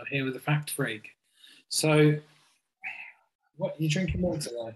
I'm 0.00 0.06
here 0.06 0.24
with 0.24 0.34
the 0.34 0.40
fact 0.40 0.70
freak. 0.70 1.10
So, 1.68 2.16
what 3.56 3.72
are 3.72 3.82
you 3.82 3.90
drinking 3.90 4.22
water 4.22 4.40
today? 4.40 4.74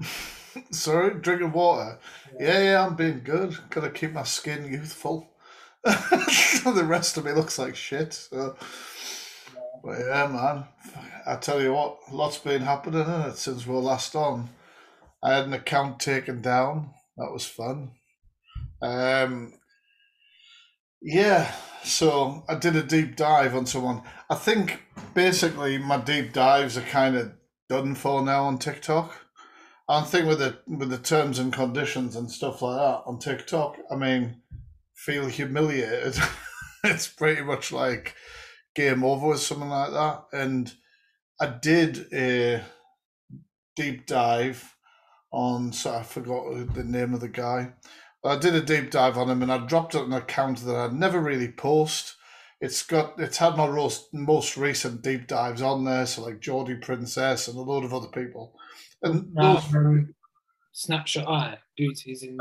Sorry, 0.70 1.14
drinking 1.20 1.52
water. 1.52 1.98
Yeah. 2.40 2.62
yeah, 2.62 2.86
I'm 2.86 2.96
being 2.96 3.20
good. 3.22 3.56
Gotta 3.68 3.90
keep 3.90 4.12
my 4.12 4.22
skin 4.22 4.72
youthful. 4.72 5.28
the 5.84 6.84
rest 6.86 7.18
of 7.18 7.24
me 7.26 7.32
looks 7.32 7.58
like 7.58 7.76
shit. 7.76 8.14
So. 8.14 8.56
But 9.84 9.98
yeah, 9.98 10.26
man. 10.28 10.64
I 11.26 11.36
tell 11.36 11.60
you 11.60 11.74
what, 11.74 11.98
lots 12.10 12.38
been 12.38 12.62
happening 12.62 13.02
in 13.02 13.20
it 13.22 13.36
since 13.36 13.66
we 13.66 13.74
were 13.74 13.80
last 13.80 14.14
on. 14.16 14.48
I 15.22 15.34
had 15.34 15.44
an 15.44 15.52
account 15.52 16.00
taken 16.00 16.40
down. 16.40 16.90
That 17.16 17.30
was 17.30 17.44
fun. 17.44 17.92
Um, 18.80 19.52
yeah, 21.02 21.52
so 21.84 22.44
I 22.48 22.54
did 22.54 22.76
a 22.76 22.82
deep 22.82 23.16
dive 23.16 23.56
on 23.56 23.66
someone. 23.66 24.02
I 24.30 24.36
think 24.36 24.82
basically 25.14 25.78
my 25.78 25.98
deep 25.98 26.32
dives 26.32 26.78
are 26.78 26.82
kind 26.82 27.16
of 27.16 27.32
done 27.68 27.94
for 27.94 28.22
now 28.22 28.44
on 28.44 28.58
TikTok. 28.58 29.12
I 29.88 30.02
think 30.02 30.26
with 30.26 30.38
the 30.38 30.58
with 30.66 30.90
the 30.90 30.98
terms 30.98 31.38
and 31.38 31.52
conditions 31.52 32.14
and 32.14 32.30
stuff 32.30 32.62
like 32.62 32.76
that 32.78 33.02
on 33.04 33.18
TikTok, 33.18 33.78
I 33.90 33.96
mean, 33.96 34.42
feel 34.94 35.26
humiliated. 35.26 36.16
it's 36.84 37.08
pretty 37.08 37.42
much 37.42 37.72
like 37.72 38.14
game 38.74 39.02
over 39.02 39.26
or 39.26 39.36
something 39.36 39.68
like 39.68 39.90
that. 39.90 40.24
And 40.32 40.72
I 41.40 41.46
did 41.46 42.06
a 42.12 42.62
deep 43.74 44.06
dive 44.06 44.76
on. 45.32 45.72
So 45.72 45.94
I 45.94 46.04
forgot 46.04 46.74
the 46.74 46.84
name 46.84 47.12
of 47.12 47.20
the 47.20 47.28
guy. 47.28 47.72
I 48.24 48.36
did 48.36 48.54
a 48.54 48.60
deep 48.60 48.90
dive 48.90 49.18
on 49.18 49.28
him, 49.28 49.42
and 49.42 49.52
I 49.52 49.58
dropped 49.66 49.94
it 49.94 49.98
on 49.98 50.12
an 50.12 50.12
account 50.12 50.64
that 50.64 50.76
I 50.76 50.88
never 50.88 51.20
really 51.20 51.50
post. 51.50 52.16
It's 52.60 52.84
got 52.84 53.18
it's 53.18 53.38
had 53.38 53.56
my 53.56 53.66
most 53.66 54.14
most 54.14 54.56
recent 54.56 55.02
deep 55.02 55.26
dives 55.26 55.62
on 55.62 55.84
there, 55.84 56.06
so 56.06 56.22
like 56.22 56.40
Geordie 56.40 56.76
Princess 56.76 57.48
and 57.48 57.58
a 57.58 57.60
load 57.60 57.84
of 57.84 57.92
other 57.92 58.08
people. 58.08 58.54
And 59.02 59.34
those, 59.34 59.64
snapshot 60.72 61.26
eye 61.26 61.58
beauties 61.76 62.22
in. 62.22 62.38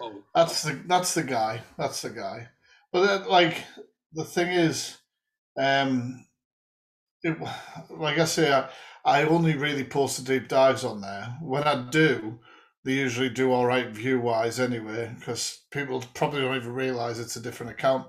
Oh. 0.00 0.22
That's 0.34 0.62
the 0.62 0.80
that's 0.86 1.14
the 1.14 1.22
guy. 1.22 1.62
That's 1.76 2.02
the 2.02 2.10
guy. 2.10 2.48
But 2.92 3.06
then, 3.06 3.28
like 3.28 3.64
the 4.12 4.24
thing 4.24 4.48
is, 4.48 4.96
um, 5.58 6.26
it, 7.22 7.36
like 7.90 8.18
I 8.18 8.24
say, 8.24 8.52
I, 8.52 8.68
I 9.04 9.24
only 9.24 9.56
really 9.56 9.84
post 9.84 10.24
the 10.24 10.38
deep 10.38 10.48
dives 10.48 10.84
on 10.84 11.00
there. 11.00 11.36
When 11.42 11.64
I 11.64 11.88
do, 11.90 12.38
they 12.86 12.92
usually 12.92 13.28
do 13.28 13.52
all 13.52 13.66
right 13.66 13.88
view 13.88 14.20
wise 14.20 14.60
anyway, 14.60 15.12
because 15.18 15.62
people 15.72 16.04
probably 16.14 16.40
don't 16.40 16.54
even 16.54 16.72
realize 16.72 17.18
it's 17.18 17.34
a 17.34 17.40
different 17.40 17.72
account. 17.72 18.06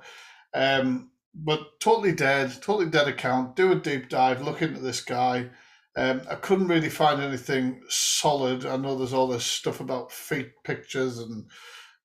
Um, 0.54 1.10
but 1.34 1.80
totally 1.80 2.12
dead, 2.12 2.54
totally 2.62 2.90
dead 2.90 3.08
account. 3.08 3.56
Do 3.56 3.72
a 3.72 3.76
deep 3.76 4.08
dive, 4.08 4.44
look 4.44 4.62
into 4.62 4.80
this 4.80 5.02
guy. 5.02 5.50
Um, 5.98 6.22
I 6.30 6.36
couldn't 6.36 6.68
really 6.68 6.90
find 6.90 7.20
anything 7.20 7.82
solid. 7.90 8.68
I 8.68 8.78
know 8.78 8.96
there's 8.96 9.14
all 9.14 9.28
this 9.28 9.46
stuff 9.46 9.80
about 9.80 10.12
feet 10.12 10.52
pictures 10.64 11.18
and 11.18 11.50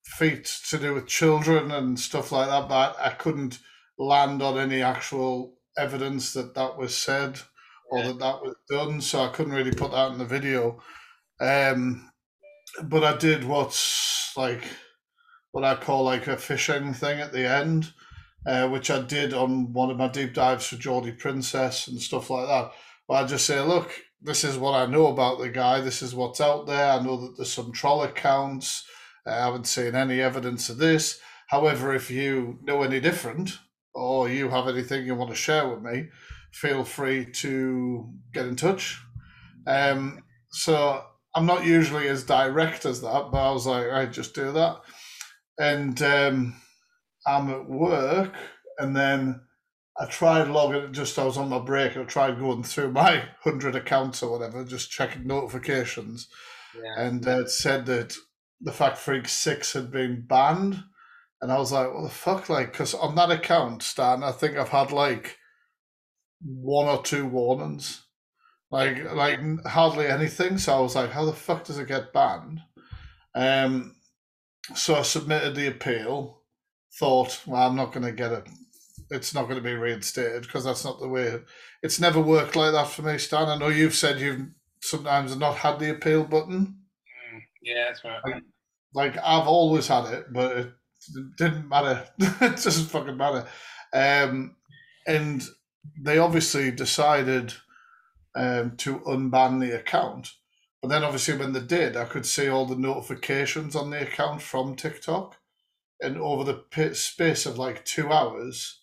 feet 0.03 0.47
to 0.71 0.79
do 0.79 0.95
with 0.95 1.07
children 1.07 1.71
and 1.73 2.01
stuff 2.01 2.33
like 2.33 2.49
that, 2.49 2.71
but 2.71 2.97
I 2.99 3.11
couldn't 3.11 3.59
land 3.99 4.41
on 4.41 4.59
any 4.59 4.81
actual 4.81 5.59
evidence 5.77 6.33
that 6.33 6.55
that 6.55 6.79
was 6.79 6.97
said 6.97 7.39
or 7.91 8.03
that 8.03 8.19
that 8.19 8.41
was 8.43 8.57
done. 8.71 9.03
So 9.03 9.23
I 9.23 9.29
couldn't 9.29 9.53
really 9.53 9.73
put 9.75 9.91
that 9.91 10.13
in 10.13 10.19
the 10.19 10.25
video. 10.25 10.83
Um, 11.39 12.12
but 12.85 13.05
I 13.05 13.17
did 13.17 13.45
what's 13.45 14.33
like 14.37 14.65
what 15.53 15.65
I 15.65 15.75
call 15.75 16.05
like 16.05 16.27
a 16.27 16.37
fishing 16.37 16.95
thing 16.95 17.21
at 17.21 17.33
the 17.33 17.47
end, 17.47 17.93
uh, 18.47 18.69
which 18.69 18.91
I 18.91 19.01
did 19.03 19.35
on 19.35 19.73
one 19.73 19.91
of 19.91 19.99
my 19.99 20.09
deep 20.09 20.35
dives 20.35 20.67
for 20.67 20.77
Geordie 20.77 21.13
Princess 21.13 21.89
and 21.89 22.01
stuff 22.01 22.31
like 22.31 22.47
that. 22.47 22.73
But 23.07 23.15
I 23.15 23.27
just 23.27 23.47
say, 23.47 23.61
look, 23.61 23.93
this 24.23 24.45
is 24.45 24.57
what 24.57 24.75
I 24.75 24.87
know 24.87 25.09
about 25.09 25.39
the 25.39 25.51
guy. 25.51 25.81
This 25.81 26.01
is 26.01 26.15
what's 26.15 26.41
out 26.41 26.67
there. 26.67 26.93
I 26.93 27.03
know 27.03 27.19
that 27.19 27.37
there's 27.37 27.53
some 27.53 27.73
troll 27.73 28.03
accounts. 28.03 28.85
I 29.27 29.33
haven't 29.35 29.67
seen 29.67 29.95
any 29.95 30.21
evidence 30.21 30.71
of 30.71 30.79
this. 30.79 31.21
However, 31.49 31.95
if 31.95 32.11
you 32.11 32.59
know 32.63 32.83
any 32.83 32.99
different 32.99 33.59
or 33.95 34.29
you 34.29 34.49
have 34.49 34.69
anything 34.69 35.05
you 35.05 35.15
want 35.15 35.31
to 35.31 35.37
share 35.37 35.69
with 35.69 35.83
me, 35.83 36.09
feel 36.51 36.83
free 36.83 37.27
to 37.27 38.09
get 38.33 38.47
in 38.47 38.57
touch. 38.57 38.99
Um, 39.67 40.23
so 40.51 41.05
I'm 41.35 41.47
not 41.47 41.65
usually 41.65 42.09
as 42.09 42.25
direct 42.25 42.85
as 42.85 43.01
that, 43.01 43.31
but 43.31 43.39
I 43.39 43.53
was 43.53 43.67
like, 43.67 43.91
I 43.91 44.07
just 44.07 44.35
do 44.35 44.53
that. 44.53 44.81
And 45.59 46.01
um, 46.03 46.57
I'm 47.27 47.51
at 47.51 47.69
work, 47.69 48.35
and 48.79 48.95
then 48.95 49.41
I 49.99 50.07
tried 50.07 50.49
logging. 50.49 50.93
Just 50.93 51.19
I 51.19 51.25
was 51.25 51.39
on 51.39 51.49
my 51.49 51.59
break. 51.59 51.97
I 51.97 52.05
tried 52.05 52.39
going 52.39 52.63
through 52.63 52.93
my 52.93 53.25
hundred 53.45 53.77
accounts 53.77 54.23
or 54.23 54.31
whatever, 54.31 54.65
just 54.65 54.91
checking 54.91 55.27
notifications, 55.27 56.29
yeah. 56.75 57.05
and 57.05 57.27
uh, 57.27 57.41
it 57.41 57.51
said 57.51 57.87
that 57.87 58.15
the 58.61 58.73
Fact 58.73 58.99
Freak 58.99 59.29
Six 59.29 59.73
had 59.73 59.91
been 59.91 60.27
banned, 60.27 60.83
and 61.41 61.51
I 61.51 61.59
was 61.59 61.73
like, 61.73 61.93
"What 61.93 62.05
the 62.05 62.11
fuck?" 62.11 62.49
Like, 62.49 62.73
because 62.73 62.95
on 62.95 63.15
that 63.15 63.31
account, 63.31 63.83
Stan, 63.83 64.23
I 64.23 64.33
think 64.33 64.57
I've 64.57 64.71
had 64.71 64.93
like 64.93 65.39
one 66.41 66.89
or 66.89 67.03
two 67.03 67.27
warnings 67.27 68.03
like 68.73 69.13
like 69.13 69.39
hardly 69.67 70.07
anything. 70.07 70.59
So 70.59 70.75
I 70.75 70.81
was 70.81 70.97
like, 70.97 71.11
how 71.11 71.27
the 71.27 71.33
fuck 71.33 71.65
does 71.65 71.79
it 71.79 71.87
get 71.87 72.13
banned? 72.13 72.61
Um, 73.35 73.95
so 74.75 74.97
I 74.97 75.03
submitted 75.03 75.55
the 75.55 75.69
appeal. 75.69 76.41
Thought, 76.99 77.43
well, 77.47 77.69
I'm 77.69 77.77
not 77.77 77.93
going 77.93 78.05
to 78.05 78.13
get 78.13 78.33
it. 78.33 78.49
It's 79.11 79.35
not 79.35 79.45
going 79.45 79.57
to 79.57 79.63
be 79.63 79.75
reinstated 79.75 80.43
because 80.43 80.65
that's 80.65 80.85
not 80.85 81.01
the 81.01 81.09
way. 81.09 81.39
It's 81.83 82.01
never 82.01 82.21
worked 82.21 82.57
like 82.57 82.73
that 82.73 82.89
for 82.89 83.03
me, 83.03 83.19
Stan. 83.19 83.49
I 83.49 83.57
know 83.57 83.69
you've 83.69 83.95
said 83.95 84.21
you've 84.21 84.49
sometimes 84.83 85.37
not 85.37 85.57
had 85.57 85.79
the 85.79 85.91
appeal 85.91 86.25
button. 86.25 86.77
Mm, 87.35 87.41
yeah, 87.63 87.87
that's 87.89 88.05
right. 88.05 88.21
Like, 88.25 88.43
like 88.95 89.17
I've 89.19 89.49
always 89.49 89.87
had 89.87 90.13
it, 90.13 90.27
but 90.33 90.57
it 90.57 90.73
didn't 91.39 91.69
matter. 91.69 92.05
it 92.19 92.63
doesn't 92.63 92.91
fucking 92.91 93.17
matter. 93.17 93.47
Um, 93.93 94.57
and 95.07 95.43
they 96.01 96.19
obviously 96.19 96.71
decided 96.71 97.55
um, 98.35 98.77
to 98.79 99.01
unban 99.01 99.61
the 99.61 99.77
account. 99.77 100.33
But 100.81 100.89
then 100.89 101.05
obviously 101.05 101.37
when 101.37 101.53
they 101.53 101.61
did, 101.61 101.97
I 101.97 102.05
could 102.05 102.27
see 102.27 102.49
all 102.49 102.67
the 102.67 102.77
notifications 102.77 103.77
on 103.77 103.91
the 103.91 104.03
account 104.03 104.43
from 104.43 104.75
TikTok. 104.75 105.37
And 106.01 106.17
over 106.17 106.43
the 106.43 106.95
space 106.95 107.47
of 107.47 107.59
like 107.59 107.85
two 107.85 108.11
hours, 108.13 108.81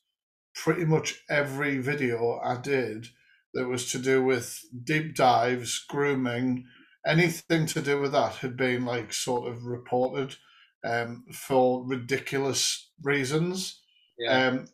pretty 0.54 0.86
much 0.86 1.24
every 1.30 1.78
video 1.80 2.40
I 2.44 2.60
did 2.62 3.08
that 3.54 3.68
was 3.68 3.92
to 3.92 4.00
do 4.00 4.24
with 4.24 4.62
deep 4.84 5.16
dives, 5.16 5.84
grooming, 5.90 6.66
anything 7.06 7.66
to 7.66 7.82
do 7.82 8.00
with 8.00 8.12
that 8.14 8.36
had 8.36 8.56
been 8.56 8.86
like 8.86 9.12
sort 9.12 9.52
of 9.52 9.66
reported 9.66 10.36
um, 10.84 11.26
for 11.34 11.86
ridiculous 11.86 12.92
reasons. 13.02 13.79
Yeah. 14.20 14.48
Um, 14.48 14.66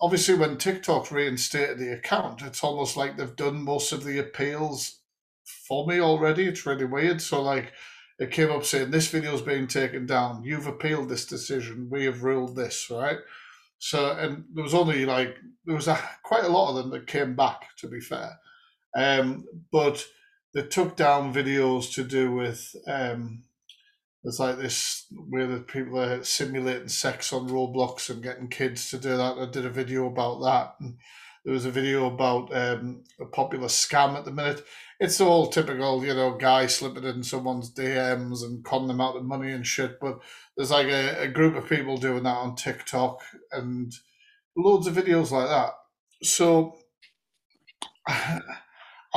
obviously, 0.00 0.34
when 0.36 0.56
TikTok 0.56 1.10
reinstated 1.10 1.78
the 1.78 1.92
account, 1.92 2.42
it's 2.42 2.62
almost 2.62 2.96
like 2.96 3.16
they've 3.16 3.36
done 3.36 3.62
most 3.62 3.92
of 3.92 4.04
the 4.04 4.18
appeals 4.20 5.00
for 5.68 5.86
me 5.86 6.00
already. 6.00 6.44
It's 6.46 6.64
really 6.64 6.84
weird. 6.84 7.20
So, 7.20 7.42
like, 7.42 7.72
it 8.20 8.30
came 8.30 8.52
up 8.52 8.64
saying 8.64 8.92
this 8.92 9.08
video's 9.08 9.42
being 9.42 9.66
taken 9.66 10.06
down. 10.06 10.44
You've 10.44 10.68
appealed 10.68 11.08
this 11.08 11.26
decision. 11.26 11.88
We 11.90 12.04
have 12.04 12.22
ruled 12.22 12.54
this, 12.54 12.88
right? 12.88 13.18
So, 13.78 14.12
and 14.12 14.44
there 14.54 14.62
was 14.62 14.74
only 14.74 15.04
like 15.04 15.36
there 15.64 15.74
was 15.74 15.88
a, 15.88 15.98
quite 16.22 16.44
a 16.44 16.48
lot 16.48 16.70
of 16.70 16.76
them 16.76 16.90
that 16.90 17.08
came 17.08 17.34
back. 17.34 17.76
To 17.78 17.88
be 17.88 18.00
fair, 18.00 18.38
um, 18.96 19.44
but 19.72 20.06
they 20.54 20.62
took 20.62 20.94
down 20.96 21.34
videos 21.34 21.92
to 21.94 22.04
do 22.04 22.30
with 22.32 22.74
um, 22.86 23.42
there's 24.24 24.40
like 24.40 24.56
this 24.56 25.06
where 25.28 25.46
the 25.46 25.60
people 25.60 26.00
are 26.00 26.24
simulating 26.24 26.88
sex 26.88 27.30
on 27.32 27.48
Roblox 27.48 28.08
and 28.08 28.22
getting 28.22 28.48
kids 28.48 28.88
to 28.90 28.98
do 28.98 29.10
that. 29.18 29.36
I 29.38 29.44
did 29.50 29.66
a 29.66 29.70
video 29.70 30.06
about 30.06 30.40
that. 30.40 30.76
And 30.80 30.96
there 31.44 31.52
was 31.52 31.66
a 31.66 31.70
video 31.70 32.06
about 32.06 32.56
um, 32.56 33.04
a 33.20 33.26
popular 33.26 33.68
scam 33.68 34.16
at 34.16 34.24
the 34.24 34.32
minute. 34.32 34.64
It's 34.98 35.20
all 35.20 35.48
typical, 35.48 36.02
you 36.02 36.14
know, 36.14 36.38
guy 36.38 36.66
slipping 36.66 37.04
in 37.04 37.22
someone's 37.22 37.70
DMs 37.70 38.42
and 38.42 38.64
conning 38.64 38.88
them 38.88 39.02
out 39.02 39.16
of 39.16 39.26
money 39.26 39.52
and 39.52 39.66
shit. 39.66 40.00
But 40.00 40.20
there's 40.56 40.70
like 40.70 40.86
a, 40.86 41.24
a 41.24 41.28
group 41.28 41.54
of 41.54 41.68
people 41.68 41.98
doing 41.98 42.22
that 42.22 42.30
on 42.30 42.56
TikTok 42.56 43.20
and 43.52 43.92
loads 44.56 44.86
of 44.86 44.94
videos 44.94 45.32
like 45.32 45.48
that. 45.48 45.74
So 46.22 46.76
I 48.08 48.40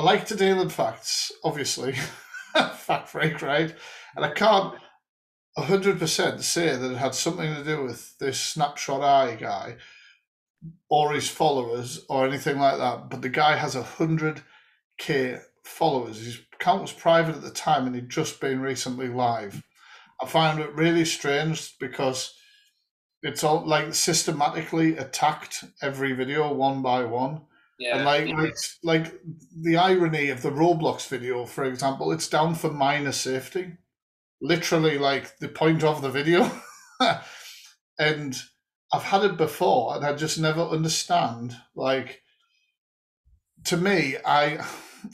like 0.02 0.26
to 0.26 0.36
deal 0.36 0.60
in 0.60 0.68
facts, 0.68 1.32
obviously. 1.46 1.94
Fact 2.74 3.08
freak, 3.08 3.42
right? 3.42 3.74
And 4.18 4.26
I 4.26 4.32
can't 4.32 4.74
100% 5.58 6.42
say 6.42 6.76
that 6.76 6.92
it 6.92 6.98
had 6.98 7.16
something 7.16 7.54
to 7.56 7.64
do 7.64 7.84
with 7.84 8.18
this 8.20 8.40
snapshot 8.40 9.02
eye 9.02 9.36
guy 9.36 9.78
or 10.90 11.14
his 11.14 11.30
followers 11.30 12.06
or 12.10 12.28
anything 12.28 12.60
like 12.60 12.78
that. 12.78 13.10
But 13.10 13.22
the 13.22 13.30
guy 13.30 13.56
has 13.56 13.76
100k 13.76 15.42
followers. 15.64 16.24
His 16.24 16.40
account 16.54 16.82
was 16.82 16.92
private 16.92 17.36
at 17.36 17.42
the 17.42 17.50
time 17.50 17.88
and 17.88 17.96
he'd 17.96 18.10
just 18.10 18.40
been 18.40 18.62
recently 18.62 19.08
live. 19.08 19.64
I 20.22 20.26
find 20.26 20.60
it 20.60 20.74
really 20.74 21.06
strange 21.06 21.78
because 21.80 22.34
it's 23.24 23.44
all 23.44 23.66
like 23.66 23.94
systematically 23.94 24.98
attacked 24.98 25.64
every 25.82 26.14
video 26.14 26.54
one 26.54 26.82
by 26.82 27.04
one. 27.04 27.42
Yeah. 27.80 27.98
And 27.98 28.06
like, 28.06 28.28
like, 28.28 28.56
like 28.84 29.22
the 29.62 29.78
irony 29.78 30.30
of 30.30 30.42
the 30.42 30.50
Roblox 30.50 31.08
video, 31.08 31.46
for 31.46 31.64
example, 31.64 32.12
it's 32.12 32.28
down 32.28 32.56
for 32.56 32.72
minor 32.72 33.12
safety, 33.12 33.74
literally 34.42 34.98
like 34.98 35.38
the 35.40 35.48
point 35.48 35.84
of 35.84 36.02
the 36.02 36.10
video. 36.10 36.52
and 38.00 38.36
I've 38.94 39.04
had 39.04 39.24
it 39.24 39.38
before, 39.38 39.96
and 39.96 40.06
I 40.06 40.14
just 40.14 40.40
never 40.40 40.62
understand. 40.62 41.56
Like, 41.76 42.22
to 43.66 43.78
me, 43.78 44.16
I 44.26 44.66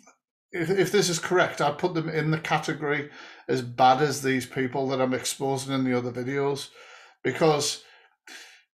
if 0.52 0.70
if 0.70 0.92
this 0.92 1.10
is 1.10 1.20
correct, 1.20 1.62
I 1.62 1.72
put 1.72 1.94
them 1.94 2.10
in 2.10 2.32
the 2.32 2.40
category 2.40 3.10
as 3.48 3.62
bad 3.62 4.02
as 4.02 4.22
these 4.22 4.46
people 4.46 4.88
that 4.90 5.02
I'm 5.02 5.14
exposing 5.14 5.74
in 5.74 5.84
the 5.84 5.98
other 5.98 6.12
videos, 6.12 6.70
because 7.24 7.84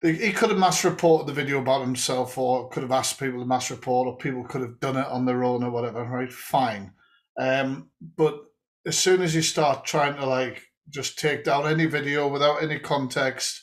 he 0.02 0.32
could 0.32 0.50
have 0.50 0.60
mass 0.60 0.84
reported 0.86 1.28
the 1.28 1.34
video 1.34 1.60
about 1.60 1.82
himself 1.82 2.38
or 2.38 2.70
could 2.70 2.84
have 2.84 2.92
asked 2.92 3.20
people 3.20 3.40
to 3.40 3.46
mass 3.46 3.72
report 3.72 4.08
or 4.08 4.18
people 4.18 4.44
could 4.44 4.62
have 4.62 4.80
done 4.80 4.98
it 4.98 5.08
on 5.08 5.26
their 5.26 5.44
own 5.44 5.64
or 5.64 5.72
whatever 5.72 6.04
right 6.04 6.32
fine 6.32 6.92
um, 7.40 7.90
but 8.16 8.40
as 8.86 8.98
soon 8.98 9.22
as 9.22 9.36
you 9.36 9.42
start 9.42 9.86
trying 9.86 10.16
to 10.16 10.26
like 10.26 10.64
just 10.90 11.18
take 11.18 11.44
down 11.44 11.68
any 11.68 11.86
video 11.86 12.28
without 12.28 12.62
any 12.62 12.80
context 12.80 13.62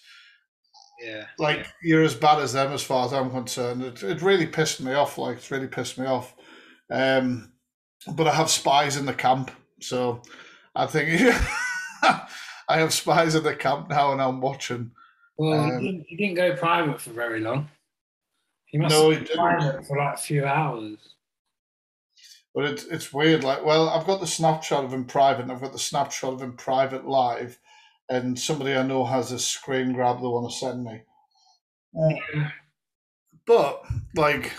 yeah 1.01 1.25
like 1.39 1.59
yeah. 1.59 1.67
you're 1.83 2.03
as 2.03 2.15
bad 2.15 2.41
as 2.41 2.53
them 2.53 2.73
as 2.73 2.83
far 2.83 3.07
as 3.07 3.13
i'm 3.13 3.31
concerned 3.31 3.83
it, 3.83 4.03
it 4.03 4.23
really 4.23 4.47
pissed 4.47 4.81
me 4.81 4.93
off 4.93 5.19
like 5.19 5.37
it's 5.37 5.51
really 5.51 5.69
pissed 5.69 5.99
me 5.99 6.07
off 6.07 6.35
um, 6.91 7.53
but 8.15 8.27
i 8.27 8.35
have 8.35 8.51
spies 8.51 8.97
in 8.97 9.07
the 9.07 9.15
camp 9.15 9.51
so 9.81 10.21
i 10.75 10.87
think 10.87 11.09
i 12.03 12.79
have 12.79 12.93
spies 12.93 13.35
in 13.35 13.43
the 13.45 13.55
camp 13.55 13.89
now 13.89 14.13
and 14.13 14.21
i'm 14.21 14.41
watching 14.41 14.91
well, 15.37 15.61
um, 15.61 15.81
he, 15.81 15.87
didn't, 15.87 16.07
he, 16.09 16.17
didn't, 16.17 16.35
go 16.35 16.55
private 16.57 17.01
for 17.01 17.11
very 17.11 17.41
long. 17.41 17.69
He 18.67 18.79
must 18.79 18.95
no, 18.95 19.11
have 19.11 19.27
been 19.27 19.37
private 19.37 19.87
for 19.87 19.97
like 19.97 20.15
a 20.15 20.19
few 20.19 20.45
hours. 20.45 20.99
But 22.54 22.64
it's 22.64 22.84
it's 22.84 23.12
weird. 23.12 23.44
Like, 23.44 23.64
well, 23.64 23.88
I've 23.88 24.06
got 24.06 24.20
the 24.20 24.26
snapshot 24.26 24.84
of 24.84 24.93
him 24.93 25.04
private, 25.04 25.43
and 25.43 25.52
I've 25.52 25.62
got 25.62 25.72
the 25.72 25.78
snapshot 25.78 26.34
of 26.34 26.43
him 26.43 26.56
private 26.56 27.06
live, 27.06 27.58
and 28.08 28.38
somebody 28.38 28.75
I 28.75 28.82
know 28.82 29.04
has 29.04 29.32
a 29.32 29.38
screen 29.38 29.93
grab 29.93 30.19
they 30.19 30.26
want 30.26 30.50
to 30.50 30.56
send 30.56 30.84
me. 30.84 31.02
Yeah. 31.94 32.50
But 33.46 33.82
like, 34.14 34.52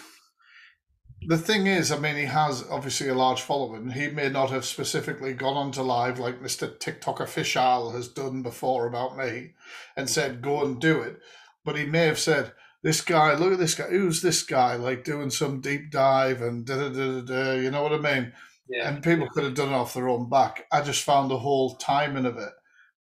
the 1.28 1.38
thing 1.38 1.68
is, 1.68 1.92
I 1.92 1.98
mean, 2.00 2.16
he 2.16 2.26
has 2.26 2.66
obviously 2.70 3.10
a 3.10 3.14
large 3.14 3.42
following. 3.42 3.92
He 3.92 4.08
may 4.10 4.30
not 4.30 4.50
have 4.50 4.66
specifically 4.66 5.34
gone 5.34 5.56
onto 5.56 5.82
live 5.82 6.20
like 6.20 6.42
Mr. 6.42 6.78
TikTok 6.80 7.20
official 7.20 7.92
has 7.92 8.08
done 8.08 8.42
before 8.42 8.88
about 8.88 9.18
me 9.18 9.52
and 9.96 10.10
said, 10.10 10.42
go 10.42 10.64
and 10.64 10.82
do 10.82 11.02
it. 11.02 11.20
But 11.64 11.78
he 11.78 11.86
may 11.86 12.06
have 12.06 12.20
said, 12.20 12.52
this 12.84 13.00
guy, 13.02 13.34
look 13.36 13.54
at 13.54 13.60
this 13.60 13.76
guy, 13.76 13.88
who's 13.88 14.22
this 14.22 14.44
guy, 14.44 14.76
like 14.76 15.06
doing 15.06 15.30
some 15.30 15.62
deep 15.62 15.90
dive 15.90 16.42
and 16.42 16.66
da 16.66 16.76
da 16.76 16.90
da 16.90 17.22
da, 17.22 17.54
you 17.54 17.72
know 17.72 17.82
what 17.82 17.94
I 17.94 17.98
mean? 17.98 18.34
Yeah. 18.70 18.90
And 18.90 19.04
people 19.04 19.28
could 19.30 19.46
have 19.46 19.56
done 19.56 19.70
it 19.70 19.76
off 19.76 19.94
their 19.94 20.10
own 20.10 20.30
back. 20.30 20.66
I 20.72 20.82
just 20.82 21.04
found 21.04 21.32
the 21.32 21.40
whole 21.40 21.76
timing 21.76 22.26
of 22.26 22.38
it 22.38 22.52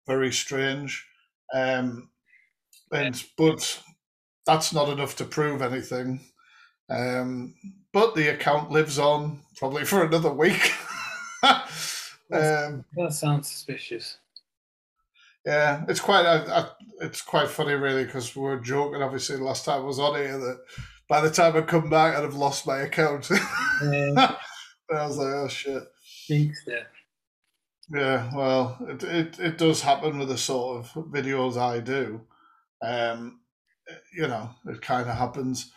very 0.06 0.32
strange. 0.32 1.06
Um, 1.54 2.10
and, 2.90 3.14
yeah. 3.14 3.28
but 3.36 3.82
that's 4.46 4.72
not 4.72 4.88
enough 4.88 5.16
to 5.16 5.24
prove 5.24 5.62
anything. 5.62 6.20
Um, 6.90 7.54
but 7.92 8.14
the 8.14 8.28
account 8.28 8.70
lives 8.70 8.98
on 8.98 9.42
probably 9.56 9.84
for 9.86 10.04
another 10.04 10.32
week. 10.32 10.72
um, 11.42 12.84
that 12.96 13.12
sounds 13.12 13.48
suspicious. 13.48 14.18
Yeah, 15.46 15.84
it's 15.88 16.00
quite 16.00 16.26
uh, 16.26 16.68
it's 17.00 17.22
quite 17.22 17.48
funny 17.48 17.74
really 17.74 18.04
because 18.04 18.34
we 18.36 18.42
were 18.42 18.60
joking 18.60 19.02
obviously 19.02 19.36
the 19.36 19.44
last 19.44 19.64
time 19.64 19.80
I 19.82 19.84
was 19.84 19.98
on 19.98 20.16
here 20.16 20.36
that 20.38 20.60
by 21.08 21.20
the 21.20 21.30
time 21.30 21.56
I 21.56 21.62
come 21.62 21.88
back 21.88 22.16
I'd 22.16 22.22
have 22.24 22.34
lost 22.34 22.66
my 22.66 22.78
account. 22.78 23.28
Yeah. 23.80 24.34
I 24.92 25.06
was 25.06 25.18
like, 25.18 25.28
oh 25.34 25.48
shit. 25.48 25.84
Thanks, 26.28 26.64
yeah. 26.66 26.82
Yeah, 27.90 28.30
well, 28.34 28.76
it, 28.88 29.02
it 29.02 29.40
it 29.40 29.58
does 29.58 29.80
happen 29.80 30.18
with 30.18 30.28
the 30.28 30.36
sort 30.36 30.78
of 30.78 30.92
videos 31.10 31.56
I 31.56 31.80
do. 31.80 32.20
Um, 32.82 33.40
you 34.16 34.28
know, 34.28 34.50
it 34.66 34.82
kind 34.82 35.08
of 35.08 35.16
happens. 35.16 35.72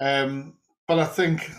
Um, 0.00 0.58
but 0.88 0.98
I 1.00 1.06
think 1.06 1.50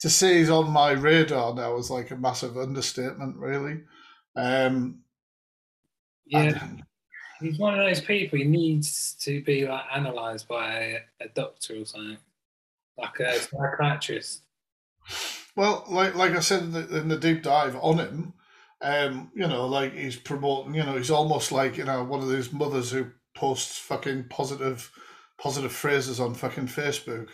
to 0.00 0.10
say 0.10 0.38
he's 0.38 0.50
on 0.50 0.70
my 0.70 0.90
radar 0.92 1.54
now 1.54 1.76
is 1.76 1.90
like 1.90 2.10
a 2.10 2.16
massive 2.16 2.56
understatement, 2.56 3.36
really. 3.36 3.82
Um, 4.36 5.02
yeah, 6.26 6.68
he's 7.40 7.58
one 7.58 7.78
of 7.78 7.86
those 7.86 8.00
people. 8.00 8.38
He 8.38 8.44
needs 8.44 9.14
to 9.20 9.42
be 9.42 9.66
like 9.66 9.84
analysed 9.92 10.48
by 10.48 10.74
a, 10.74 10.98
a, 11.20 11.28
doctor 11.34 11.80
or 11.80 11.84
something, 11.84 12.18
like 12.98 13.20
a 13.20 13.38
psychiatrist. 13.38 14.42
Well, 15.54 15.84
like 15.88 16.14
like 16.14 16.32
I 16.32 16.40
said 16.40 16.62
in 16.64 16.72
the, 16.72 16.98
in 16.98 17.08
the 17.08 17.18
deep 17.18 17.42
dive 17.42 17.76
on 17.80 17.98
him, 17.98 18.34
um, 18.82 19.30
you 19.34 19.46
know, 19.46 19.66
like 19.66 19.94
he's 19.94 20.16
promoting. 20.16 20.74
You 20.74 20.84
know, 20.84 20.96
he's 20.96 21.10
almost 21.10 21.52
like 21.52 21.76
you 21.76 21.84
know 21.84 22.04
one 22.04 22.20
of 22.20 22.28
those 22.28 22.52
mothers 22.52 22.90
who 22.90 23.06
posts 23.34 23.78
fucking 23.78 24.24
positive 24.28 24.90
positive 25.38 25.72
phrases 25.72 26.20
on 26.20 26.34
fucking 26.34 26.66
Facebook. 26.66 27.28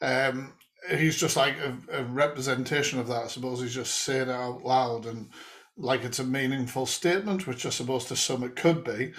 Um, 0.00 0.54
he's 0.90 1.16
just 1.16 1.36
like 1.36 1.54
a, 1.58 2.00
a, 2.00 2.04
representation 2.04 2.98
of 2.98 3.06
that. 3.08 3.24
I 3.24 3.26
suppose 3.28 3.60
he's 3.60 3.74
just 3.74 3.94
saying 4.00 4.22
it 4.22 4.30
out 4.30 4.64
loud 4.64 5.06
and 5.06 5.28
like 5.76 6.04
it's 6.04 6.18
a 6.18 6.24
meaningful 6.24 6.86
statement, 6.86 7.46
which 7.46 7.66
I 7.66 7.70
suppose 7.70 8.04
to 8.06 8.16
some 8.16 8.42
it 8.42 8.56
could 8.56 8.84
be. 8.84 9.12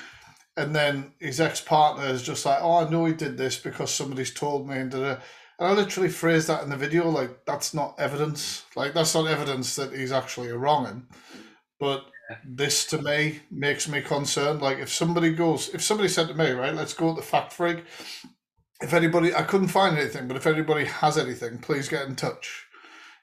And 0.56 0.76
then 0.76 1.14
his 1.20 1.42
ex 1.42 1.62
partner 1.62 2.06
is 2.06 2.22
just 2.22 2.46
like, 2.46 2.60
oh, 2.62 2.86
I 2.86 2.90
know 2.90 3.06
he 3.06 3.14
did 3.14 3.38
this 3.38 3.58
because 3.58 3.92
somebody's 3.92 4.34
told 4.34 4.68
me. 4.70 4.78
And, 4.78 4.94
and 4.94 5.18
I 5.60 5.72
literally 5.74 6.10
phrased 6.10 6.48
that 6.48 6.64
in 6.64 6.70
the 6.70 6.78
video 6.78 7.10
like, 7.10 7.46
that's 7.46 7.74
not 7.74 7.96
evidence. 8.00 8.66
Like, 8.76 8.94
that's 8.94 9.16
not 9.16 9.28
evidence 9.28 9.76
that 9.76 9.94
he's 9.94 10.12
actually 10.12 10.50
a 10.50 10.58
wronging. 10.58 11.08
But 11.80 12.06
this 12.46 12.86
to 12.88 13.02
me 13.02 13.42
makes 13.52 13.88
me 13.88 14.02
concerned. 14.02 14.62
Like, 14.62 14.78
if 14.78 14.90
somebody 14.90 15.34
goes, 15.34 15.70
if 15.74 15.82
somebody 15.82 16.10
said 16.10 16.28
to 16.28 16.36
me, 16.36 16.52
right, 16.52 16.76
let's 16.76 16.94
go 16.94 17.10
to 17.10 17.16
the 17.20 17.26
fact 17.26 17.52
freak. 17.52 17.84
If 18.82 18.94
anybody, 18.94 19.34
I 19.34 19.44
couldn't 19.44 19.70
find 19.70 19.98
anything, 19.98 20.28
but 20.28 20.38
if 20.38 20.46
anybody 20.46 20.86
has 20.86 21.18
anything, 21.18 21.58
please 21.58 21.90
get 21.90 22.08
in 22.08 22.16
touch. 22.16 22.68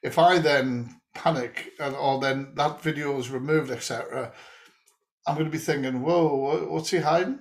If 0.03 0.19
I 0.19 0.39
then 0.39 1.00
panic 1.15 1.73
and 1.79 1.95
or 1.95 2.21
then 2.21 2.53
that 2.55 2.83
video 2.83 3.19
is 3.19 3.31
removed, 3.31 3.71
etc., 3.71 4.33
I'm 5.27 5.35
going 5.35 5.47
to 5.47 5.51
be 5.51 5.59
thinking, 5.59 6.03
"Whoa, 6.03 6.67
what's 6.69 6.91
he 6.91 6.99
hiding?" 6.99 7.41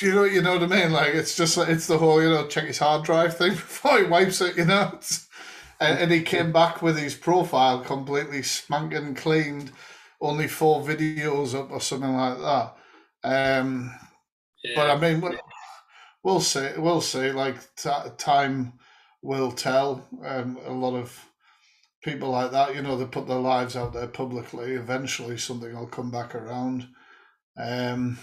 You 0.00 0.14
know, 0.14 0.24
you 0.24 0.42
know 0.42 0.58
what 0.58 0.72
I 0.72 0.82
mean? 0.82 0.92
Like 0.92 1.14
it's 1.14 1.36
just 1.36 1.56
like 1.56 1.68
it's 1.68 1.86
the 1.86 1.98
whole 1.98 2.22
you 2.22 2.28
know 2.28 2.46
check 2.46 2.64
his 2.64 2.78
hard 2.78 3.04
drive 3.04 3.36
thing 3.36 3.50
before 3.52 3.98
he 3.98 4.04
wipes 4.04 4.40
it. 4.40 4.56
You 4.56 4.64
know, 4.66 4.98
and, 5.80 5.98
and 5.98 6.12
he 6.12 6.22
came 6.22 6.52
back 6.52 6.82
with 6.82 6.98
his 6.98 7.14
profile 7.14 7.80
completely 7.80 8.42
spanking 8.42 9.14
cleaned, 9.14 9.72
only 10.20 10.48
four 10.48 10.82
videos 10.82 11.54
up 11.54 11.70
or 11.70 11.80
something 11.80 12.14
like 12.14 12.38
that. 12.38 12.76
Um, 13.24 13.94
yeah. 14.64 14.72
But 14.76 14.90
I 14.90 14.98
mean, 14.98 15.20
we'll, 15.20 15.38
we'll 16.22 16.40
see. 16.40 16.68
We'll 16.76 17.00
see. 17.00 17.32
Like 17.32 17.56
t- 17.76 17.90
time 18.16 18.74
will 19.22 19.52
tell. 19.52 20.06
Um, 20.24 20.58
a 20.64 20.72
lot 20.72 20.94
of 20.94 21.28
people 22.02 22.30
like 22.30 22.50
that, 22.52 22.74
you 22.74 22.82
know, 22.82 22.96
they 22.96 23.04
put 23.04 23.26
their 23.26 23.38
lives 23.38 23.76
out 23.76 23.92
there 23.92 24.06
publicly. 24.06 24.72
Eventually, 24.72 25.36
something 25.36 25.74
will 25.74 25.86
come 25.86 26.10
back 26.10 26.34
around. 26.34 26.86
Um, 27.56 28.18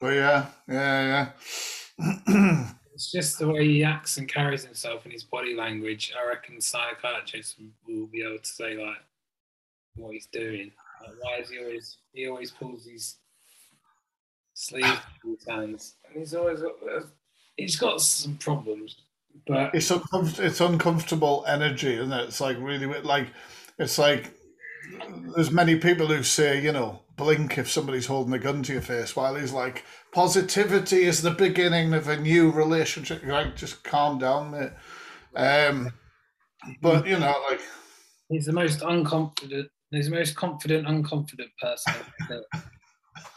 but 0.00 0.14
yeah, 0.14 0.46
yeah, 0.68 1.32
yeah. 1.98 2.66
it's 2.94 3.12
just 3.12 3.38
the 3.38 3.48
way 3.48 3.66
he 3.66 3.84
acts 3.84 4.16
and 4.16 4.28
carries 4.28 4.64
himself 4.64 5.04
and 5.04 5.12
his 5.12 5.24
body 5.24 5.54
language. 5.54 6.12
I 6.18 6.26
reckon 6.26 6.60
psychiatrists 6.60 7.56
will 7.86 8.06
be 8.06 8.22
able 8.22 8.38
to 8.38 8.46
say 8.46 8.76
like 8.76 8.98
what 9.94 10.12
he's 10.12 10.26
doing. 10.26 10.72
Like, 11.00 11.16
why 11.20 11.38
is 11.40 11.50
he 11.50 11.58
always 11.58 11.98
he 12.12 12.28
always 12.28 12.50
pulls 12.50 12.86
his 12.86 13.16
sleeves 14.54 15.00
his 15.24 15.46
hands, 15.48 15.96
and 16.06 16.18
he's 16.18 16.34
always 16.34 16.60
got, 16.60 16.74
he's 17.56 17.76
got 17.76 18.00
some 18.00 18.36
problems. 18.36 18.96
But 19.46 19.74
it's 19.74 19.90
uncomf- 19.90 20.38
it's 20.38 20.60
uncomfortable 20.60 21.44
energy, 21.48 21.94
isn't 21.94 22.12
it? 22.12 22.28
It's 22.28 22.40
like 22.40 22.56
really 22.60 22.86
like 22.86 23.28
it's 23.78 23.98
like 23.98 24.34
there's 25.34 25.50
many 25.50 25.76
people 25.76 26.06
who 26.06 26.22
say, 26.22 26.60
you 26.62 26.72
know, 26.72 27.02
blink 27.16 27.58
if 27.58 27.70
somebody's 27.70 28.06
holding 28.06 28.34
a 28.34 28.38
gun 28.38 28.62
to 28.64 28.72
your 28.72 28.82
face, 28.82 29.16
while 29.16 29.34
he's 29.34 29.52
like, 29.52 29.84
positivity 30.12 31.04
is 31.04 31.22
the 31.22 31.30
beginning 31.30 31.94
of 31.94 32.08
a 32.08 32.16
new 32.16 32.50
relationship. 32.50 33.24
Like, 33.24 33.56
just 33.56 33.82
calm 33.84 34.18
down, 34.18 34.50
mate. 34.50 34.72
Um, 35.34 35.92
but 36.80 37.06
you 37.06 37.18
know, 37.18 37.34
like 37.48 37.60
he's 38.28 38.46
the 38.46 38.52
most 38.52 38.80
unconfident. 38.80 39.66
He's 39.90 40.08
the 40.08 40.14
most 40.14 40.36
confident, 40.36 40.86
unconfident 40.86 41.50
person. 41.60 41.94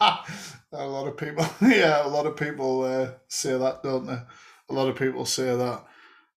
a 0.00 0.86
lot 0.86 1.06
of 1.06 1.16
people, 1.16 1.46
yeah, 1.62 2.06
a 2.06 2.08
lot 2.08 2.26
of 2.26 2.36
people 2.36 2.82
uh, 2.82 3.10
say 3.28 3.56
that, 3.58 3.82
don't 3.82 4.06
they? 4.06 4.18
A 4.68 4.72
lot 4.74 4.88
of 4.88 4.96
people 4.96 5.24
say 5.24 5.54
that. 5.56 5.84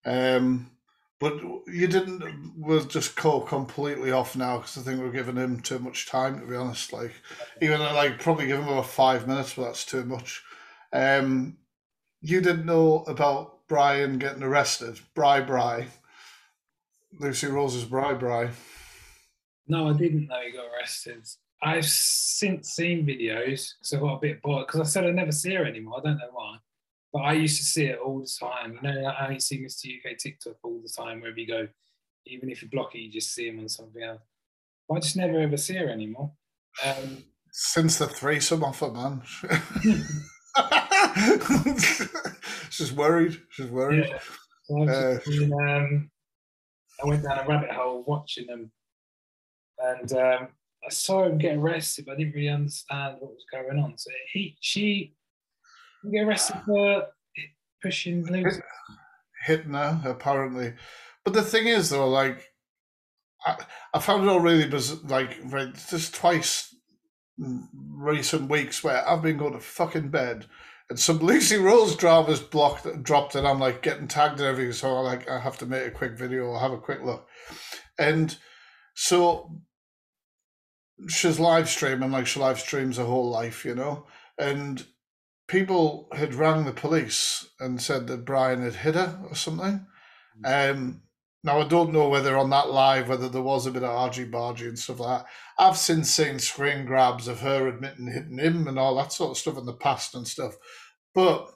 Um, 0.05 0.71
but 1.19 1.41
you 1.67 1.87
didn't. 1.87 2.53
We'll 2.55 2.83
just 2.85 3.15
call 3.15 3.41
completely 3.41 4.11
off 4.11 4.35
now 4.35 4.57
because 4.57 4.77
I 4.77 4.81
think 4.81 5.01
we're 5.01 5.11
giving 5.11 5.35
him 5.35 5.59
too 5.59 5.79
much 5.79 6.07
time. 6.07 6.39
To 6.39 6.45
be 6.45 6.55
honest, 6.55 6.93
like 6.93 7.13
even 7.61 7.79
like 7.79 8.19
probably 8.19 8.47
give 8.47 8.59
him 8.59 8.67
about 8.67 8.85
five 8.85 9.27
minutes, 9.27 9.55
but 9.55 9.65
that's 9.65 9.85
too 9.85 10.05
much. 10.05 10.41
Um, 10.93 11.57
you 12.21 12.41
didn't 12.41 12.65
know 12.65 13.03
about 13.07 13.67
Brian 13.67 14.17
getting 14.17 14.43
arrested, 14.43 14.99
Bri 15.13 15.41
Bri. 15.41 15.87
Lucy 17.19 17.47
Rose's 17.47 17.85
Bri 17.85 18.15
Bri. 18.15 18.49
No, 19.67 19.89
I 19.89 19.93
didn't 19.93 20.27
know 20.27 20.39
he 20.45 20.51
got 20.51 20.67
arrested. 20.77 21.27
I've 21.61 21.85
since 21.85 22.69
seen 22.69 23.05
videos 23.05 23.73
so 23.81 23.97
I 23.97 23.99
got 23.99 24.13
a 24.15 24.19
bit 24.19 24.41
bored 24.41 24.65
because 24.65 24.79
I 24.79 24.85
said 24.85 25.05
I 25.05 25.11
never 25.11 25.31
see 25.31 25.53
her 25.55 25.65
anymore. 25.65 25.99
I 25.99 26.09
don't 26.09 26.17
know 26.17 26.29
why, 26.31 26.57
but 27.11 27.19
I 27.19 27.33
used 27.33 27.57
to 27.57 27.63
see 27.63 27.85
it 27.85 27.99
all 27.99 28.19
the 28.19 28.29
time. 28.39 28.79
You 28.81 28.81
know 28.81 29.11
how 29.11 29.29
you 29.29 29.39
see 29.39 29.63
Mr. 29.63 29.87
UK 29.87 30.17
TikTok 30.17 30.55
all 30.63 30.79
the 30.81 30.89
time, 30.89 31.21
wherever 31.21 31.39
you 31.39 31.47
go, 31.47 31.67
even 32.25 32.49
if 32.49 32.61
you 32.61 32.69
block 32.69 32.95
it, 32.95 32.99
you 32.99 33.11
just 33.11 33.33
see 33.33 33.47
him 33.47 33.59
on 33.59 33.69
something 33.69 34.03
else. 34.03 34.21
But 34.87 34.95
I 34.95 34.99
just 34.99 35.17
never 35.17 35.39
ever 35.39 35.57
see 35.57 35.75
her 35.75 35.89
anymore. 35.89 36.31
Um, 36.85 37.23
Since 37.51 37.97
the 37.97 38.07
threesome 38.07 38.63
offer, 38.63 38.91
man. 38.91 39.21
She's 42.69 42.93
worried. 42.93 43.39
She's 43.51 43.69
worried. 43.69 44.07
Yeah. 44.09 44.19
So 44.63 44.83
uh, 44.83 45.19
been, 45.25 45.53
um, 45.53 46.11
I 47.03 47.07
went 47.07 47.23
down 47.23 47.39
a 47.39 47.47
rabbit 47.47 47.71
hole 47.71 48.03
watching 48.05 48.47
them, 48.47 48.71
and 49.79 50.13
um, 50.13 50.47
I 50.85 50.89
saw 50.89 51.25
him 51.25 51.37
get 51.37 51.57
arrested, 51.57 52.05
but 52.05 52.13
I 52.13 52.17
didn't 52.17 52.35
really 52.35 52.49
understand 52.49 53.17
what 53.19 53.31
was 53.31 53.45
going 53.51 53.79
on. 53.79 53.97
So 53.97 54.11
he, 54.31 54.57
she, 54.61 55.15
get 56.11 56.27
arrested 56.27 56.57
for 56.65 57.07
pushing 57.81 58.25
Lucy. 58.25 58.61
Hitting 59.45 59.73
her, 59.73 60.01
apparently. 60.05 60.73
But 61.23 61.33
the 61.33 61.41
thing 61.41 61.67
is, 61.67 61.89
though, 61.89 62.09
like, 62.09 62.51
I, 63.45 63.57
I 63.93 63.99
found 63.99 64.23
it 64.23 64.29
all 64.29 64.39
really 64.39 64.67
bizarre, 64.67 64.99
like, 65.07 65.37
just 65.89 66.15
twice 66.15 66.75
recent 67.37 68.49
weeks 68.49 68.83
where 68.83 69.07
I've 69.07 69.21
been 69.21 69.37
going 69.37 69.53
to 69.53 69.59
fucking 69.59 70.09
bed 70.09 70.45
and 70.89 70.99
some 70.99 71.19
Lucy 71.21 71.57
Rose 71.57 71.95
drivers 71.95 72.39
blocked 72.39 73.03
dropped 73.03 73.35
and 73.35 73.47
I'm 73.47 73.59
like 73.59 73.81
getting 73.81 74.07
tagged 74.07 74.39
and 74.39 74.47
everything, 74.47 74.73
so 74.73 74.95
I 74.95 74.99
like 74.99 75.29
I 75.29 75.39
have 75.39 75.57
to 75.59 75.65
make 75.65 75.87
a 75.87 75.91
quick 75.91 76.17
video 76.17 76.45
or 76.45 76.59
have 76.59 76.73
a 76.73 76.77
quick 76.77 77.03
look. 77.03 77.27
And 77.97 78.35
so 78.95 79.61
she's 81.07 81.39
live 81.39 81.69
streaming 81.69 82.11
like 82.11 82.27
she 82.27 82.39
live 82.39 82.59
streams 82.59 82.97
her 82.97 83.05
whole 83.05 83.29
life, 83.29 83.63
you 83.63 83.75
know. 83.75 84.05
And 84.37 84.85
people 85.49 86.07
had 86.13 86.33
rang 86.33 86.63
the 86.63 86.71
police 86.71 87.47
and 87.59 87.81
said 87.81 88.07
that 88.07 88.25
Brian 88.25 88.61
had 88.61 88.75
hit 88.75 88.95
her 88.95 89.19
or 89.27 89.35
something. 89.35 89.85
Mm. 90.45 90.71
Um 90.71 91.01
now 91.43 91.59
I 91.59 91.67
don't 91.67 91.93
know 91.93 92.09
whether 92.09 92.37
on 92.37 92.49
that 92.51 92.69
live 92.69 93.09
whether 93.09 93.27
there 93.29 93.41
was 93.41 93.65
a 93.65 93.71
bit 93.71 93.83
of 93.83 93.89
argy 93.89 94.25
bargy 94.25 94.67
and 94.67 94.79
stuff 94.79 94.99
like 94.99 95.19
that. 95.19 95.27
I've 95.57 95.77
since 95.77 96.09
seen 96.09 96.39
screen 96.39 96.85
grabs 96.85 97.27
of 97.27 97.41
her 97.41 97.67
admitting 97.67 98.07
hitting 98.07 98.39
him 98.39 98.67
and 98.67 98.79
all 98.79 98.95
that 98.95 99.11
sort 99.11 99.31
of 99.31 99.37
stuff 99.37 99.57
in 99.57 99.65
the 99.65 99.73
past 99.73 100.15
and 100.15 100.27
stuff, 100.27 100.55
but 101.13 101.49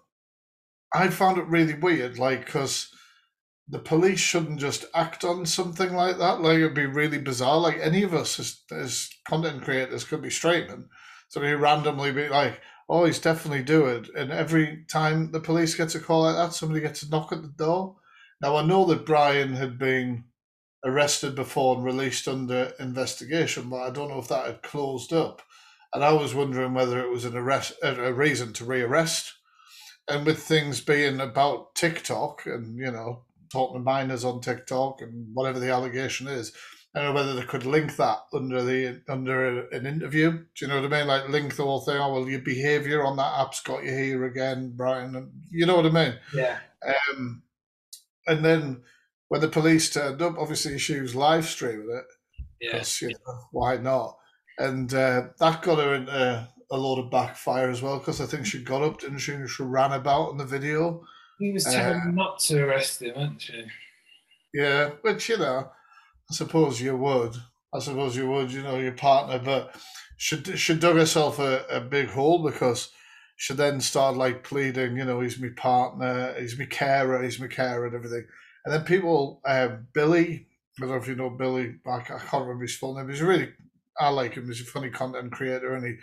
I 0.94 1.08
found 1.10 1.38
it 1.38 1.48
really 1.48 1.74
weird, 1.74 2.20
like 2.20 2.46
because 2.46 2.90
the 3.68 3.80
police 3.80 4.20
shouldn't 4.20 4.60
just 4.60 4.86
act 4.94 5.24
on 5.24 5.46
something 5.46 5.94
like 5.94 6.18
that. 6.20 6.42
Like 6.42 6.58
it'd 6.58 6.76
be 6.76 6.86
really 6.86 7.18
bizarre. 7.18 7.60
Like 7.60 7.80
any 7.82 8.04
of 8.04 8.14
us 8.14 8.40
as, 8.40 8.62
as 8.72 9.10
content 9.28 9.64
creators 9.64 10.04
could 10.04 10.22
be 10.22 10.30
straightening, 10.30 10.90
so 11.30 11.42
we 11.42 11.52
randomly 11.54 12.12
be 12.12 12.30
like, 12.30 12.62
"Oh, 12.90 13.06
he's 13.06 13.20
definitely 13.20 13.64
doing," 13.64 14.06
it. 14.06 14.10
and 14.16 14.32
every 14.32 14.86
time 14.92 15.32
the 15.32 15.40
police 15.40 15.76
gets 15.76 15.96
a 15.96 16.00
call 16.00 16.24
like 16.24 16.36
that, 16.36 16.54
somebody 16.54 16.82
gets 16.82 17.04
a 17.04 17.10
knock 17.10 17.32
at 17.32 17.42
the 17.42 17.48
door 17.48 17.98
now, 18.44 18.58
I 18.58 18.66
know 18.66 18.84
that 18.88 19.06
Brian 19.06 19.54
had 19.54 19.80
been 19.80 20.26
arrested 20.84 21.34
before 21.34 21.78
and 21.78 21.86
released 21.86 22.28
under 22.28 22.74
investigation, 22.78 23.70
but 23.70 23.78
I 23.78 23.90
don't 23.90 24.10
know 24.10 24.20
if 24.20 24.28
that 24.28 24.46
had 24.46 24.62
closed 24.62 25.14
up. 25.14 25.42
And 25.94 26.04
I 26.04 26.12
was 26.12 26.36
wondering 26.36 26.74
whether 26.74 27.00
it 27.00 27.10
was 27.10 27.24
an 27.24 27.38
arrest, 27.38 27.72
a 27.82 28.14
reason 28.14 28.52
to 28.54 28.66
rearrest. 28.66 29.32
And 30.10 30.26
with 30.26 30.44
things 30.44 30.82
being 30.82 31.22
about 31.22 31.74
TikTok 31.76 32.46
and, 32.46 32.78
you 32.78 32.92
know, 32.92 33.24
talking 33.50 33.78
to 33.78 33.80
minors 33.82 34.26
on 34.26 34.42
TikTok 34.42 35.02
and 35.02 35.30
whatever 35.34 35.62
the 35.62 35.72
allegation 35.72 36.28
is, 36.28 36.52
I 36.96 37.00
don't 37.00 37.14
know 37.14 37.20
whether 37.20 37.34
they 37.34 37.46
could 37.46 37.66
link 37.66 37.96
that 37.96 38.20
under 38.34 38.64
the 38.64 39.02
under 39.10 39.68
an 39.70 39.88
interview. 39.88 40.32
Do 40.32 40.46
you 40.60 40.68
know 40.68 40.82
what 40.82 40.94
I 40.94 40.98
mean? 41.00 41.08
Like 41.08 41.30
link 41.30 41.56
the 41.56 41.64
whole 41.64 41.82
thing. 41.82 41.98
Oh 41.98 42.14
well, 42.14 42.30
your 42.30 42.42
behaviour 42.42 43.04
on 43.04 43.18
that 43.18 43.40
app's 43.40 43.62
got 43.62 43.84
you 43.84 43.92
here 43.92 44.26
again, 44.26 44.74
Brian. 44.76 45.16
And 45.16 45.32
you 45.50 45.66
know 45.66 45.76
what 45.76 45.88
I 45.88 45.90
mean? 45.90 46.14
Yeah. 46.36 46.58
Um, 46.86 47.42
and 48.28 48.46
then 48.46 48.84
when 49.30 49.42
the 49.42 49.48
police 49.48 49.92
turned 49.92 50.22
up, 50.22 50.38
obviously 50.38 50.78
she 50.78 51.00
was 51.00 51.16
live 51.16 51.46
streaming 51.46 51.90
it. 51.90 52.06
Yes. 52.62 53.02
You 53.02 53.10
know, 53.10 53.40
why 53.52 53.78
not? 53.78 54.18
And 54.60 54.94
uh, 54.94 55.30
that 55.40 55.64
got 55.64 55.80
her 55.80 55.96
into 55.96 56.48
a 56.72 56.78
lot 56.78 57.00
of 57.00 57.10
backfire 57.10 57.70
as 57.70 57.82
well 57.82 57.98
because 57.98 58.22
I 58.22 58.26
think 58.26 58.46
she 58.46 58.64
got 58.64 58.84
up, 58.84 59.00
didn't 59.00 59.20
she? 59.20 59.36
She 59.48 59.64
ran 59.64 59.94
about 59.94 60.32
in 60.32 60.38
the 60.38 60.46
video. 60.46 61.04
He 61.40 61.52
was 61.52 61.64
telling 61.64 62.02
uh, 62.02 62.12
not 62.12 62.40
to 62.42 62.64
arrest 62.64 63.02
him, 63.02 63.16
wasn't 63.16 63.42
she? 63.42 63.66
Yeah, 64.54 64.92
which 65.02 65.30
you 65.30 65.38
know, 65.38 65.72
I 66.30 66.34
suppose 66.34 66.82
you 66.82 66.96
would. 66.98 67.36
I 67.74 67.80
suppose 67.80 68.16
you 68.16 68.30
would. 68.30 68.52
You 68.52 68.64
know, 68.64 68.78
your 68.78 68.94
partner, 68.94 69.40
but 69.44 69.76
she 70.18 70.42
she 70.56 70.76
dug 70.76 70.96
herself 70.96 71.40
a, 71.40 71.66
a 71.70 71.82
big 71.82 72.10
hole 72.10 72.44
because 72.44 72.90
she 73.36 73.54
then 73.54 73.82
started 73.82 74.18
like 74.18 74.44
pleading, 74.44 74.98
you 74.98 75.06
know, 75.06 75.20
he's 75.20 75.40
my 75.40 75.50
partner, 75.56 76.34
he's 76.40 76.58
my 76.58 76.66
carer, 76.66 77.22
he's 77.24 77.40
my 77.40 77.48
carer, 77.48 77.88
and 77.88 77.96
everything. 77.96 78.26
And 78.64 78.74
then 78.74 78.84
people, 78.84 79.42
uh, 79.46 79.70
Billy, 79.94 80.48
I 80.78 80.82
don't 80.82 80.90
know 80.90 80.96
if 80.96 81.08
you 81.08 81.16
know 81.16 81.30
Billy, 81.30 81.76
I, 81.86 81.96
I 81.96 82.02
can't 82.02 82.46
remember 82.46 82.64
his 82.64 82.76
full 82.76 82.96
name. 82.96 83.10
He's 83.10 83.22
really, 83.22 83.50
I 84.00 84.10
like 84.10 84.36
him. 84.36 84.48
He's 84.48 84.62
a 84.62 84.66
funny 84.66 84.90
content 84.90 85.32
creator, 85.32 85.74
and 85.74 85.86
he, 85.86 85.96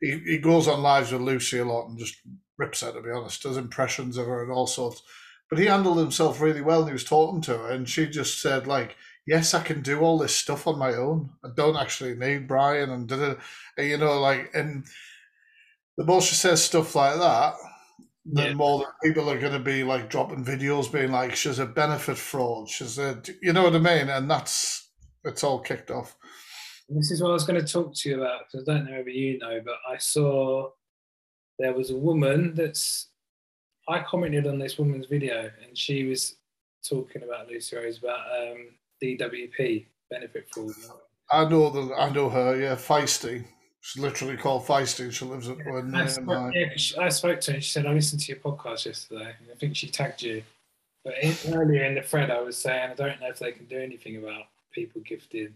he 0.00 0.18
he 0.24 0.38
goes 0.38 0.68
on 0.68 0.82
lives 0.82 1.12
with 1.12 1.22
Lucy 1.22 1.58
a 1.58 1.64
lot 1.64 1.88
and 1.88 1.98
just 1.98 2.16
rips 2.58 2.80
her. 2.82 2.92
To 2.92 3.02
be 3.02 3.10
honest, 3.10 3.42
does 3.42 3.56
impressions 3.56 4.16
of 4.16 4.26
her 4.26 4.42
and 4.42 4.52
all 4.52 4.66
sorts. 4.66 5.02
But 5.50 5.58
he 5.58 5.66
handled 5.66 5.98
himself 5.98 6.40
really 6.40 6.62
well, 6.62 6.80
and 6.80 6.88
he 6.88 6.94
was 6.94 7.04
talking 7.04 7.40
to 7.42 7.58
her, 7.58 7.70
and 7.70 7.88
she 7.88 8.06
just 8.06 8.40
said 8.40 8.66
like, 8.66 8.96
"Yes, 9.26 9.54
I 9.54 9.62
can 9.62 9.82
do 9.82 10.00
all 10.00 10.18
this 10.18 10.36
stuff 10.36 10.66
on 10.66 10.78
my 10.78 10.94
own. 10.94 11.30
I 11.44 11.48
don't 11.54 11.76
actually 11.76 12.14
need 12.14 12.48
Brian." 12.48 12.90
And 12.90 13.10
it, 13.10 13.38
you 13.78 13.98
know, 13.98 14.20
like 14.20 14.50
and 14.54 14.84
the 15.96 16.04
more 16.04 16.20
she 16.20 16.34
says 16.34 16.62
stuff 16.62 16.94
like 16.94 17.16
that, 17.18 17.54
the 18.26 18.42
yeah. 18.42 18.54
more 18.54 18.80
that 18.80 18.94
people 19.02 19.30
are 19.30 19.38
going 19.38 19.52
to 19.52 19.58
be 19.58 19.84
like 19.84 20.08
dropping 20.08 20.44
videos 20.44 20.90
being 20.90 21.12
like, 21.12 21.36
she's 21.36 21.58
a 21.58 21.66
benefit 21.66 22.16
fraud. 22.16 22.68
She's 22.68 22.98
a, 22.98 23.20
you 23.42 23.52
know 23.52 23.62
what 23.62 23.76
I 23.76 23.78
mean? 23.78 24.08
And 24.08 24.30
that's, 24.30 24.88
it's 25.24 25.44
all 25.44 25.60
kicked 25.60 25.90
off. 25.90 26.16
This 26.88 27.10
is 27.10 27.22
what 27.22 27.30
I 27.30 27.34
was 27.34 27.44
going 27.44 27.64
to 27.64 27.72
talk 27.72 27.94
to 27.94 28.08
you 28.08 28.16
about 28.20 28.42
because 28.50 28.68
I 28.68 28.74
don't 28.74 28.90
know 28.90 28.98
if 28.98 29.06
you 29.06 29.38
know, 29.38 29.60
but 29.64 29.76
I 29.88 29.98
saw 29.98 30.70
there 31.58 31.74
was 31.74 31.90
a 31.90 31.96
woman 31.96 32.54
that's, 32.54 33.08
I 33.88 34.02
commented 34.02 34.46
on 34.46 34.58
this 34.58 34.78
woman's 34.78 35.06
video 35.06 35.50
and 35.62 35.76
she 35.76 36.04
was 36.04 36.36
talking 36.86 37.22
about 37.22 37.48
Lucy 37.48 37.76
Rose 37.76 37.98
about 37.98 38.20
um, 38.38 38.68
DWP, 39.02 39.86
benefit 40.10 40.46
fraud. 40.52 40.72
I 41.30 41.48
know 41.48 41.70
the, 41.70 41.94
I 41.94 42.10
know 42.10 42.28
her, 42.28 42.56
yeah, 42.56 42.74
feisty. 42.74 43.44
She's 43.80 44.02
literally 44.02 44.38
called 44.38 44.64
Feisty. 44.64 45.12
She 45.12 45.26
lives 45.26 45.48
at 45.48 45.58
yeah, 45.58 45.82
I, 45.94 46.06
spoke, 46.06 46.54
yeah, 46.54 47.02
I 47.02 47.08
spoke 47.10 47.40
to 47.42 47.52
her. 47.52 47.60
She 47.60 47.70
said 47.70 47.84
I 47.84 47.92
listened 47.92 48.22
to 48.22 48.32
your 48.32 48.40
podcast 48.40 48.86
yesterday. 48.86 49.34
I 49.52 49.54
think 49.56 49.76
she 49.76 49.88
tagged 49.88 50.22
you. 50.22 50.42
But 51.04 51.14
in, 51.20 51.36
earlier 51.52 51.84
in 51.84 51.94
the 51.94 52.00
thread, 52.00 52.30
I 52.30 52.40
was 52.40 52.56
saying 52.56 52.92
I 52.92 52.94
don't 52.94 53.20
know 53.20 53.28
if 53.28 53.38
they 53.38 53.52
can 53.52 53.66
do 53.66 53.78
anything 53.78 54.16
about 54.16 54.44
people 54.72 55.02
gifted 55.02 55.52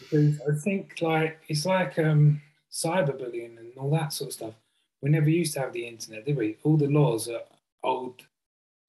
because 0.00 0.40
I 0.40 0.54
think 0.62 1.00
like 1.00 1.40
it's 1.48 1.64
like 1.64 1.98
um, 1.98 2.42
cyberbullying 2.72 3.56
and 3.58 3.72
all 3.78 3.90
that 3.90 4.12
sort 4.12 4.28
of 4.28 4.34
stuff. 4.34 4.54
We 5.00 5.10
never 5.10 5.30
used 5.30 5.54
to 5.54 5.60
have 5.60 5.72
the 5.72 5.86
internet, 5.86 6.24
did 6.24 6.36
we? 6.36 6.56
All 6.64 6.76
the 6.76 6.88
laws 6.88 7.28
are 7.28 7.42
old, 7.84 8.22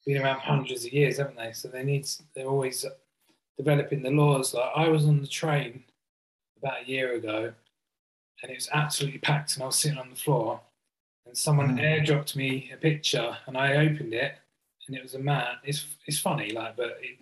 been 0.06 0.22
around 0.22 0.40
hundreds 0.40 0.86
of 0.86 0.94
years, 0.94 1.18
haven't 1.18 1.38
they? 1.38 1.52
So 1.52 1.68
they 1.68 1.84
need 1.84 2.08
they're 2.36 2.48
always 2.48 2.84
developing 3.58 4.04
the 4.04 4.12
laws. 4.12 4.54
Like 4.54 4.72
I 4.76 4.88
was 4.88 5.06
on 5.06 5.22
the 5.22 5.28
train 5.28 5.84
about 6.58 6.84
a 6.84 6.88
year 6.88 7.14
ago 7.16 7.54
and 8.42 8.52
it 8.52 8.56
was 8.56 8.70
absolutely 8.72 9.20
packed, 9.20 9.56
and 9.56 9.64
I 9.64 9.68
was 9.68 9.78
sitting 9.78 9.98
on 9.98 10.10
the 10.10 10.16
floor, 10.16 10.62
and 11.26 11.38
someone 11.38 11.78
mm. 11.78 11.82
airdropped 11.82 12.36
me 12.36 12.72
a 12.74 12.78
picture, 12.78 13.36
and 13.48 13.58
I 13.58 13.78
opened 13.78 14.14
it, 14.14 14.34
and 14.88 14.96
it 14.96 15.04
was 15.04 15.16
a 15.16 15.20
man. 15.20 15.56
It's 15.64 15.86
it's 16.06 16.20
funny, 16.20 16.52
like, 16.52 16.78
but 16.78 16.98
it, 17.02 17.18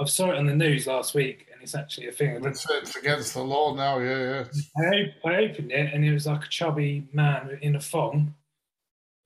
I 0.00 0.04
saw 0.06 0.30
it 0.30 0.38
on 0.38 0.46
the 0.46 0.54
news 0.54 0.86
last 0.86 1.14
week, 1.14 1.46
and 1.52 1.62
it's 1.62 1.74
actually 1.74 2.08
a 2.08 2.12
thing. 2.12 2.44
It's, 2.44 2.66
it's 2.70 2.96
against 2.96 3.34
the 3.34 3.42
law 3.42 3.74
now, 3.74 3.98
yeah, 3.98 4.44
yeah. 4.76 4.90
I, 5.24 5.28
I 5.28 5.36
opened 5.44 5.72
it, 5.72 5.94
and 5.94 6.04
it 6.04 6.12
was 6.12 6.26
like 6.26 6.44
a 6.44 6.48
chubby 6.48 7.06
man 7.12 7.58
in 7.62 7.76
a 7.76 7.80
thong, 7.80 8.34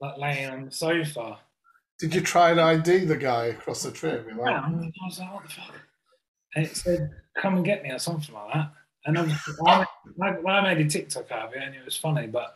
like 0.00 0.18
laying 0.18 0.50
on 0.50 0.64
the 0.66 0.72
sofa. 0.72 1.38
Did 2.00 2.14
you 2.14 2.20
try 2.20 2.50
and 2.50 2.60
ID 2.60 3.04
the 3.04 3.16
guy 3.16 3.46
across 3.46 3.84
the 3.84 3.92
trip? 3.92 4.26
Like, 4.26 4.36
yeah, 4.36 4.62
I 4.66 4.70
was 5.06 5.18
like, 5.20 5.32
what 5.32 5.44
the 5.44 5.48
fuck? 5.48 5.74
And 6.54 6.66
it 6.66 6.76
said, 6.76 7.10
"Come 7.34 7.56
and 7.56 7.64
get 7.64 7.82
me" 7.82 7.90
or 7.90 7.98
something 7.98 8.34
like 8.34 8.54
that. 8.54 8.70
And 9.06 9.18
I, 9.18 9.86
I, 10.48 10.74
made 10.74 10.86
a 10.86 10.88
TikTok 10.88 11.30
out 11.30 11.48
of 11.48 11.54
it 11.54 11.62
and 11.62 11.74
it 11.74 11.84
was 11.84 11.96
funny. 11.96 12.26
But 12.26 12.54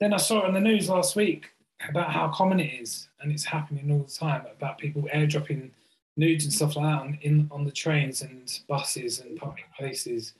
then 0.00 0.12
I 0.12 0.16
saw 0.16 0.40
it 0.40 0.46
on 0.46 0.54
the 0.54 0.60
news 0.60 0.88
last 0.88 1.14
week 1.14 1.50
about 1.88 2.10
how 2.10 2.28
common 2.28 2.60
it 2.60 2.80
is 2.80 3.08
and 3.20 3.30
it's 3.30 3.44
happening 3.44 3.90
all 3.90 4.00
the 4.00 4.12
time 4.12 4.44
about 4.56 4.78
people 4.78 5.02
airdropping 5.14 5.70
nudes 6.16 6.44
and 6.44 6.52
stuff 6.52 6.76
like 6.76 6.86
that 6.86 7.00
on, 7.00 7.18
in, 7.22 7.48
on 7.50 7.64
the 7.64 7.70
trains 7.70 8.22
and 8.22 8.60
buses 8.68 9.20
and 9.20 9.38
public 9.38 9.64
places. 9.78 10.34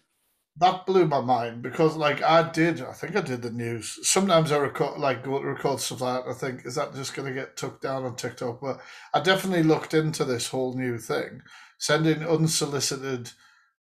that 0.57 0.85
blew 0.85 1.07
my 1.07 1.21
mind 1.21 1.63
because 1.63 1.97
like 1.97 2.23
I 2.23 2.51
did, 2.51 2.83
I 2.83 2.93
think 2.93 3.17
I 3.17 3.21
did 3.21 3.41
the 3.41 3.53
news. 3.53 3.99
Sometimes 4.03 4.51
I 4.51 4.59
record 4.59 4.99
like 4.99 5.23
go 5.23 5.39
to 5.39 5.47
record 5.47 5.81
stuff 5.81 6.01
like 6.01 6.25
that. 6.25 6.31
I 6.31 6.35
think 6.35 6.67
is 6.67 6.75
that 6.75 6.95
just 6.95 7.15
going 7.15 7.29
to 7.29 7.41
get 7.41 7.57
took 7.57 7.81
down 7.81 8.05
on 8.05 8.17
TikTok? 8.17 8.61
But 8.61 8.81
I 9.15 9.21
definitely 9.21 9.63
looked 9.63 9.95
into 9.95 10.25
this 10.25 10.49
whole 10.49 10.75
new 10.75 10.99
thing, 10.99 11.41
sending 11.81 12.25
unsolicited 12.25 13.31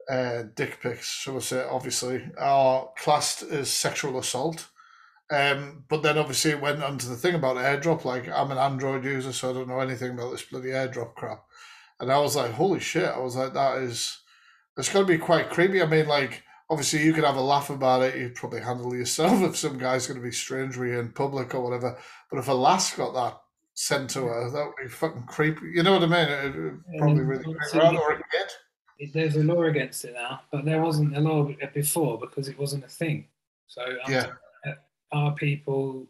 uh, 0.09 0.43
dick 0.55 0.81
pics. 0.81 1.07
So 1.07 1.38
I 1.38 1.39
say 1.39 1.65
obviously 1.69 2.23
are 2.38 2.89
classed 2.97 3.43
as 3.43 3.71
sexual 3.71 4.19
assault. 4.19 4.67
Um, 5.31 5.85
but 5.88 6.03
then 6.03 6.17
obviously 6.17 6.51
it 6.51 6.62
went 6.62 6.83
on 6.83 6.97
to 6.97 7.07
the 7.07 7.15
thing 7.15 7.35
about 7.35 7.55
airdrop. 7.55 8.03
Like 8.03 8.27
I'm 8.27 8.51
an 8.51 8.57
Android 8.57 9.05
user, 9.05 9.31
so 9.31 9.50
I 9.50 9.53
don't 9.53 9.69
know 9.69 9.79
anything 9.79 10.12
about 10.12 10.31
this 10.31 10.43
bloody 10.43 10.69
airdrop 10.69 11.15
crap. 11.15 11.45
And 12.00 12.12
I 12.12 12.19
was 12.19 12.35
like, 12.35 12.51
holy 12.51 12.79
shit! 12.79 13.05
I 13.05 13.19
was 13.19 13.35
like, 13.35 13.53
that 13.53 13.77
is, 13.77 14.19
it's 14.75 14.91
going 14.91 15.05
to 15.05 15.12
be 15.12 15.17
quite 15.17 15.50
creepy. 15.50 15.81
I 15.81 15.85
mean, 15.85 16.07
like 16.07 16.43
obviously 16.69 17.03
you 17.03 17.13
could 17.13 17.23
have 17.23 17.38
a 17.38 17.41
laugh 17.41 17.69
about 17.69 18.01
it. 18.01 18.17
You'd 18.17 18.35
probably 18.35 18.62
handle 18.62 18.95
yourself 18.95 19.41
if 19.43 19.55
some 19.55 19.77
guy's 19.77 20.07
going 20.07 20.19
to 20.19 20.25
be 20.25 20.31
strange 20.31 20.75
with 20.75 20.89
you 20.89 21.00
in 21.00 21.12
public 21.12 21.53
or 21.53 21.62
whatever. 21.62 21.97
But 22.29 22.39
if 22.39 22.47
a 22.47 22.53
lass 22.53 22.95
got 22.95 23.13
that 23.13 23.39
sent 23.74 24.10
to 24.12 24.25
her, 24.25 24.50
that 24.50 24.65
would 24.65 24.84
be 24.84 24.89
fucking 24.89 25.24
creepy. 25.24 25.72
You 25.74 25.84
know 25.84 25.94
what 25.94 26.03
I 26.03 26.08
mean? 26.08 26.30
It 26.30 26.56
would 26.56 26.84
probably 27.00 27.24
really 27.24 27.44
creepy. 27.44 27.98
Or 27.98 28.13
a 28.13 28.18
kid. 28.18 29.12
There's 29.13 29.36
a 29.36 29.44
law 29.44 29.63
against 29.63 30.06
it 30.06 30.13
now, 30.13 30.42
but 30.51 30.65
there 30.65 30.82
wasn't 30.82 31.18
a 31.18 31.20
law 31.20 31.50
before 31.74 32.18
because 32.20 32.48
it 32.48 32.58
wasn't 32.58 32.86
a 32.86 32.89
thing. 32.89 33.27
So 33.68 33.82
yeah. 34.08 34.27
are 35.12 35.34
people 35.34 36.08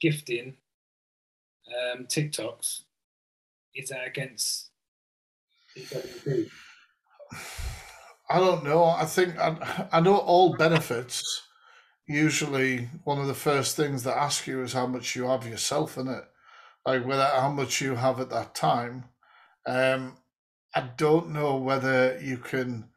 gifting 0.00 0.54
um, 1.92 2.04
TikToks? 2.06 2.82
Is 3.74 3.88
that 3.90 4.06
against 4.06 4.70
I 8.30 8.38
don't 8.38 8.64
know. 8.64 8.84
I 8.84 9.04
think 9.04 9.38
I, 9.38 9.88
I 9.92 10.00
know 10.00 10.16
all 10.18 10.56
benefits. 10.56 11.42
Usually, 12.06 12.88
one 13.04 13.18
of 13.18 13.26
the 13.26 13.34
first 13.34 13.76
things 13.76 14.02
they 14.02 14.10
ask 14.10 14.46
you 14.46 14.62
is 14.62 14.72
how 14.72 14.86
much 14.86 15.14
you 15.14 15.26
have 15.26 15.46
yourself 15.46 15.98
in 15.98 16.08
it, 16.08 16.24
like 16.88 17.06
whether 17.06 17.24
how 17.24 17.50
much 17.50 17.80
you 17.80 17.94
have 17.94 18.20
at 18.20 18.30
that 18.30 18.54
time. 18.54 19.04
Um, 19.66 20.16
I 20.74 20.88
don't 20.96 21.30
know 21.30 21.56
whether 21.56 22.18
you 22.22 22.38
can 22.38 22.88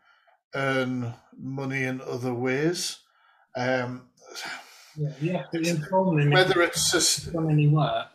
earn 0.55 1.13
money 1.37 1.83
in 1.83 2.01
other 2.01 2.33
ways. 2.33 2.99
Um, 3.55 4.09
yeah, 4.97 5.09
yeah. 5.21 5.43
Whether 6.29 6.61
it's 6.61 6.91
just 6.91 7.33
done 7.33 7.49
any 7.49 7.67
work. 7.67 8.07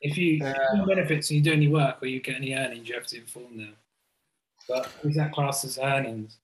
If 0.00 0.16
you, 0.16 0.44
uh, 0.44 0.54
if 0.56 0.78
you 0.78 0.86
benefits 0.86 1.30
and 1.30 1.38
you 1.38 1.42
do 1.42 1.52
any 1.52 1.68
work 1.68 2.02
or 2.02 2.06
you 2.06 2.20
get 2.20 2.36
any 2.36 2.54
earnings, 2.54 2.88
you 2.88 2.94
have 2.94 3.06
to 3.08 3.18
inform 3.18 3.58
them. 3.58 3.74
But 4.68 4.90
is 5.04 5.16
that 5.16 5.32
class 5.32 5.64
as 5.64 5.78
earnings? 5.78 6.38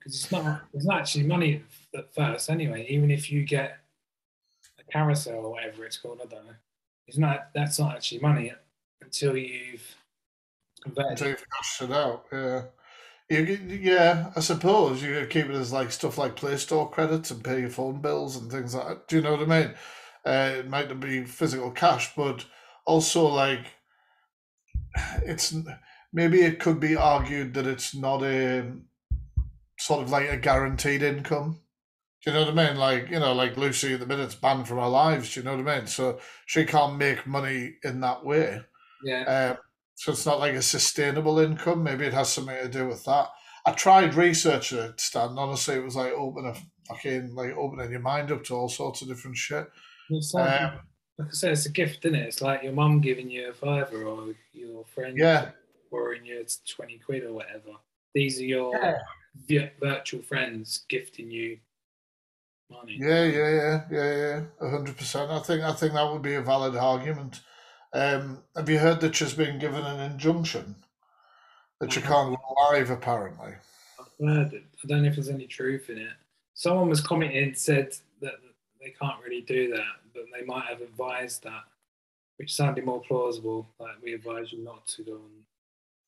because 0.00 0.14
it's 0.14 0.32
not 0.32 0.62
it's 0.72 0.84
not 0.84 1.00
actually 1.00 1.24
money 1.24 1.62
at 1.94 2.14
first 2.14 2.50
anyway. 2.50 2.86
Even 2.88 3.10
if 3.10 3.30
you 3.30 3.44
get 3.44 3.78
a 4.78 4.92
carousel 4.92 5.44
or 5.44 5.50
whatever 5.52 5.84
it's 5.84 5.98
called, 5.98 6.20
I 6.22 6.26
don't 6.26 6.46
know. 6.46 6.54
It's 7.10 7.18
not 7.18 7.48
that's 7.52 7.80
not 7.80 7.96
actually 7.96 8.20
money 8.20 8.52
until 9.02 9.36
you've 9.36 9.96
converted. 10.80 11.10
Until 11.10 11.28
you've 11.30 11.50
cashed 11.50 11.82
it 11.82 11.90
out, 11.90 12.26
yeah. 12.30 12.62
You, 13.28 13.58
yeah, 13.82 14.30
I 14.36 14.38
suppose 14.38 15.02
you 15.02 15.14
could 15.14 15.30
keep 15.30 15.46
it 15.46 15.56
as 15.56 15.72
like 15.72 15.90
stuff 15.90 16.18
like 16.18 16.36
Play 16.36 16.56
Store 16.56 16.88
credits 16.88 17.32
and 17.32 17.42
pay 17.42 17.62
your 17.62 17.70
phone 17.70 18.00
bills 18.00 18.36
and 18.36 18.48
things 18.48 18.76
like 18.76 18.86
that. 18.86 19.08
Do 19.08 19.16
you 19.16 19.22
know 19.22 19.32
what 19.32 19.50
I 19.50 19.60
mean? 19.60 19.74
Uh, 20.24 20.58
it 20.58 20.68
might 20.68 20.88
not 20.88 21.00
be 21.00 21.24
physical 21.24 21.72
cash, 21.72 22.14
but 22.14 22.46
also 22.86 23.26
like 23.26 23.66
it's 25.24 25.52
maybe 26.12 26.42
it 26.42 26.60
could 26.60 26.78
be 26.78 26.94
argued 26.94 27.54
that 27.54 27.66
it's 27.66 27.92
not 27.92 28.22
a 28.22 28.70
sort 29.80 30.00
of 30.00 30.10
like 30.10 30.28
a 30.28 30.36
guaranteed 30.36 31.02
income. 31.02 31.58
Do 32.24 32.30
you 32.30 32.36
know 32.36 32.44
what 32.44 32.58
I 32.58 32.68
mean? 32.68 32.76
Like, 32.76 33.10
you 33.10 33.18
know, 33.18 33.32
like 33.32 33.56
Lucy 33.56 33.94
at 33.94 34.00
the 34.00 34.06
minute's 34.06 34.34
banned 34.34 34.68
from 34.68 34.78
our 34.78 34.90
lives. 34.90 35.32
Do 35.32 35.40
you 35.40 35.44
know 35.44 35.56
what 35.56 35.66
I 35.66 35.78
mean? 35.78 35.86
So 35.86 36.20
she 36.46 36.64
can't 36.64 36.98
make 36.98 37.26
money 37.26 37.76
in 37.82 38.00
that 38.00 38.24
way. 38.24 38.60
Yeah. 39.02 39.52
Um, 39.52 39.58
so 39.94 40.12
it's 40.12 40.26
not 40.26 40.38
like 40.38 40.54
a 40.54 40.62
sustainable 40.62 41.38
income. 41.38 41.82
Maybe 41.82 42.04
it 42.04 42.12
has 42.12 42.28
something 42.28 42.56
to 42.56 42.68
do 42.68 42.86
with 42.86 43.04
that. 43.04 43.28
I 43.66 43.72
tried 43.72 44.14
researching 44.14 44.78
it, 44.78 45.00
Stan. 45.00 45.38
Honestly, 45.38 45.76
it 45.76 45.84
was 45.84 45.96
like 45.96 46.12
open 46.12 46.46
a 46.46 46.54
fucking 46.88 47.34
like 47.34 47.56
opening 47.56 47.90
your 47.90 48.00
mind 48.00 48.32
up 48.32 48.44
to 48.44 48.54
all 48.54 48.68
sorts 48.68 49.02
of 49.02 49.08
different 49.08 49.36
shit. 49.36 49.68
Like, 50.10 50.62
um, 50.62 50.80
like 51.18 51.28
I 51.28 51.32
said, 51.32 51.52
it's 51.52 51.66
a 51.66 51.70
gift, 51.70 52.04
isn't 52.04 52.18
it? 52.18 52.26
It's 52.26 52.42
like 52.42 52.62
your 52.62 52.72
mum 52.72 53.00
giving 53.00 53.30
you 53.30 53.50
a 53.50 53.52
fiver 53.52 54.04
or 54.04 54.34
your 54.52 54.84
friend 54.86 55.16
yeah. 55.16 55.50
borrowing 55.90 56.24
you 56.24 56.44
twenty 56.74 56.98
quid 56.98 57.24
or 57.24 57.32
whatever. 57.32 57.76
These 58.14 58.40
are 58.40 58.44
your 58.44 58.98
yeah 59.48 59.68
virtual 59.80 60.22
friends 60.22 60.84
gifting 60.88 61.30
you 61.30 61.58
money. 62.70 62.96
Yeah, 62.98 63.24
yeah, 63.24 63.50
yeah, 63.50 63.84
yeah, 63.90 64.16
yeah, 64.60 64.70
hundred 64.70 64.96
percent. 64.96 65.30
I 65.30 65.40
think 65.40 65.62
I 65.62 65.72
think 65.72 65.94
that 65.94 66.10
would 66.10 66.22
be 66.22 66.34
a 66.34 66.42
valid 66.42 66.76
argument. 66.76 67.40
Um, 67.92 68.42
have 68.54 68.68
you 68.68 68.78
heard 68.78 69.00
that 69.00 69.14
she's 69.16 69.34
been 69.34 69.58
given 69.58 69.84
an 69.84 70.12
injunction 70.12 70.76
that 71.80 71.92
she 71.92 72.00
can't 72.00 72.36
go 72.36 72.54
live? 72.70 72.90
Apparently, 72.90 73.54
I've 73.98 74.28
heard 74.28 74.52
it. 74.52 74.64
I 74.84 74.88
don't 74.88 75.02
know 75.02 75.08
if 75.08 75.16
there's 75.16 75.28
any 75.28 75.46
truth 75.46 75.90
in 75.90 75.98
it. 75.98 76.12
Someone 76.54 76.88
was 76.88 77.00
commenting 77.00 77.54
said 77.54 77.94
that 78.20 78.34
they 78.80 78.94
can't 79.00 79.22
really 79.24 79.42
do 79.42 79.70
that, 79.74 79.96
but 80.14 80.24
they 80.32 80.44
might 80.44 80.66
have 80.66 80.80
advised 80.80 81.42
that, 81.42 81.64
which 82.36 82.54
sounded 82.54 82.84
more 82.84 83.00
plausible. 83.00 83.68
Like 83.78 83.96
we 84.02 84.14
advise 84.14 84.52
you 84.52 84.62
not 84.62 84.86
to 84.88 85.02
go 85.02 85.14
on 85.14 85.40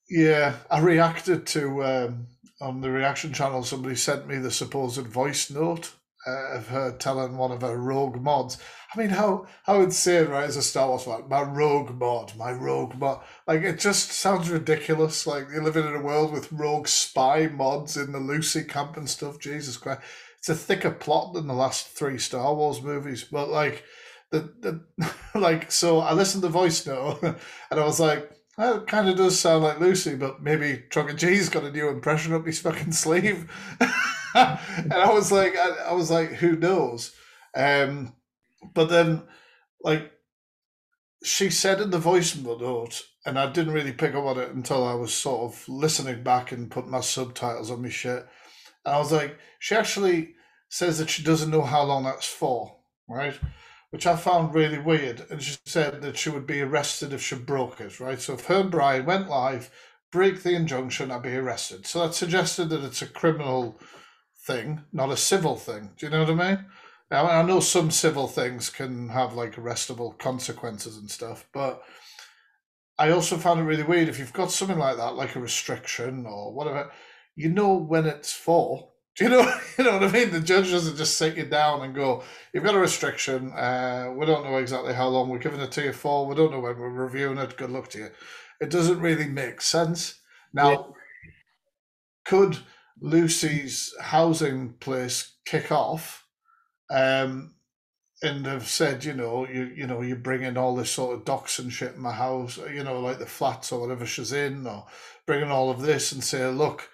yeah, 0.09 0.57
I 0.71 0.81
reacted 0.81 1.47
to 1.49 1.85
um, 1.85 2.27
on 2.61 2.81
the 2.81 2.91
reaction 2.91 3.33
channel. 3.33 3.63
Somebody 3.63 3.97
sent 3.97 4.27
me 4.27 4.37
the 4.37 4.51
supposed 4.51 5.07
voice 5.07 5.51
note 5.51 5.95
uh, 6.27 6.57
of 6.57 6.69
her 6.69 6.93
telling 6.93 7.37
one 7.37 7.51
of 7.51 7.63
her 7.63 7.77
rogue 7.77 8.21
mods. 8.21 8.59
I 8.95 8.99
mean, 8.99 9.11
how 9.11 9.47
how 9.65 9.81
insane, 9.81 10.29
right? 10.29 10.45
As 10.45 10.57
a 10.57 10.63
Star 10.63 10.89
Wars 10.89 11.05
fan, 11.05 11.29
my 11.29 11.43
rogue 11.43 11.95
mod, 11.99 12.37
my 12.37 12.53
rogue 12.53 12.95
mod. 12.97 13.23
Like 13.47 13.63
it 13.63 13.79
just 13.79 14.13
sounds 14.13 14.51
ridiculous. 14.51 15.27
Like 15.27 15.47
you're 15.53 15.63
living 15.63 15.87
in 15.87 15.95
a 15.95 16.03
world 16.03 16.33
with 16.33 16.53
rogue 16.53 16.89
spy 16.89 17.49
mods 17.49 17.97
in 17.97 18.13
the 18.13 18.21
Lucy 18.21 18.65
camp 18.65 18.97
and 18.97 19.09
stuff. 19.09 19.39
Jesus 19.39 19.77
Christ, 19.77 20.03
it's 20.39 20.49
a 20.49 20.55
thicker 20.55 20.91
plot 20.91 21.35
than 21.35 21.47
the 21.47 21.55
last 21.55 21.89
three 21.89 22.19
Star 22.19 22.55
Wars 22.55 22.83
movies. 22.83 23.25
But 23.25 23.49
like 23.49 23.85
the 24.31 24.53
the 24.61 25.11
like, 25.39 25.73
so 25.73 26.01
I 26.01 26.13
listened 26.13 26.43
to 26.43 26.49
voice 26.49 26.87
note 26.87 27.23
and 27.23 27.37
I 27.71 27.85
was 27.85 28.01
like 28.01 28.31
that 28.59 28.87
kind 28.87 29.09
of 29.09 29.17
does 29.17 29.39
sound 29.39 29.65
like 29.65 29.81
Lucy, 29.81 30.15
but 30.15 30.43
maybe 30.43 30.85
Trucker 30.91 31.15
G's 31.15 31.49
got 31.49 31.65
a 31.65 31.71
new 31.71 31.89
impression 31.89 32.35
up 32.35 32.47
his 32.47 32.61
fucking 32.61 32.93
sleeve. 32.93 33.51
and 34.79 34.93
I 34.93 35.13
was 35.13 35.31
like, 35.33 35.57
I, 35.57 35.89
I, 35.89 35.93
was 35.93 36.11
like, 36.11 36.31
who 36.31 36.57
knows? 36.57 37.15
Um, 37.55 38.15
but 38.75 38.89
then, 38.89 39.23
like, 39.83 40.13
she 41.25 41.51
said 41.51 41.81
in 41.81 41.91
the 41.91 41.99
voice 41.99 42.37
note, 42.37 43.03
and 43.25 43.39
I 43.39 43.51
didn't 43.51 43.75
really 43.75 43.93
pick 43.93 44.15
up 44.15 44.25
on 44.25 44.39
it 44.39 44.51
until 44.51 44.87
I 44.87 44.95
was 44.95 45.15
sort 45.15 45.53
of 45.53 45.69
listening 45.69 46.23
back 46.23 46.53
and 46.53 46.71
put 46.71 46.89
my 46.89 47.01
subtitles 47.01 47.71
on 47.71 47.83
my 47.83 47.89
shit. 47.89 48.27
And 48.85 48.95
I 48.95 48.99
was 48.99 49.13
like, 49.13 49.39
she 49.59 49.75
actually 49.75 50.35
says 50.69 50.99
that 50.99 51.11
she 51.11 51.23
doesn't 51.23 51.51
know 51.51 51.63
how 51.63 51.83
long 51.83 52.05
that's 52.05 52.27
for, 52.27 52.77
right? 53.09 53.39
which 53.93 54.07
I 54.07 54.17
found 54.17 54.55
really 54.55 54.79
weird. 54.79 55.27
And 55.31 55.43
she 55.43 55.59
said 55.67 56.01
that 56.01 56.17
she 56.17 56.31
would 56.31 56.47
be 56.47 56.63
arrested 56.63 57.13
if 57.13 57.23
she 57.23 57.35
broke 57.35 57.79
it, 57.79 58.01
right? 58.01 58.19
So 58.19 58.33
if 58.33 58.47
her 58.47 58.61
and 58.61 58.71
Brian 58.71 59.05
went 59.05 59.29
live, 59.29 59.71
break 60.11 60.43
the 60.43 60.55
injunction, 60.55 61.11
I'd 61.11 61.23
be 61.23 61.37
arrested. 61.37 61.87
So 61.87 62.01
that 62.01 62.15
suggested 62.15 62.71
that 62.71 62.83
it's 62.83 63.03
a 63.03 63.07
criminal 63.07 63.79
thing, 64.47 64.85
not 64.93 65.11
a 65.11 65.17
civil 65.17 65.57
thing. 65.57 65.91
Do 65.97 66.07
you 66.07 66.13
know 66.13 66.25
what 66.25 66.41
I 66.41 66.55
mean? 66.55 66.65
Now, 67.11 67.27
I 67.29 67.43
know 67.43 67.61
some 67.61 67.91
civil 67.91 68.27
things 68.27 68.71
can 68.71 69.11
have 69.11 69.35
like 69.35 69.57
arrestable 69.57 70.19
consequences 70.19 70.97
and 70.97 71.11
stuff, 71.11 71.47
but 71.53 71.83
I 72.99 73.11
also 73.11 73.37
found 73.37 73.61
it 73.61 73.65
really 73.65 73.83
weird 73.83 74.09
if 74.09 74.19
you've 74.19 74.33
got 74.33 74.51
something 74.51 74.79
like 74.79 74.97
that, 74.97 75.15
like 75.15 75.37
a 75.37 75.41
restriction 75.41 76.27
or 76.27 76.53
whatever, 76.53 76.91
you 77.37 77.49
know 77.49 77.75
when 77.75 78.07
it's 78.07 78.33
for 78.33 78.89
do 79.17 79.25
you 79.25 79.31
know, 79.31 79.41
you 79.79 79.85
know 79.85 79.93
what 79.93 80.05
I 80.05 80.11
mean? 80.11 80.31
The 80.31 80.41
judge 80.41 80.71
doesn't 80.71 80.97
just 80.97 81.19
sit 81.19 81.37
you 81.37 81.45
down 81.45 81.83
and 81.83 81.95
go, 81.95 82.23
"You've 82.55 82.65
got 82.65 82.75
a 82.75 82.79
restriction. 82.79 83.53
Uh, 83.53 84.11
we 84.17 84.25
don't 84.25 84.45
know 84.45 84.57
exactly 84.57 84.95
how 84.95 85.09
long 85.09 85.29
we're 85.29 85.39
giving 85.39 85.61
it 85.61 85.71
to 85.73 85.83
you 85.83 85.93
for. 85.93 86.27
We 86.27 86.35
don't 86.35 86.51
know 86.51 86.61
when 86.61 86.79
we're 86.79 86.89
reviewing 86.89 87.37
it. 87.37 87.59
Good 87.59 87.71
luck 87.71 87.89
to 87.91 87.99
you." 87.99 88.11
It 88.59 88.71
doesn't 88.71 89.01
really 89.01 89.27
make 89.27 89.61
sense. 89.61 90.19
Now, 90.55 90.71
yeah. 90.71 90.79
could 92.25 92.59
Lucy's 93.03 93.93
housing 94.01 94.75
place 94.75 95.33
kick 95.45 95.73
off, 95.73 96.27
um, 96.91 97.55
and 98.23 98.47
have 98.47 98.69
said, 98.69 99.05
you 99.05 99.13
know, 99.13 99.47
you 99.47 99.65
you 99.75 99.87
know, 99.87 100.01
you 100.01 100.17
bring 100.17 100.43
in 100.43 100.57
all 100.57 100.77
this 100.77 100.91
sort 100.91 101.15
of 101.15 101.25
docs 101.25 101.59
and 101.59 101.73
shit 101.73 101.95
in 101.95 102.01
my 102.01 102.13
house, 102.13 102.59
you 102.73 102.85
know, 102.85 103.01
like 103.01 103.19
the 103.19 103.27
flats 103.27 103.73
or 103.73 103.81
whatever 103.81 104.07
she's 104.07 104.33
in, 104.33 104.67
or 104.67 104.87
bringing 105.27 105.51
all 105.51 105.71
of 105.71 105.83
this 105.83 106.13
and 106.13 106.23
say, 106.23 106.47
look 106.47 106.89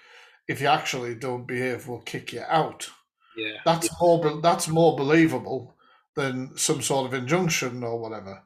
if 0.49 0.63
you 0.63 0.67
actually 0.67 1.15
don't 1.15 1.47
behave, 1.47 1.87
we'll 1.87 2.01
kick 2.01 2.33
you 2.33 2.43
out. 2.49 2.89
Yeah, 3.37 3.59
that's 3.65 3.89
more 4.01 4.41
that's 4.41 4.67
more 4.67 4.97
believable 4.97 5.77
than 6.17 6.57
some 6.57 6.83
sort 6.83 7.07
of 7.07 7.15
injunction 7.15 7.85
or 7.85 8.01
whatever. 8.01 8.43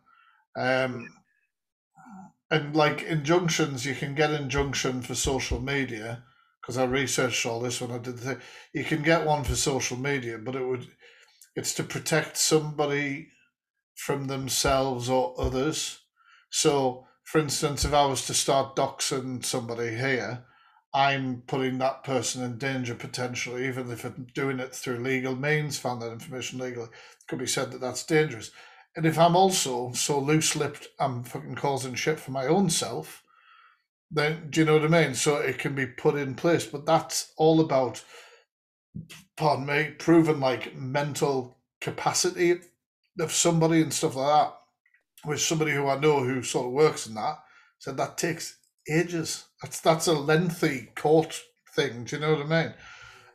Um, 0.56 1.08
and 2.50 2.76
like 2.76 3.02
injunctions, 3.02 3.86
you 3.86 3.94
can 3.94 4.14
get 4.14 4.30
injunction 4.32 5.00
for 5.00 5.14
social 5.14 5.60
media, 5.60 6.24
because 6.62 6.78
I 6.78 6.84
researched 6.84 7.44
all 7.44 7.60
this 7.60 7.80
when 7.80 7.90
I 7.90 7.98
did 7.98 8.18
the 8.18 8.22
thing. 8.22 8.40
You 8.72 8.84
can 8.84 9.02
get 9.02 9.26
one 9.26 9.44
for 9.44 9.56
social 9.56 9.98
media, 9.98 10.38
but 10.38 10.54
it 10.54 10.66
would 10.66 10.86
it's 11.54 11.74
to 11.74 11.82
protect 11.82 12.38
somebody 12.38 13.28
from 13.94 14.26
themselves 14.26 15.10
or 15.10 15.34
others. 15.38 16.00
So, 16.50 17.06
for 17.24 17.40
instance, 17.40 17.84
if 17.84 17.92
I 17.92 18.06
was 18.06 18.26
to 18.26 18.34
start 18.34 18.76
doxing 18.76 19.44
somebody 19.44 19.90
here, 19.90 20.44
I'm 20.94 21.42
putting 21.46 21.78
that 21.78 22.04
person 22.04 22.42
in 22.42 22.58
danger 22.58 22.94
potentially, 22.94 23.66
even 23.66 23.90
if 23.90 24.04
I'm 24.04 24.26
doing 24.34 24.60
it 24.60 24.74
through 24.74 24.98
legal 24.98 25.34
means, 25.34 25.78
found 25.78 26.02
that 26.02 26.12
information 26.12 26.58
legally. 26.58 26.86
It 26.86 27.28
could 27.28 27.38
be 27.38 27.46
said 27.46 27.70
that 27.72 27.80
that's 27.80 28.04
dangerous. 28.04 28.50
And 28.94 29.06
if 29.06 29.18
I'm 29.18 29.36
also 29.36 29.92
so 29.92 30.18
loose 30.18 30.54
lipped, 30.54 30.88
I'm 31.00 31.22
fucking 31.24 31.54
causing 31.54 31.94
shit 31.94 32.20
for 32.20 32.30
my 32.30 32.46
own 32.46 32.68
self, 32.68 33.21
then 34.12 34.50
do 34.50 34.60
you 34.60 34.66
know 34.66 34.74
what 34.74 34.84
I 34.84 35.04
mean? 35.04 35.14
So 35.14 35.36
it 35.36 35.58
can 35.58 35.74
be 35.74 35.86
put 35.86 36.16
in 36.16 36.34
place. 36.34 36.66
But 36.66 36.86
that's 36.86 37.32
all 37.36 37.60
about, 37.60 38.04
pardon 39.36 39.66
me, 39.66 39.94
proven 39.98 40.38
like 40.38 40.76
mental 40.76 41.56
capacity 41.80 42.60
of 43.18 43.32
somebody 43.32 43.80
and 43.80 43.92
stuff 43.92 44.16
like 44.16 44.26
that. 44.26 44.58
With 45.24 45.40
somebody 45.40 45.72
who 45.72 45.86
I 45.88 45.98
know 45.98 46.24
who 46.24 46.42
sort 46.42 46.66
of 46.66 46.72
works 46.72 47.06
in 47.06 47.14
that 47.14 47.38
said 47.82 47.96
that 47.96 48.16
takes 48.16 48.58
ages. 48.88 49.44
That's 49.60 49.80
that's 49.80 50.06
a 50.06 50.12
lengthy 50.12 50.90
court 50.94 51.42
thing. 51.74 52.04
Do 52.04 52.16
you 52.16 52.22
know 52.22 52.34
what 52.34 52.46
I 52.46 52.62
mean? 52.62 52.74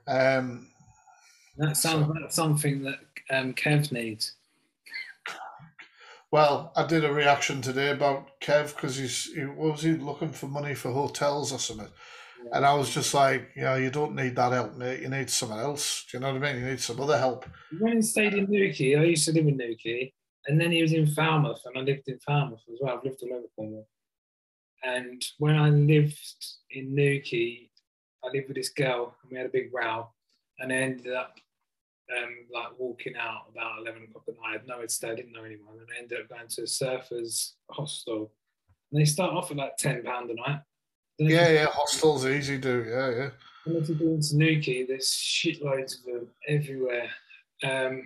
Um, 0.07 0.67
that 1.57 1.75
sounds 1.75 2.07
so, 2.07 2.13
like 2.13 2.31
something 2.31 2.83
that 2.83 2.99
um, 3.29 3.53
Kev 3.53 3.91
needs. 3.91 4.36
Well, 6.31 6.73
I 6.75 6.85
did 6.85 7.05
a 7.05 7.13
reaction 7.13 7.61
today 7.61 7.89
about 7.89 8.39
Kev 8.41 8.75
because 8.75 8.97
he's 8.97 9.33
he 9.33 9.45
was 9.45 9.81
he 9.81 9.93
looking 9.93 10.31
for 10.31 10.47
money 10.47 10.75
for 10.75 10.91
hotels 10.91 11.53
or 11.53 11.59
something, 11.59 11.87
yeah. 12.43 12.57
and 12.57 12.65
I 12.65 12.73
was 12.73 12.93
just 12.93 13.13
like, 13.13 13.51
you 13.55 13.61
know, 13.61 13.75
you 13.75 13.89
don't 13.89 14.13
need 14.13 14.35
that 14.35 14.51
help, 14.51 14.75
mate. 14.75 15.01
You 15.01 15.09
need 15.09 15.29
someone 15.29 15.59
else. 15.59 16.05
Do 16.11 16.17
you 16.17 16.21
know 16.21 16.33
what 16.33 16.43
I 16.43 16.53
mean? 16.53 16.61
You 16.61 16.69
need 16.69 16.81
some 16.81 16.99
other 16.99 17.17
help. 17.17 17.45
When 17.69 17.77
he 17.77 17.83
went 17.83 17.95
and 17.95 18.05
stayed 18.05 18.33
in 18.33 18.49
Newquay. 18.49 18.97
I 18.97 19.03
used 19.03 19.25
to 19.25 19.31
live 19.31 19.47
in 19.47 19.55
Newquay, 19.55 20.13
and 20.47 20.59
then 20.59 20.71
he 20.71 20.81
was 20.81 20.91
in 20.91 21.07
Falmouth, 21.07 21.61
and 21.65 21.77
I 21.77 21.81
lived 21.81 22.09
in 22.09 22.19
Falmouth 22.19 22.63
as 22.71 22.79
well. 22.81 22.97
I've 22.97 23.03
lived 23.05 23.23
all 23.23 23.33
over 23.33 23.47
Cornwall. 23.55 23.87
And 24.83 25.23
when 25.39 25.55
I 25.55 25.69
lived 25.69 26.45
in 26.71 26.93
Newquay, 26.93 27.69
I 28.23 28.27
lived 28.33 28.49
with 28.49 28.57
this 28.57 28.69
girl, 28.69 29.15
and 29.23 29.31
we 29.31 29.37
had 29.37 29.47
a 29.47 29.49
big 29.49 29.73
row, 29.73 30.09
and 30.59 30.73
I 30.73 30.75
ended 30.75 31.13
up 31.13 31.37
um, 32.15 32.35
like 32.53 32.77
walking 32.79 33.15
out 33.17 33.47
about 33.51 33.79
11 33.81 34.03
o'clock 34.03 34.23
at 34.27 34.35
night. 34.35 34.61
I 34.73 34.79
had 34.79 34.89
to 34.89 34.93
stay, 34.93 35.11
I 35.11 35.15
didn't 35.15 35.33
know 35.33 35.43
anyone. 35.43 35.75
And 35.79 35.87
I 35.95 36.01
ended 36.01 36.21
up 36.21 36.29
going 36.29 36.47
to 36.47 36.61
a 36.61 36.65
surfers 36.65 37.53
hostel. 37.71 38.31
And 38.91 39.01
they 39.01 39.05
start 39.05 39.33
off 39.33 39.51
at 39.51 39.57
like 39.57 39.77
£10 39.77 40.01
a 40.01 40.33
night. 40.33 40.61
Yeah, 41.19 41.49
yeah, 41.49 41.65
hostels 41.65 42.25
easy 42.25 42.57
do, 42.57 42.85
yeah, 42.87 43.09
yeah. 43.09 43.29
And 43.65 43.77
if 43.77 43.89
you 43.89 43.95
go 43.95 44.05
into 44.05 44.37
Newquay, 44.37 44.85
there's 44.85 45.09
shitloads 45.09 45.99
of 45.99 46.05
them 46.05 46.27
everywhere. 46.47 47.09
Um, 47.63 48.03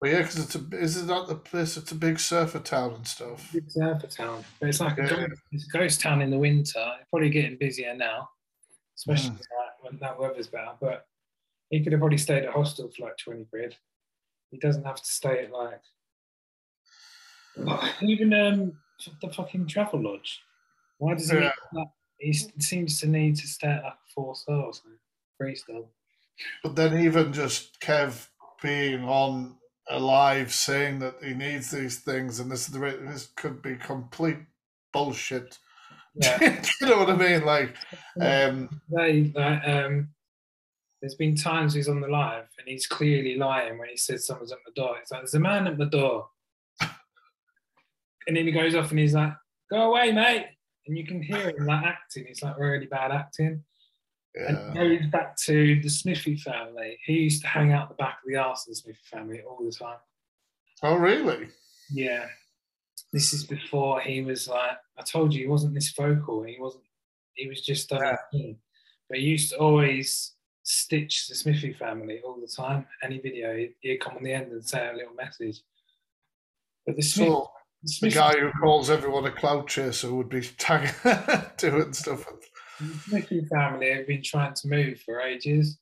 well, 0.00 0.12
yeah, 0.12 0.18
because 0.18 0.38
it's 0.38 0.54
a 0.54 0.78
is 0.78 0.96
it 0.96 1.06
not 1.06 1.28
the 1.28 1.36
place? 1.36 1.76
It's 1.76 1.92
a 1.92 1.94
big 1.94 2.18
surfer 2.18 2.58
town 2.58 2.94
and 2.94 3.06
stuff. 3.06 3.50
Big 3.52 3.70
surfer 3.70 4.06
town, 4.06 4.44
but 4.58 4.70
it's 4.70 4.80
like 4.80 4.98
a, 4.98 5.02
yeah. 5.02 5.08
ghost, 5.08 5.40
it's 5.52 5.68
a 5.68 5.78
ghost 5.78 6.00
town 6.00 6.22
in 6.22 6.30
the 6.30 6.38
winter. 6.38 6.92
It's 7.00 7.08
probably 7.10 7.30
getting 7.30 7.58
busier 7.58 7.94
now, 7.94 8.28
especially 8.96 9.32
mm. 9.32 9.40
when 9.82 9.98
that 10.00 10.18
weather's 10.18 10.48
better. 10.48 10.72
But 10.80 11.06
he 11.70 11.82
could 11.82 11.92
have 11.92 12.00
probably 12.00 12.18
stayed 12.18 12.42
at 12.42 12.50
a 12.50 12.52
hostel 12.52 12.90
for 12.90 13.06
like 13.06 13.16
20 13.16 13.44
quid. 13.44 13.76
He 14.50 14.58
doesn't 14.58 14.84
have 14.84 15.00
to 15.00 15.06
stay 15.06 15.44
at 15.44 15.52
like, 15.52 15.80
even 18.02 18.34
um, 18.34 18.72
the 19.22 19.32
fucking 19.32 19.66
Travelodge. 19.66 20.38
Why 20.98 21.14
does 21.14 21.30
he? 21.30 21.38
Yeah. 21.38 21.52
Like, 21.72 21.88
he 22.18 22.32
seems 22.32 23.00
to 23.00 23.06
need 23.06 23.36
to 23.36 23.46
stay 23.46 23.68
at 23.68 23.84
like 23.84 23.94
four 24.14 24.34
stars, 24.34 24.82
three 25.38 25.54
star. 25.54 25.82
But 26.62 26.74
then 26.74 26.98
even 27.00 27.32
just 27.32 27.80
Kev 27.80 28.28
being 28.62 29.04
on 29.04 29.56
alive 29.88 30.52
saying 30.52 30.98
that 31.00 31.14
he 31.22 31.34
needs 31.34 31.70
these 31.70 31.98
things 31.98 32.38
and 32.38 32.50
this 32.50 32.68
is 32.68 32.74
the 32.74 32.78
this 32.78 33.30
could 33.36 33.62
be 33.62 33.76
complete 33.76 34.38
bullshit. 34.92 35.58
Yeah. 36.14 36.62
you 36.80 36.86
know 36.86 36.98
what 36.98 37.10
I 37.10 37.16
mean? 37.16 37.44
Like, 37.44 37.74
um, 38.20 38.80
they, 38.90 39.32
like, 39.34 39.66
um, 39.66 40.08
there's 41.00 41.14
been 41.14 41.34
times 41.34 41.74
he's 41.74 41.88
on 41.88 42.00
the 42.00 42.08
live 42.08 42.46
and 42.58 42.68
he's 42.68 42.86
clearly 42.86 43.36
lying 43.36 43.78
when 43.78 43.88
he 43.88 43.96
says 43.96 44.26
someone's 44.26 44.52
at 44.52 44.58
the 44.66 44.72
door. 44.72 44.96
It's 45.00 45.10
like, 45.10 45.22
there's 45.22 45.34
a 45.34 45.40
man 45.40 45.66
at 45.66 45.78
the 45.78 45.86
door. 45.86 46.28
and 46.80 48.36
then 48.36 48.46
he 48.46 48.52
goes 48.52 48.74
off 48.74 48.90
and 48.90 48.98
he's 48.98 49.14
like, 49.14 49.32
go 49.70 49.90
away, 49.90 50.12
mate. 50.12 50.46
And 50.86 50.98
you 50.98 51.06
can 51.06 51.22
hear 51.22 51.50
him 51.50 51.66
like 51.66 51.84
acting. 51.84 52.26
It's 52.28 52.42
like 52.42 52.58
really 52.58 52.86
bad 52.86 53.12
acting. 53.12 53.64
Yeah. 54.34 54.48
And 54.48 54.74
goes 54.74 55.10
back 55.10 55.36
to 55.44 55.80
the 55.80 55.88
Smithy 55.88 56.36
family. 56.36 56.98
He 57.04 57.14
used 57.14 57.42
to 57.42 57.48
hang 57.48 57.72
out 57.72 57.88
the 57.88 57.94
back 57.94 58.18
of 58.22 58.30
the 58.30 58.36
arse 58.36 58.66
of 58.66 58.72
the 58.72 58.76
Smithy 58.76 58.98
family 59.04 59.40
all 59.40 59.64
the 59.64 59.72
time. 59.72 59.98
Oh, 60.82 60.96
really? 60.96 61.48
Yeah. 61.90 62.26
This 63.12 63.32
is 63.32 63.44
before 63.44 64.00
he 64.00 64.22
was 64.22 64.48
like, 64.48 64.76
I 64.98 65.02
told 65.02 65.32
you, 65.32 65.40
he 65.40 65.48
wasn't 65.48 65.74
this 65.74 65.92
vocal. 65.92 66.42
He 66.42 66.56
wasn't, 66.60 66.84
he 67.34 67.48
was 67.48 67.62
just 67.62 67.88
done 67.88 68.16
yeah. 68.32 68.52
But 69.08 69.18
he 69.18 69.24
used 69.24 69.50
to 69.50 69.58
always 69.58 70.34
stitch 70.70 71.26
the 71.26 71.34
Smithy 71.34 71.72
family 71.72 72.20
all 72.24 72.38
the 72.40 72.46
time. 72.46 72.86
Any 73.02 73.18
video, 73.18 73.56
he'd, 73.56 73.74
he'd 73.80 74.00
come 74.00 74.16
on 74.16 74.22
the 74.22 74.32
end 74.32 74.52
and 74.52 74.64
say 74.64 74.88
a 74.88 74.96
little 74.96 75.14
message. 75.14 75.62
But 76.86 76.96
the 76.96 77.02
Smith, 77.02 77.28
oh, 77.28 77.32
so, 77.32 77.50
the, 77.82 77.88
Smith, 77.88 78.14
the 78.14 78.18
guy 78.20 78.38
who 78.38 78.52
calls 78.52 78.88
everyone 78.88 79.26
a 79.26 79.32
cloud 79.32 79.68
chaser 79.68 80.14
would 80.14 80.28
be 80.28 80.42
tagging, 80.58 80.94
doing 81.56 81.92
stuff. 81.92 82.24
The 82.78 82.98
Smithy 83.08 83.44
family 83.46 83.90
have 83.92 84.06
been 84.06 84.22
trying 84.22 84.54
to 84.54 84.68
move 84.68 85.00
for 85.00 85.20
ages, 85.20 85.78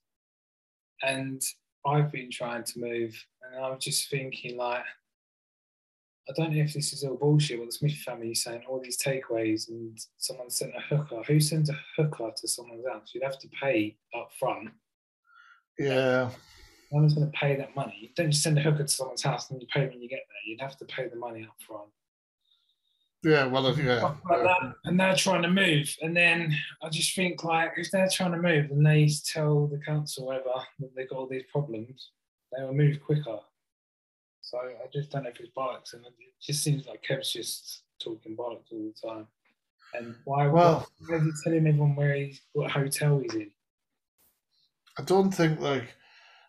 and 1.02 1.42
I've 1.86 2.10
been 2.10 2.30
trying 2.30 2.64
to 2.64 2.80
move, 2.80 3.24
and 3.42 3.62
I'm 3.62 3.78
just 3.78 4.08
thinking 4.08 4.56
like 4.56 4.84
I 6.28 6.32
don't 6.36 6.52
know 6.52 6.62
if 6.62 6.74
this 6.74 6.92
is 6.92 7.04
all 7.04 7.16
bullshit. 7.16 7.58
What 7.58 7.68
the 7.68 7.72
Smith 7.72 7.96
family 8.04 8.32
is 8.32 8.42
saying, 8.42 8.62
all 8.68 8.80
these 8.80 9.02
takeaways, 9.02 9.68
and 9.68 9.98
someone 10.18 10.50
sent 10.50 10.72
a 10.76 10.80
hooker. 10.80 11.22
Who 11.26 11.40
sends 11.40 11.70
a 11.70 11.78
hooker 11.96 12.30
to 12.36 12.48
someone's 12.48 12.86
house? 12.86 13.12
You'd 13.14 13.24
have 13.24 13.38
to 13.38 13.48
pay 13.60 13.96
up 14.14 14.30
front. 14.38 14.70
Yeah. 15.78 16.30
No 16.92 17.00
one's 17.00 17.14
going 17.14 17.30
to 17.30 17.38
pay 17.38 17.56
that 17.56 17.74
money. 17.74 17.96
You 18.00 18.08
don't 18.16 18.30
just 18.30 18.42
send 18.42 18.58
a 18.58 18.62
hooker 18.62 18.82
to 18.82 18.88
someone's 18.88 19.22
house 19.22 19.50
and 19.50 19.60
you 19.60 19.68
pay 19.72 19.86
when 19.86 20.02
you 20.02 20.08
get 20.08 20.20
there. 20.28 20.42
You'd 20.46 20.60
have 20.60 20.76
to 20.78 20.84
pay 20.84 21.08
the 21.08 21.16
money 21.16 21.44
up 21.44 21.56
front. 21.66 21.88
Yeah, 23.24 23.46
well, 23.46 23.76
yeah. 23.76 24.14
Like 24.30 24.42
that, 24.42 24.74
and 24.84 25.00
they're 25.00 25.16
trying 25.16 25.42
to 25.42 25.50
move. 25.50 25.94
And 26.02 26.16
then 26.16 26.56
I 26.82 26.88
just 26.88 27.16
think, 27.16 27.42
like, 27.42 27.72
if 27.76 27.90
they're 27.90 28.08
trying 28.08 28.32
to 28.32 28.38
move 28.38 28.70
and 28.70 28.86
they 28.86 29.10
tell 29.26 29.66
the 29.66 29.78
council, 29.78 30.26
whatever, 30.26 30.50
that 30.78 30.94
they've 30.94 31.08
got 31.08 31.18
all 31.18 31.26
these 31.26 31.42
problems, 31.50 32.10
they 32.56 32.62
will 32.62 32.74
move 32.74 33.02
quicker. 33.02 33.38
So 34.48 34.56
I 34.58 34.86
just 34.90 35.10
don't 35.10 35.24
know 35.24 35.28
if 35.28 35.40
it's 35.40 35.50
bollocks, 35.54 35.92
and 35.92 36.06
it 36.06 36.14
just 36.40 36.62
seems 36.62 36.86
like 36.86 37.02
Kev's 37.02 37.30
just 37.30 37.82
talking 38.02 38.34
bollocks 38.34 38.72
all 38.72 38.90
the 38.94 39.08
time. 39.08 39.26
And 39.92 40.14
why? 40.24 40.46
Well, 40.46 40.88
why 41.06 41.16
is 41.16 41.22
he 41.22 41.30
telling 41.44 41.66
everyone 41.66 41.94
where 41.94 42.14
he's 42.14 42.40
what 42.54 42.70
hotel 42.70 43.18
he's 43.18 43.34
in? 43.34 43.50
I 44.98 45.02
don't 45.02 45.30
think 45.30 45.60
like. 45.60 45.94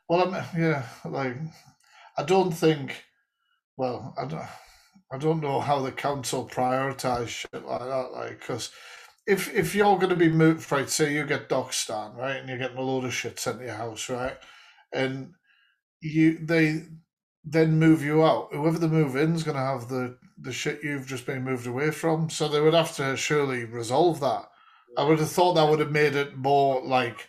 Well, 0.08 0.34
I'm 0.34 0.46
yeah, 0.58 0.86
like 1.04 1.36
I 2.18 2.24
don't 2.24 2.52
think. 2.52 3.04
Well, 3.76 4.14
I 4.18 4.26
don't. 4.26 4.48
I 5.12 5.18
don't 5.18 5.42
know 5.42 5.60
how 5.60 5.82
the 5.82 5.92
council 5.92 6.50
prioritise 6.50 7.28
shit 7.28 7.66
like 7.66 7.82
that, 7.82 8.12
like 8.14 8.40
because 8.40 8.72
if 9.28 9.54
if 9.54 9.76
you're 9.76 9.98
going 9.98 10.10
to 10.10 10.16
be 10.16 10.30
moved, 10.30 10.72
right? 10.72 10.90
Say 10.90 11.14
you 11.14 11.26
get 11.26 11.50
Docstan, 11.50 12.16
right, 12.16 12.38
and 12.38 12.48
you're 12.48 12.58
getting 12.58 12.78
a 12.78 12.82
load 12.82 13.04
of 13.04 13.14
shit 13.14 13.40
sent 13.40 13.60
to 13.60 13.66
your 13.66 13.74
house, 13.74 14.10
right, 14.10 14.38
and 14.94 15.34
you 16.00 16.38
they 16.42 16.86
then 17.44 17.80
move 17.80 18.04
you 18.04 18.24
out. 18.24 18.50
Whoever 18.52 18.78
the 18.78 18.88
move 18.88 19.16
in 19.16 19.36
is 19.36 19.44
going 19.44 19.58
to 19.58 19.64
have 19.64 19.88
the 19.88 20.18
the 20.42 20.54
shit 20.54 20.84
you've 20.84 21.08
just 21.08 21.26
been 21.26 21.44
moved 21.44 21.68
away 21.68 21.92
from. 21.92 22.30
So 22.30 22.48
they 22.48 22.62
would 22.62 22.74
have 22.74 22.96
to 22.96 23.18
surely 23.18 23.66
resolve 23.66 24.20
that. 24.22 24.46
I 24.98 25.04
would 25.04 25.20
have 25.20 25.30
thought 25.30 25.54
that 25.54 25.70
would 25.70 25.80
have 25.80 25.92
made 25.92 26.16
it 26.16 26.38
more 26.38 26.82
like 26.82 27.28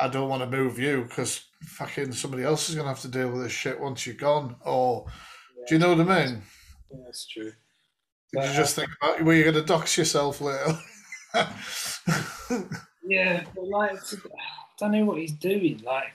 I 0.00 0.08
don't 0.08 0.28
want 0.28 0.42
to 0.42 0.56
move 0.56 0.78
you 0.78 1.04
because 1.04 1.44
fucking 1.62 2.12
somebody 2.12 2.42
else 2.42 2.68
is 2.68 2.74
going 2.74 2.84
to 2.84 2.90
have 2.90 3.00
to 3.00 3.08
deal 3.08 3.30
with 3.30 3.42
this 3.42 3.52
shit 3.52 3.80
once 3.80 4.06
you're 4.06 4.14
gone. 4.14 4.56
Or 4.64 5.06
yeah. 5.58 5.64
do 5.68 5.74
you 5.74 5.78
know 5.78 5.94
what 5.94 6.08
I 6.08 6.26
mean? 6.26 6.42
Yeah, 6.90 6.98
that's 7.04 7.26
true. 7.26 7.44
Did 7.44 7.52
but, 8.32 8.48
you 8.48 8.54
just 8.54 8.78
uh, 8.78 8.82
think 8.82 8.92
about 9.00 9.22
where 9.22 9.36
you're 9.36 9.50
going 9.50 9.64
to 9.64 9.72
dox 9.72 9.96
yourself 9.96 10.40
later? 10.40 10.78
yeah, 13.06 13.44
but 13.54 13.68
like 13.68 13.92
I 14.14 14.78
don't 14.78 14.92
know 14.92 15.04
what 15.04 15.18
he's 15.18 15.32
doing. 15.32 15.82
Like 15.84 16.12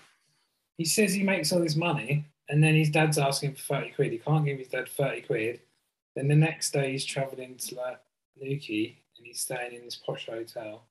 he 0.77 0.85
says 0.85 1.13
he 1.13 1.23
makes 1.23 1.51
all 1.51 1.59
this 1.59 1.75
money, 1.75 2.25
and 2.51 2.61
then 2.61 2.75
his 2.75 2.89
dad's 2.89 3.17
asking 3.17 3.53
for 3.53 3.61
30 3.61 3.91
quid. 3.91 4.11
He 4.11 4.17
can't 4.17 4.45
give 4.45 4.59
his 4.59 4.67
dad 4.67 4.89
30 4.89 5.21
quid. 5.21 5.61
Then 6.15 6.27
the 6.27 6.35
next 6.35 6.71
day 6.71 6.91
he's 6.91 7.05
travelling 7.05 7.55
to 7.55 7.75
like 7.75 7.99
Newquay 8.39 8.97
and 9.17 9.25
he's 9.25 9.39
staying 9.39 9.73
in 9.73 9.85
this 9.85 9.95
posh 9.95 10.25
hotel, 10.25 10.83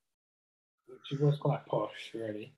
which 0.86 1.20
was 1.20 1.36
quite 1.38 1.66
posh, 1.66 2.12
really. 2.14 2.54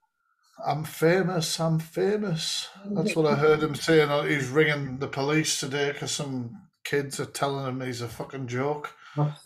I'm 0.64 0.84
famous. 0.84 1.58
I'm 1.58 1.80
famous. 1.80 2.68
That's 2.86 3.16
what 3.16 3.26
I 3.26 3.34
heard 3.34 3.62
him 3.62 3.74
saying. 3.74 4.08
Uh, 4.08 4.22
he's 4.22 4.48
ringing 4.48 4.98
the 4.98 5.08
police 5.08 5.58
today 5.58 5.90
because 5.90 6.12
some 6.12 6.68
kids 6.84 7.18
are 7.18 7.26
telling 7.26 7.66
him 7.66 7.80
he's 7.80 8.02
a 8.02 8.08
fucking 8.08 8.46
joke. 8.46 8.94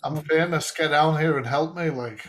I'm 0.04 0.22
famous. 0.24 0.70
Get 0.70 0.88
down 0.88 1.18
here 1.18 1.38
and 1.38 1.46
help 1.46 1.74
me. 1.74 1.88
Like, 1.88 2.26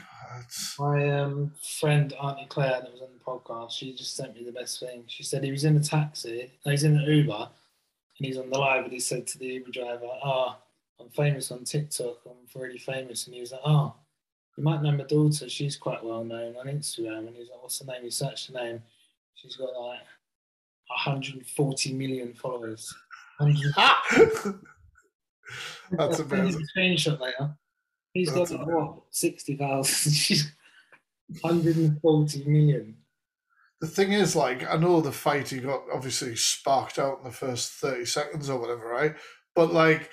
My 0.79 1.09
um, 1.19 1.51
friend 1.79 2.13
Auntie 2.13 2.45
Claire 2.49 2.81
that 2.81 2.91
was 2.91 3.01
on 3.01 3.09
the 3.13 3.23
podcast, 3.23 3.71
she 3.71 3.93
just 3.93 4.15
sent 4.15 4.35
me 4.35 4.43
the 4.43 4.51
best 4.51 4.79
thing. 4.79 5.03
She 5.07 5.23
said 5.23 5.43
he 5.43 5.51
was 5.51 5.63
in 5.65 5.77
a 5.77 5.83
taxi, 5.83 6.51
no, 6.65 6.71
he's 6.71 6.83
in 6.83 6.97
an 6.97 7.03
Uber, 7.03 7.33
and 8.17 8.25
he's 8.25 8.37
on 8.37 8.49
the 8.49 8.57
live, 8.57 8.83
and 8.83 8.93
he 8.93 8.99
said 8.99 9.27
to 9.27 9.37
the 9.37 9.45
Uber 9.45 9.71
driver, 9.71 10.07
"Ah, 10.23 10.57
I'm 10.99 11.09
famous 11.09 11.51
on 11.51 11.63
TikTok. 11.63 12.17
I'm 12.25 12.59
really 12.59 12.77
famous." 12.77 13.25
And 13.25 13.35
he 13.35 13.41
was 13.41 13.51
like, 13.51 13.61
"Oh, 13.65 13.93
you 14.57 14.63
might 14.63 14.81
know 14.81 14.91
my 14.91 15.03
daughter. 15.03 15.49
She's 15.49 15.77
quite 15.77 16.03
well 16.03 16.23
known 16.23 16.55
on 16.57 16.67
Instagram." 16.67 17.27
And 17.27 17.35
he's 17.35 17.49
like, 17.49 17.61
"What's 17.61 17.79
her 17.79 17.85
name?" 17.85 18.03
He 18.03 18.09
searched 18.09 18.47
her 18.47 18.53
name. 18.53 18.81
She's 19.35 19.55
got 19.55 19.79
like 19.79 19.99
140 20.87 21.93
million 21.93 22.33
followers. 22.33 22.93
100 23.37 24.55
That's 25.91 26.01
I'll 26.01 26.13
send 26.13 26.31
you 26.31 26.37
amazing. 26.37 26.61
a 26.61 26.79
Screenshot 26.79 27.19
later. 27.19 27.57
He's 28.17 28.31
got 28.31 28.49
like, 28.49 28.65
what 28.67 29.03
sixty 29.11 29.55
thousand. 29.55 30.11
She's 30.13 30.51
140 31.41 32.45
million. 32.45 32.95
the 33.81 33.87
thing 33.87 34.13
is, 34.13 34.35
like, 34.35 34.63
I 34.67 34.77
know 34.77 35.01
the 35.01 35.11
fight 35.11 35.49
he 35.49 35.59
got 35.59 35.83
obviously 35.93 36.35
sparked 36.35 36.97
out 36.97 37.19
in 37.19 37.25
the 37.25 37.31
first 37.31 37.73
30 37.73 38.05
seconds 38.05 38.49
or 38.49 38.59
whatever, 38.59 38.87
right? 38.87 39.15
But, 39.55 39.73
like, 39.73 40.09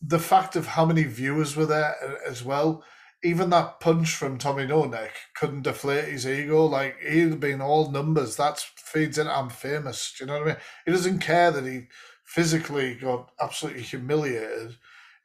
the 0.00 0.18
fact 0.18 0.56
of 0.56 0.66
how 0.68 0.84
many 0.86 1.02
viewers 1.04 1.56
were 1.56 1.66
there 1.66 1.96
as 2.26 2.44
well, 2.44 2.84
even 3.22 3.50
that 3.50 3.80
punch 3.80 4.14
from 4.14 4.38
Tommy 4.38 4.66
No 4.66 4.84
Neck 4.84 5.12
couldn't 5.34 5.62
deflate 5.62 6.08
his 6.08 6.26
ego. 6.26 6.64
Like, 6.66 6.98
he'd 7.00 7.40
been 7.40 7.60
all 7.60 7.90
numbers. 7.90 8.36
That 8.36 8.60
feeds 8.76 9.18
into 9.18 9.36
I'm 9.36 9.50
famous. 9.50 10.14
Do 10.16 10.24
you 10.24 10.28
know 10.28 10.38
what 10.38 10.42
I 10.42 10.46
mean? 10.52 10.56
He 10.86 10.92
doesn't 10.92 11.18
care 11.20 11.50
that 11.50 11.64
he 11.66 11.88
physically 12.24 12.94
got 12.94 13.30
absolutely 13.40 13.82
humiliated. 13.82 14.76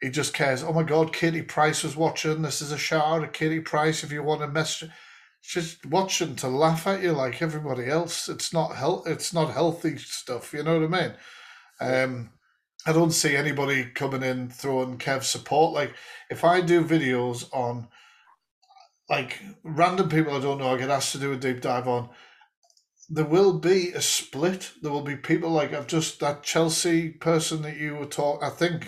He 0.02 0.10
just 0.10 0.34
cares, 0.34 0.64
oh 0.64 0.72
my 0.72 0.84
God, 0.84 1.12
Katie 1.12 1.42
Price 1.42 1.84
was 1.84 1.96
watching. 1.96 2.42
This 2.42 2.62
is 2.62 2.72
a 2.72 2.78
shout 2.78 3.24
out 3.24 3.34
Katie 3.34 3.60
Price 3.60 4.04
if 4.04 4.12
you 4.12 4.24
want 4.24 4.42
to 4.42 4.48
message 4.48 4.90
just 5.42 5.86
watching 5.86 6.36
to 6.36 6.48
laugh 6.48 6.86
at 6.88 7.02
you 7.02 7.12
like 7.14 7.42
everybody 7.42 7.88
else. 7.88 8.30
It's 8.30 8.54
not 8.54 8.76
health. 8.76 9.08
It's 9.08 9.34
not 9.34 9.54
healthy 9.54 9.98
stuff. 9.98 10.54
You 10.54 10.64
know 10.64 10.80
what 10.80 10.94
I 10.94 11.02
mean? 11.02 11.14
Um, 11.82 12.30
I 12.86 12.94
don't 12.94 13.12
see 13.12 13.36
anybody 13.36 13.86
coming 13.86 14.24
in 14.24 14.50
throwing 14.50 14.98
Kev 14.98 15.24
support. 15.24 15.74
Like 15.74 15.94
if 16.30 16.44
I 16.44 16.62
do 16.62 16.84
videos 16.84 17.46
on 17.54 17.88
like 19.10 19.42
random 19.64 20.10
people 20.10 20.34
I 20.34 20.40
don't 20.40 20.60
know, 20.60 20.74
I 20.74 20.78
get 20.78 20.90
asked 20.90 21.14
to 21.14 21.18
do 21.18 21.34
a 21.34 21.38
deep 21.38 21.62
dive 21.62 21.88
on. 21.88 22.10
There 23.10 23.26
will 23.26 23.58
be 23.58 23.90
a 23.90 24.02
split. 24.02 24.72
There 24.82 24.92
will 24.92 25.02
be 25.02 25.16
people 25.16 25.50
like 25.50 25.74
I've 25.74 25.88
just 25.88 26.20
that 26.20 26.44
Chelsea 26.44 27.10
person 27.10 27.64
that 27.64 27.78
you 27.78 27.96
were 27.96 28.06
talking. 28.06 28.48
I 28.48 28.52
think 28.52 28.88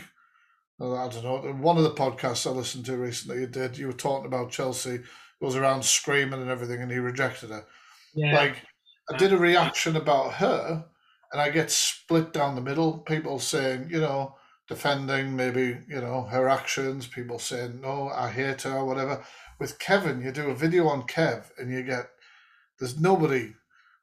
I 0.82 1.08
don't 1.10 1.24
know. 1.24 1.54
One 1.54 1.78
of 1.78 1.84
the 1.84 1.92
podcasts 1.92 2.48
I 2.48 2.50
listened 2.50 2.86
to 2.86 2.98
recently, 2.98 3.42
you 3.42 3.48
did. 3.48 3.78
You 3.78 3.88
were 3.88 3.94
talking 3.94 4.26
about 4.26 4.52
Chelsea 4.52 5.00
goes 5.42 5.56
around 5.56 5.84
screaming 5.84 6.42
and 6.42 6.50
everything, 6.50 6.82
and 6.82 6.92
he 6.92 6.98
rejected 6.98 7.50
her. 7.50 7.66
Yeah, 8.14 8.36
Like, 8.36 8.58
I 9.12 9.18
did 9.18 9.32
a 9.32 9.36
um, 9.36 9.42
reaction 9.42 9.96
about 9.96 10.34
her, 10.34 10.86
and 11.32 11.42
I 11.42 11.50
get 11.50 11.72
split 11.72 12.34
down 12.34 12.56
the 12.56 12.62
middle. 12.62 13.00
People 13.00 13.40
saying, 13.40 13.90
you 13.90 14.00
know, 14.00 14.36
defending 14.68 15.36
maybe, 15.36 15.78
you 15.88 16.02
know, 16.02 16.24
her 16.24 16.48
actions. 16.48 17.08
People 17.08 17.40
saying, 17.40 17.82
no, 17.82 18.10
I 18.10 18.30
hate 18.30 18.62
her, 18.64 18.86
whatever. 18.86 19.24
With 19.60 19.80
Kevin, 19.80 20.22
you 20.22 20.32
do 20.32 20.50
a 20.50 20.56
video 20.56 20.88
on 20.88 21.04
Kev, 21.04 21.46
and 21.58 21.72
you 21.72 21.84
get, 21.84 22.10
there's 22.80 23.00
nobody. 23.00 23.54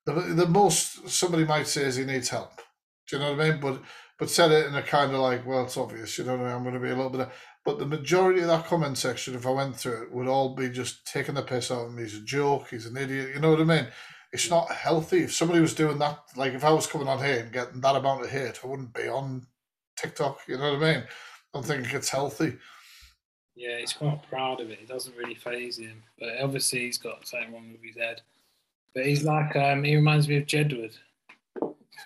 The, 0.07 0.12
the 0.12 0.47
most 0.47 1.09
somebody 1.09 1.45
might 1.45 1.67
say 1.67 1.83
is 1.83 1.97
he 1.97 2.05
needs 2.05 2.29
help. 2.29 2.61
Do 3.09 3.17
you 3.17 3.23
know 3.23 3.33
what 3.33 3.41
I 3.41 3.51
mean? 3.51 3.61
But 3.61 3.83
but 4.18 4.28
said 4.31 4.50
it 4.50 4.66
in 4.66 4.74
a 4.74 4.83
kind 4.83 5.12
of 5.12 5.20
like, 5.20 5.46
well, 5.46 5.64
it's 5.64 5.76
obvious. 5.76 6.18
You 6.18 6.24
know 6.24 6.33
what 6.33 6.40
I 6.40 6.44
mean? 6.44 6.57
I'm 6.57 6.62
going 6.62 6.74
to 6.74 6.81
be 6.81 6.90
a 6.90 6.96
little 6.96 7.11
bit. 7.11 7.20
Of, 7.20 7.33
but 7.64 7.78
the 7.78 7.87
majority 7.87 8.40
of 8.40 8.48
that 8.48 8.66
comment 8.66 8.98
section, 8.98 9.35
if 9.35 9.46
I 9.46 9.50
went 9.50 9.76
through 9.76 10.02
it, 10.02 10.12
would 10.12 10.26
all 10.26 10.54
be 10.54 10.68
just 10.68 11.07
taking 11.07 11.37
the 11.37 11.42
piss 11.42 11.70
out 11.70 11.87
of 11.87 11.88
him. 11.90 11.98
He's 11.98 12.16
a 12.16 12.22
joke. 12.22 12.68
He's 12.70 12.87
an 12.87 12.96
idiot. 12.96 13.31
You 13.35 13.40
know 13.40 13.50
what 13.50 13.61
I 13.61 13.64
mean? 13.64 13.87
It's 14.33 14.50
not 14.50 14.70
healthy. 14.70 15.20
If 15.20 15.35
somebody 15.35 15.61
was 15.61 15.74
doing 15.74 15.98
that, 15.98 16.18
like 16.37 16.52
if 16.52 16.64
I 16.64 16.70
was 16.72 16.87
coming 16.87 17.09
on 17.09 17.24
here 17.24 17.40
and 17.40 17.52
getting 17.52 17.81
that 17.81 17.96
amount 17.96 18.24
of 18.24 18.31
hate, 18.31 18.61
I 18.62 18.66
wouldn't 18.66 18.92
be 18.92 19.09
on 19.09 19.46
TikTok. 19.96 20.40
You 20.48 20.59
know 20.59 20.74
what 20.74 20.83
I 20.83 20.94
mean? 20.94 21.04
I 21.04 21.07
don't 21.54 21.64
think 21.64 21.94
it's 21.94 22.11
healthy. 22.11 22.57
yeah, 23.54 23.78
he's 23.78 23.92
quite 23.92 24.20
proud 24.28 24.61
of 24.61 24.70
it. 24.70 24.81
It 24.83 24.88
doesn't 24.88 25.16
really 25.16 25.35
phase 25.35 25.78
him, 25.78 26.02
but 26.18 26.31
obviously 26.42 26.81
he's 26.81 26.98
got 26.98 27.26
something 27.26 27.52
wrong 27.52 27.72
with 27.72 27.83
his 27.83 27.96
head. 27.96 28.20
But 28.94 29.07
he's 29.07 29.24
like, 29.24 29.54
um, 29.57 29.85
he 29.85 29.96
reminds 29.96 30.28
me 30.28 30.37
of 30.37 30.46
Jedward. 30.46 30.96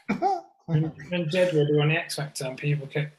When 0.66 0.82
when 1.08 1.26
Jedward 1.26 1.74
were 1.74 1.82
on 1.82 1.88
the 1.88 1.96
X 1.96 2.16
Factor, 2.16 2.46
and 2.46 2.56
people 2.56 2.86
kept 2.86 3.12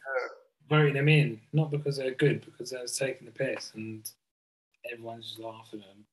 voting 0.69 0.95
him 0.95 1.09
in, 1.09 1.39
not 1.51 1.71
because 1.71 1.97
they're 1.97 2.11
good, 2.11 2.45
because 2.45 2.71
they 2.71 2.81
was 2.81 2.97
taking 2.97 3.25
the 3.25 3.31
piss, 3.31 3.71
and 3.75 4.09
everyone's 4.91 5.27
just 5.27 5.39
laughing 5.39 5.81
at 5.81 5.87
him. 5.87 6.05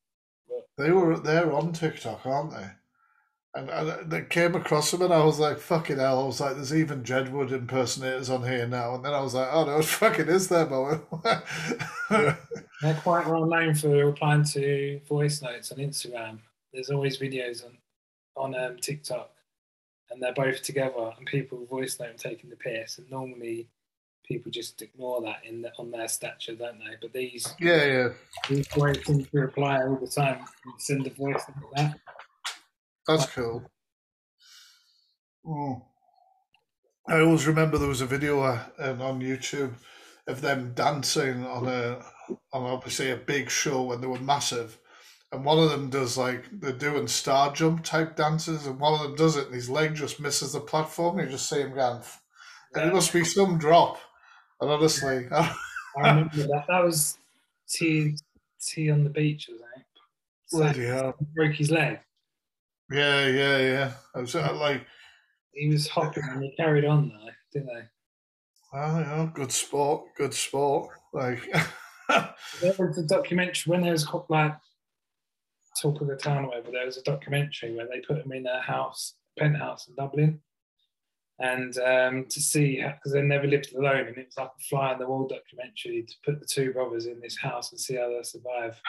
They 0.77 0.91
were 0.91 1.19
they're 1.19 1.53
on 1.53 1.73
TikTok, 1.73 2.25
aren't 2.27 2.53
they? 2.53 2.67
And, 3.53 3.69
and 3.69 4.11
they 4.11 4.23
came 4.23 4.55
across 4.55 4.91
them, 4.91 5.03
and 5.03 5.13
I 5.13 5.25
was 5.25 5.41
like, 5.41 5.59
"Fucking 5.59 5.99
hell!" 5.99 6.21
I 6.23 6.27
was 6.27 6.41
like, 6.41 6.55
"There's 6.55 6.75
even 6.75 7.03
Jedward 7.03 7.51
impersonators 7.51 8.31
on 8.31 8.45
here 8.45 8.67
now." 8.67 8.95
And 8.95 9.05
then 9.05 9.13
I 9.13 9.21
was 9.21 9.35
like, 9.35 9.49
"Oh 9.51 9.65
no, 9.65 9.79
it 9.79 9.85
fucking 9.85 10.29
is 10.29 10.49
there, 10.49 10.67
Bowen." 10.67 11.03
They're 12.11 12.95
quite 13.03 13.27
well 13.27 13.47
known 13.47 13.75
for 13.75 13.89
replying 13.89 14.45
to 14.45 15.01
voice 15.09 15.43
notes 15.43 15.73
on 15.73 15.79
Instagram. 15.79 16.39
There's 16.73 16.91
always 16.91 17.19
videos 17.19 17.65
on 17.65 17.77
on 18.37 18.55
um, 18.55 18.77
TikTok, 18.77 19.31
and 20.11 20.23
they're 20.23 20.35
both 20.35 20.63
together, 20.63 21.13
and 21.17 21.27
people 21.27 21.65
voice 21.67 21.99
note 22.01 22.19
taking 22.19 22.51
the 22.51 22.57
piss. 22.57 22.99
And 22.99 23.11
normally, 23.11 23.69
people 24.27 24.51
just 24.51 24.81
ignore 24.83 25.21
that 25.23 25.45
in 25.45 25.63
the, 25.63 25.73
on 25.79 25.91
their 25.91 26.09
stature, 26.09 26.55
don't 26.55 26.79
they? 26.79 26.97
But 27.01 27.13
these 27.13 27.55
yeah, 27.59 27.85
yeah, 27.85 28.09
these 28.49 28.69
boys 28.69 29.05
seem 29.05 29.25
to 29.25 29.31
reply 29.33 29.83
all 29.83 29.97
the 29.97 30.07
time. 30.07 30.39
and 30.65 30.75
Send 30.79 31.07
a 31.07 31.11
voice 31.11 31.43
note 31.49 31.71
like 31.77 31.93
that. 31.93 32.01
that's 33.07 33.27
cool. 33.27 33.63
Mm. 35.45 35.83
I 37.09 37.21
always 37.21 37.47
remember 37.47 37.79
there 37.79 37.89
was 37.89 38.03
a 38.03 38.07
video 38.07 38.41
uh, 38.41 38.63
um, 38.79 39.03
on 39.03 39.21
YouTube 39.21 39.73
of 40.27 40.41
them 40.41 40.73
dancing 40.75 41.45
on 41.45 41.67
a 41.67 42.03
on 42.53 42.63
obviously 42.63 43.11
a 43.11 43.17
big 43.17 43.51
show 43.51 43.83
when 43.83 44.01
they 44.01 44.07
were 44.07 44.21
massive, 44.21 44.79
and 45.33 45.45
one 45.45 45.59
of 45.59 45.71
them 45.71 45.91
does 45.91 46.19
like 46.19 46.45
they're 46.53 46.73
doing 46.73 47.07
star 47.07 47.53
jump 47.53 47.85
type 47.85 48.17
dances, 48.17 48.67
and 48.67 48.81
one 48.81 48.95
of 48.95 49.01
them 49.01 49.15
does 49.15 49.37
it, 49.37 49.47
and 49.47 49.55
his 49.55 49.71
leg 49.71 49.95
just 49.95 50.21
misses 50.21 50.53
the 50.53 50.61
platform. 50.61 51.19
And 51.19 51.29
you 51.29 51.37
just 51.37 51.49
see 51.49 51.61
him 51.61 51.75
going, 51.75 52.03
and 52.75 52.89
it 52.91 52.95
must 52.95 53.13
be 53.13 53.25
some 53.25 53.59
drop. 53.59 53.99
And 54.61 54.71
honestly, 54.71 55.29
I 55.33 55.55
remember 55.97 56.37
that. 56.37 56.65
That 56.69 56.85
was 56.85 57.19
T 57.69 58.17
T 58.61 58.91
on 58.91 59.05
the 59.05 59.11
beach, 59.11 59.49
was 59.51 59.61
it? 59.61 59.85
So 60.47 60.59
bloody 60.59 60.85
hell. 60.85 61.15
broke 61.35 61.55
his 61.55 61.71
leg. 61.71 62.01
Yeah, 62.91 63.27
yeah, 63.27 63.59
yeah. 63.59 63.93
I 64.15 64.21
was 64.21 64.35
uh, 64.35 64.53
like, 64.55 64.85
He 65.53 65.69
was 65.69 65.87
hopping 65.87 66.25
and 66.29 66.43
he 66.43 66.53
carried 66.57 66.85
on 66.85 67.09
though, 67.09 67.31
didn't 67.53 67.69
they? 67.69 67.83
oh, 68.73 68.99
yeah, 68.99 69.31
good 69.33 69.53
sport, 69.53 70.07
good 70.17 70.35
sport. 70.35 70.91
Like, 71.13 71.41
There 72.09 72.75
was 72.79 72.99
a 72.99 73.07
documentary 73.07 73.71
when 73.71 73.83
there 73.83 73.93
was 73.93 74.07
like 74.29 74.57
talk 75.81 76.01
of 76.01 76.09
the 76.09 76.17
town 76.17 76.45
or 76.45 76.49
whatever. 76.49 76.71
There 76.73 76.87
was 76.87 76.97
a 76.97 77.03
documentary 77.03 77.75
where 77.75 77.87
they 77.87 78.01
put 78.01 78.23
them 78.23 78.33
in 78.33 78.47
a 78.47 78.61
house, 78.61 79.15
penthouse 79.39 79.89
in 79.89 79.95
Dublin, 79.95 80.41
and 81.39 81.77
um, 81.79 82.27
to 82.29 82.41
see 82.41 82.83
because 82.83 83.13
they 83.13 83.23
never 83.23 83.47
lived 83.47 83.75
alone, 83.75 84.07
and 84.09 84.17
it 84.19 84.27
was 84.27 84.37
like 84.37 84.49
a 84.49 84.65
fly 84.69 84.93
on 84.93 84.99
the 84.99 85.07
wall 85.07 85.27
documentary 85.27 86.05
to 86.07 86.15
put 86.25 86.41
the 86.41 86.47
two 86.47 86.73
brothers 86.73 87.07
in 87.07 87.21
this 87.21 87.39
house 87.39 87.73
and 87.73 87.81
see 87.81 87.97
how 87.97 88.09
they 88.09 88.23
survive 88.23 88.81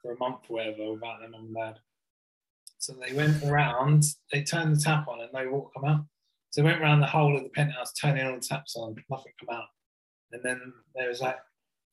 for 0.00 0.12
a 0.12 0.18
month 0.18 0.40
or 0.48 0.56
whatever 0.56 0.92
without 0.92 1.20
their 1.20 1.30
mum 1.30 1.46
and 1.46 1.54
dad. 1.54 1.78
So 2.78 2.94
they 2.94 3.14
went 3.14 3.44
around, 3.44 4.04
they 4.32 4.42
turned 4.42 4.76
the 4.76 4.80
tap 4.80 5.06
on 5.06 5.20
and 5.20 5.32
no 5.32 5.48
water 5.50 5.70
come 5.74 5.84
out. 5.84 6.04
So 6.50 6.60
they 6.60 6.66
went 6.66 6.82
around 6.82 7.00
the 7.00 7.06
whole 7.06 7.36
of 7.36 7.44
the 7.44 7.48
penthouse, 7.48 7.92
turning 7.92 8.26
all 8.26 8.34
the 8.34 8.40
taps 8.40 8.76
on, 8.76 8.96
nothing 9.08 9.32
come 9.38 9.56
out. 9.56 9.68
And 10.32 10.42
then 10.42 10.72
there 10.94 11.08
was 11.08 11.20
like, 11.20 11.38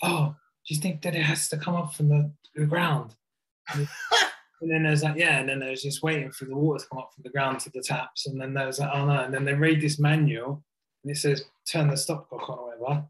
oh, 0.02 0.36
do 0.68 0.74
you 0.74 0.82
think 0.82 1.04
that 1.04 1.16
it 1.16 1.22
has 1.22 1.48
to 1.50 1.58
come 1.58 1.76
up 1.76 1.94
from 1.94 2.10
the, 2.10 2.32
the 2.56 2.66
ground? 2.66 3.16
And 4.62 4.70
then 4.70 4.84
there's 4.84 5.04
like, 5.04 5.16
yeah, 5.16 5.40
and 5.40 5.48
then 5.48 5.60
there's 5.60 5.84
just 5.84 6.04
waiting 6.04 6.32
for 6.32 6.46
the 6.46 6.56
water 6.56 6.84
to 6.84 6.90
come 6.90 7.00
up 7.00 7.12
from 7.14 7.24
the 7.24 7.30
ground 7.30 7.62
to 7.62 7.70
the 7.70 7.82
taps. 7.82 8.28
And 8.28 8.40
then 8.40 8.54
there 8.54 8.68
was 8.68 8.80
like, 8.80 8.92
oh 8.94 9.06
no. 9.06 9.22
And 9.22 9.34
then 9.34 9.46
they 9.46 9.54
read 9.54 9.80
this 9.80 10.00
manual 10.00 10.62
and 11.04 11.12
it 11.12 11.18
says, 11.18 11.46
turn 11.66 11.88
the 11.88 11.96
stopcock 11.96 12.50
on 12.50 12.60
or 12.60 12.78
whatever. 12.78 13.06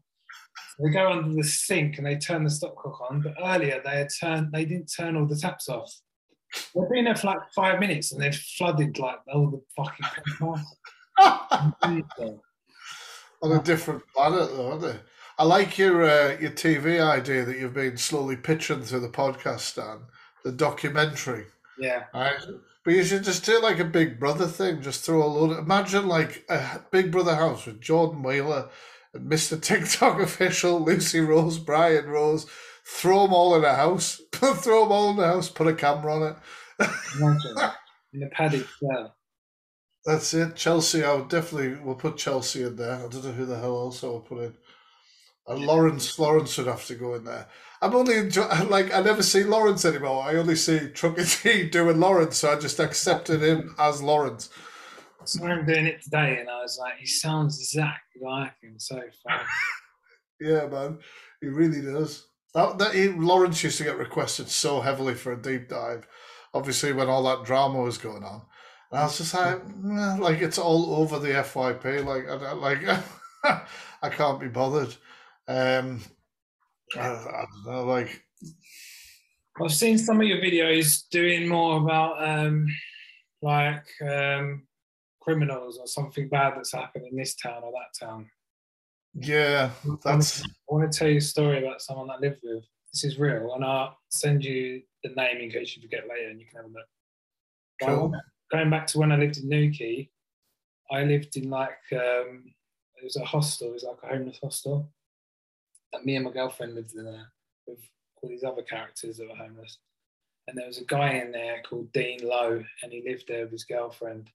So 0.76 0.84
they 0.84 0.90
go 0.90 1.10
under 1.10 1.34
the 1.34 1.42
sink 1.42 1.98
and 1.98 2.06
they 2.06 2.16
turn 2.16 2.44
the 2.44 2.50
stopcock 2.50 3.00
on. 3.10 3.22
But 3.22 3.34
earlier 3.42 3.82
they 3.84 3.98
had 3.98 4.10
turned, 4.20 4.52
they 4.52 4.64
didn't 4.64 4.92
turn 4.96 5.16
all 5.16 5.26
the 5.26 5.36
taps 5.36 5.68
off. 5.68 5.92
They've 6.74 6.88
been 6.88 7.04
there 7.04 7.16
for 7.16 7.28
like 7.28 7.50
five 7.54 7.80
minutes 7.80 8.12
and 8.12 8.22
they've 8.22 8.34
flooded 8.34 8.98
like 8.98 9.18
all 9.32 9.50
the 9.50 9.62
fucking 9.76 10.06
on 13.42 13.52
a 13.52 13.62
different 13.62 14.02
planet, 14.14 14.50
though, 14.50 14.70
aren't 14.70 14.82
they? 14.82 14.96
I 15.38 15.44
like 15.44 15.78
your 15.78 16.02
uh, 16.02 16.36
your 16.38 16.50
TV 16.50 17.00
idea 17.00 17.44
that 17.44 17.58
you've 17.58 17.74
been 17.74 17.96
slowly 17.96 18.36
pitching 18.36 18.82
through 18.82 19.00
the 19.00 19.08
podcast, 19.08 19.60
Stan. 19.60 20.00
The 20.44 20.52
documentary, 20.52 21.46
yeah. 21.78 22.04
right? 22.14 22.36
But 22.84 22.94
you 22.94 23.04
should 23.04 23.24
just 23.24 23.44
do 23.44 23.56
it 23.56 23.62
like 23.62 23.78
a 23.78 23.84
Big 23.84 24.18
Brother 24.18 24.46
thing. 24.46 24.80
Just 24.80 25.04
throw 25.04 25.22
a 25.22 25.26
load. 25.26 25.52
Of, 25.52 25.58
imagine 25.58 26.08
like 26.08 26.44
a 26.48 26.80
Big 26.90 27.12
Brother 27.12 27.36
house 27.36 27.66
with 27.66 27.80
Jordan 27.80 28.22
Wheeler 28.22 28.70
and 29.12 29.30
Mr. 29.30 29.60
TikTok 29.60 30.20
official 30.20 30.80
Lucy 30.80 31.20
Rose, 31.20 31.58
Brian 31.58 32.06
Rose. 32.06 32.46
Throw 32.86 33.22
them 33.22 33.34
all 33.34 33.54
in 33.54 33.64
a 33.64 33.74
house. 33.74 34.20
throw 34.32 34.82
them 34.82 34.92
all 34.92 35.10
in 35.10 35.16
the 35.16 35.26
house, 35.26 35.50
put 35.50 35.66
a 35.66 35.74
camera 35.74 36.14
on 36.14 36.22
it. 36.32 36.88
Imagine 37.18 37.56
in 38.14 38.22
a 38.22 38.28
padded 38.30 38.66
cell. 38.78 39.14
That's 40.06 40.32
it. 40.32 40.56
Chelsea, 40.56 41.04
I 41.04 41.14
would 41.14 41.28
definitely 41.28 41.74
will 41.74 41.94
put 41.94 42.16
Chelsea 42.16 42.62
in 42.62 42.76
there. 42.76 42.94
I 42.94 43.08
don't 43.08 43.22
know 43.22 43.32
who 43.32 43.44
the 43.44 43.58
hell 43.58 43.78
else 43.78 44.02
I 44.02 44.06
would 44.06 44.24
put 44.24 44.42
in. 44.42 44.54
And 45.46 45.66
Lawrence, 45.66 46.18
Lawrence 46.18 46.56
would 46.56 46.66
have 46.66 46.86
to 46.86 46.94
go 46.94 47.14
in 47.14 47.24
there. 47.24 47.46
I'm 47.82 47.94
only 47.94 48.16
enjoy, 48.16 48.46
like 48.68 48.92
I 48.94 49.00
never 49.00 49.22
see 49.22 49.44
Lawrence 49.44 49.84
anymore. 49.84 50.22
I 50.22 50.36
only 50.36 50.56
see 50.56 50.88
Trucker 50.88 51.24
T 51.26 51.68
doing 51.68 52.00
Lawrence, 52.00 52.38
so 52.38 52.52
I 52.52 52.58
just 52.58 52.78
accepted 52.78 53.42
him 53.42 53.74
as 53.78 54.02
Lawrence. 54.02 54.50
So 55.24 55.44
I'm 55.44 55.66
doing 55.66 55.86
it 55.86 56.02
today, 56.02 56.38
and 56.40 56.48
I 56.48 56.62
was 56.62 56.78
like, 56.80 56.94
he 56.98 57.06
sounds 57.06 57.58
exactly 57.58 58.22
like 58.22 58.54
him. 58.62 58.78
So 58.78 59.00
far. 59.26 59.42
yeah, 60.40 60.66
man, 60.66 60.98
he 61.40 61.48
really 61.48 61.82
does. 61.82 62.26
That, 62.54 62.78
that 62.78 62.94
he, 62.94 63.08
Lawrence 63.08 63.62
used 63.62 63.78
to 63.78 63.84
get 63.84 63.98
requested 63.98 64.48
so 64.48 64.80
heavily 64.80 65.14
for 65.14 65.32
a 65.32 65.40
deep 65.40 65.68
dive, 65.68 66.06
obviously 66.52 66.92
when 66.92 67.08
all 67.08 67.22
that 67.24 67.44
drama 67.44 67.80
was 67.80 67.98
going 67.98 68.24
on. 68.24 68.42
And 68.90 69.00
I 69.00 69.04
was 69.04 69.18
just 69.18 69.34
like, 69.34 69.60
like 70.18 70.42
it's 70.42 70.58
all 70.58 70.96
over 70.96 71.18
the 71.20 71.28
FYP. 71.28 72.04
Like, 72.04 72.28
I, 72.28 72.52
like 72.52 73.64
I 74.02 74.08
can't 74.08 74.40
be 74.40 74.48
bothered. 74.48 74.96
Um, 75.46 76.00
I, 76.96 77.08
I 77.08 77.44
know, 77.64 77.84
like. 77.84 78.22
I've 79.62 79.72
seen 79.72 79.98
some 79.98 80.20
of 80.20 80.26
your 80.26 80.38
videos 80.38 81.02
doing 81.10 81.46
more 81.46 81.76
about 81.76 82.26
um, 82.26 82.66
like 83.42 83.86
um, 84.02 84.66
criminals 85.20 85.78
or 85.78 85.86
something 85.86 86.28
bad 86.28 86.54
that's 86.56 86.72
happened 86.72 87.06
in 87.10 87.16
this 87.16 87.34
town 87.34 87.62
or 87.62 87.72
that 87.72 88.06
town. 88.06 88.30
Yeah, 89.14 89.70
that's. 90.04 90.42
I 90.42 90.46
want 90.68 90.90
to 90.90 90.98
tell 90.98 91.08
you 91.08 91.18
a 91.18 91.20
story 91.20 91.64
about 91.64 91.82
someone 91.82 92.10
I 92.10 92.16
lived 92.18 92.40
with. 92.42 92.64
This 92.92 93.04
is 93.04 93.18
real, 93.18 93.54
and 93.54 93.64
I'll 93.64 93.96
send 94.08 94.44
you 94.44 94.82
the 95.04 95.10
name 95.10 95.38
in 95.38 95.50
case 95.50 95.76
you 95.76 95.82
forget 95.82 96.08
later, 96.08 96.30
and 96.30 96.40
you 96.40 96.46
can 96.46 96.56
have 96.56 96.66
a 96.66 96.68
look. 96.68 96.86
Cool. 97.82 98.12
Going 98.50 98.70
back 98.70 98.86
to 98.88 98.98
when 98.98 99.12
I 99.12 99.16
lived 99.16 99.38
in 99.38 99.48
Newquay, 99.48 100.10
I 100.90 101.04
lived 101.04 101.36
in 101.36 101.50
like 101.50 101.78
um, 101.92 102.44
it 102.96 103.04
was 103.04 103.16
a 103.16 103.24
hostel. 103.24 103.68
It 103.68 103.74
was 103.74 103.84
like 103.84 103.98
a 104.02 104.14
homeless 104.14 104.38
hostel. 104.42 104.92
And 105.92 106.04
me 106.04 106.16
and 106.16 106.24
my 106.24 106.30
girlfriend 106.30 106.74
lived 106.74 106.94
in 106.94 107.04
there 107.04 107.32
with 107.66 107.78
all 108.22 108.28
these 108.28 108.44
other 108.44 108.62
characters 108.62 109.16
that 109.16 109.28
were 109.28 109.34
homeless. 109.34 109.78
And 110.48 110.56
there 110.56 110.66
was 110.66 110.78
a 110.78 110.84
guy 110.84 111.14
in 111.14 111.32
there 111.32 111.62
called 111.68 111.92
Dean 111.92 112.20
Lowe, 112.26 112.64
and 112.82 112.92
he 112.92 113.02
lived 113.06 113.24
there 113.28 113.42
with 113.42 113.52
his 113.52 113.64
girlfriend. 113.64 114.30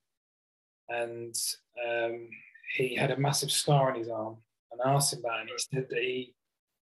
And 0.89 1.35
um, 1.87 2.29
he 2.75 2.95
had 2.95 3.11
a 3.11 3.17
massive 3.17 3.51
scar 3.51 3.91
on 3.91 3.99
his 3.99 4.09
arm. 4.09 4.37
And 4.71 4.81
I 4.83 4.93
asked 4.93 5.13
him 5.13 5.19
about 5.19 5.39
it, 5.39 5.41
and 5.41 5.49
he 5.49 5.57
said 5.57 5.87
that 5.89 5.99
he 5.99 6.33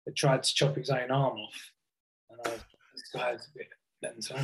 had 0.05 0.15
tried 0.15 0.43
to 0.43 0.53
chop 0.53 0.75
his 0.75 0.89
own 0.89 1.11
arm 1.11 1.37
off. 1.37 1.71
And 2.29 2.39
I 2.45 2.49
was, 2.49 2.63
this 2.93 3.09
guy's 3.13 3.47
a 3.47 3.57
bit 3.57 3.67
mental. 4.01 4.37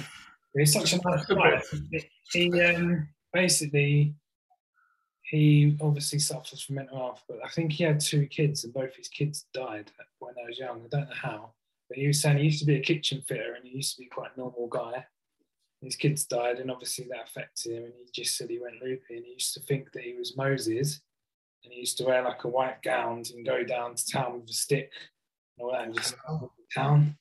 He's 0.55 0.73
such 0.73 0.93
a 0.93 1.01
nice 1.03 1.25
guy. 1.25 1.61
He 2.31 2.61
um, 2.61 3.07
basically 3.33 4.15
he 5.31 5.77
obviously 5.79 6.19
suffers 6.19 6.61
from 6.61 6.75
mental 6.75 6.97
health, 6.97 7.23
but 7.25 7.39
I 7.41 7.47
think 7.47 7.71
he 7.71 7.85
had 7.85 8.01
two 8.01 8.25
kids, 8.25 8.65
and 8.65 8.73
both 8.73 8.93
his 8.97 9.07
kids 9.07 9.45
died 9.53 9.89
when 10.19 10.33
I 10.37 10.45
was 10.45 10.59
young. 10.59 10.81
I 10.83 10.87
don't 10.89 11.07
know 11.07 11.15
how, 11.15 11.53
but 11.87 11.97
he 11.97 12.05
was 12.05 12.19
saying 12.19 12.39
he 12.39 12.43
used 12.43 12.59
to 12.59 12.65
be 12.65 12.75
a 12.75 12.81
kitchen 12.81 13.21
fitter, 13.25 13.53
and 13.53 13.65
he 13.65 13.77
used 13.77 13.95
to 13.95 14.01
be 14.01 14.07
quite 14.07 14.31
a 14.35 14.39
normal 14.39 14.67
guy. 14.67 15.05
His 15.79 15.95
kids 15.95 16.25
died, 16.25 16.59
and 16.59 16.69
obviously 16.69 17.07
that 17.09 17.29
affected 17.29 17.71
him. 17.71 17.83
And 17.85 17.93
he 17.97 18.23
just 18.23 18.35
said 18.35 18.49
he 18.49 18.59
went 18.59 18.81
loopy, 18.83 19.15
and 19.15 19.25
he 19.25 19.31
used 19.31 19.53
to 19.53 19.61
think 19.61 19.93
that 19.93 20.03
he 20.03 20.15
was 20.17 20.35
Moses, 20.35 20.99
and 21.63 21.71
he 21.71 21.79
used 21.79 21.97
to 21.99 22.03
wear 22.03 22.21
like 22.23 22.43
a 22.43 22.49
white 22.49 22.81
gown 22.83 23.23
and 23.33 23.45
go 23.45 23.63
down 23.63 23.95
to 23.95 24.05
town 24.05 24.41
with 24.41 24.49
a 24.49 24.53
stick 24.53 24.91
and 25.57 25.65
all 25.65 25.71
that, 25.71 25.85
and 25.85 25.95
just 25.95 26.15
oh. 26.27 26.51
town. 26.75 27.15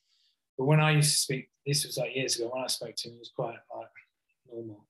But 0.57 0.65
when 0.65 0.81
I 0.81 0.91
used 0.91 1.11
to 1.11 1.17
speak, 1.17 1.49
this 1.65 1.85
was 1.85 1.97
like 1.97 2.13
years 2.13 2.35
ago. 2.35 2.51
When 2.53 2.61
I 2.61 2.67
spoke 2.67 2.97
to 2.97 3.07
him, 3.07 3.13
he 3.13 3.19
was 3.19 3.31
quite 3.33 3.55
like 3.73 3.87
normal. 4.51 4.85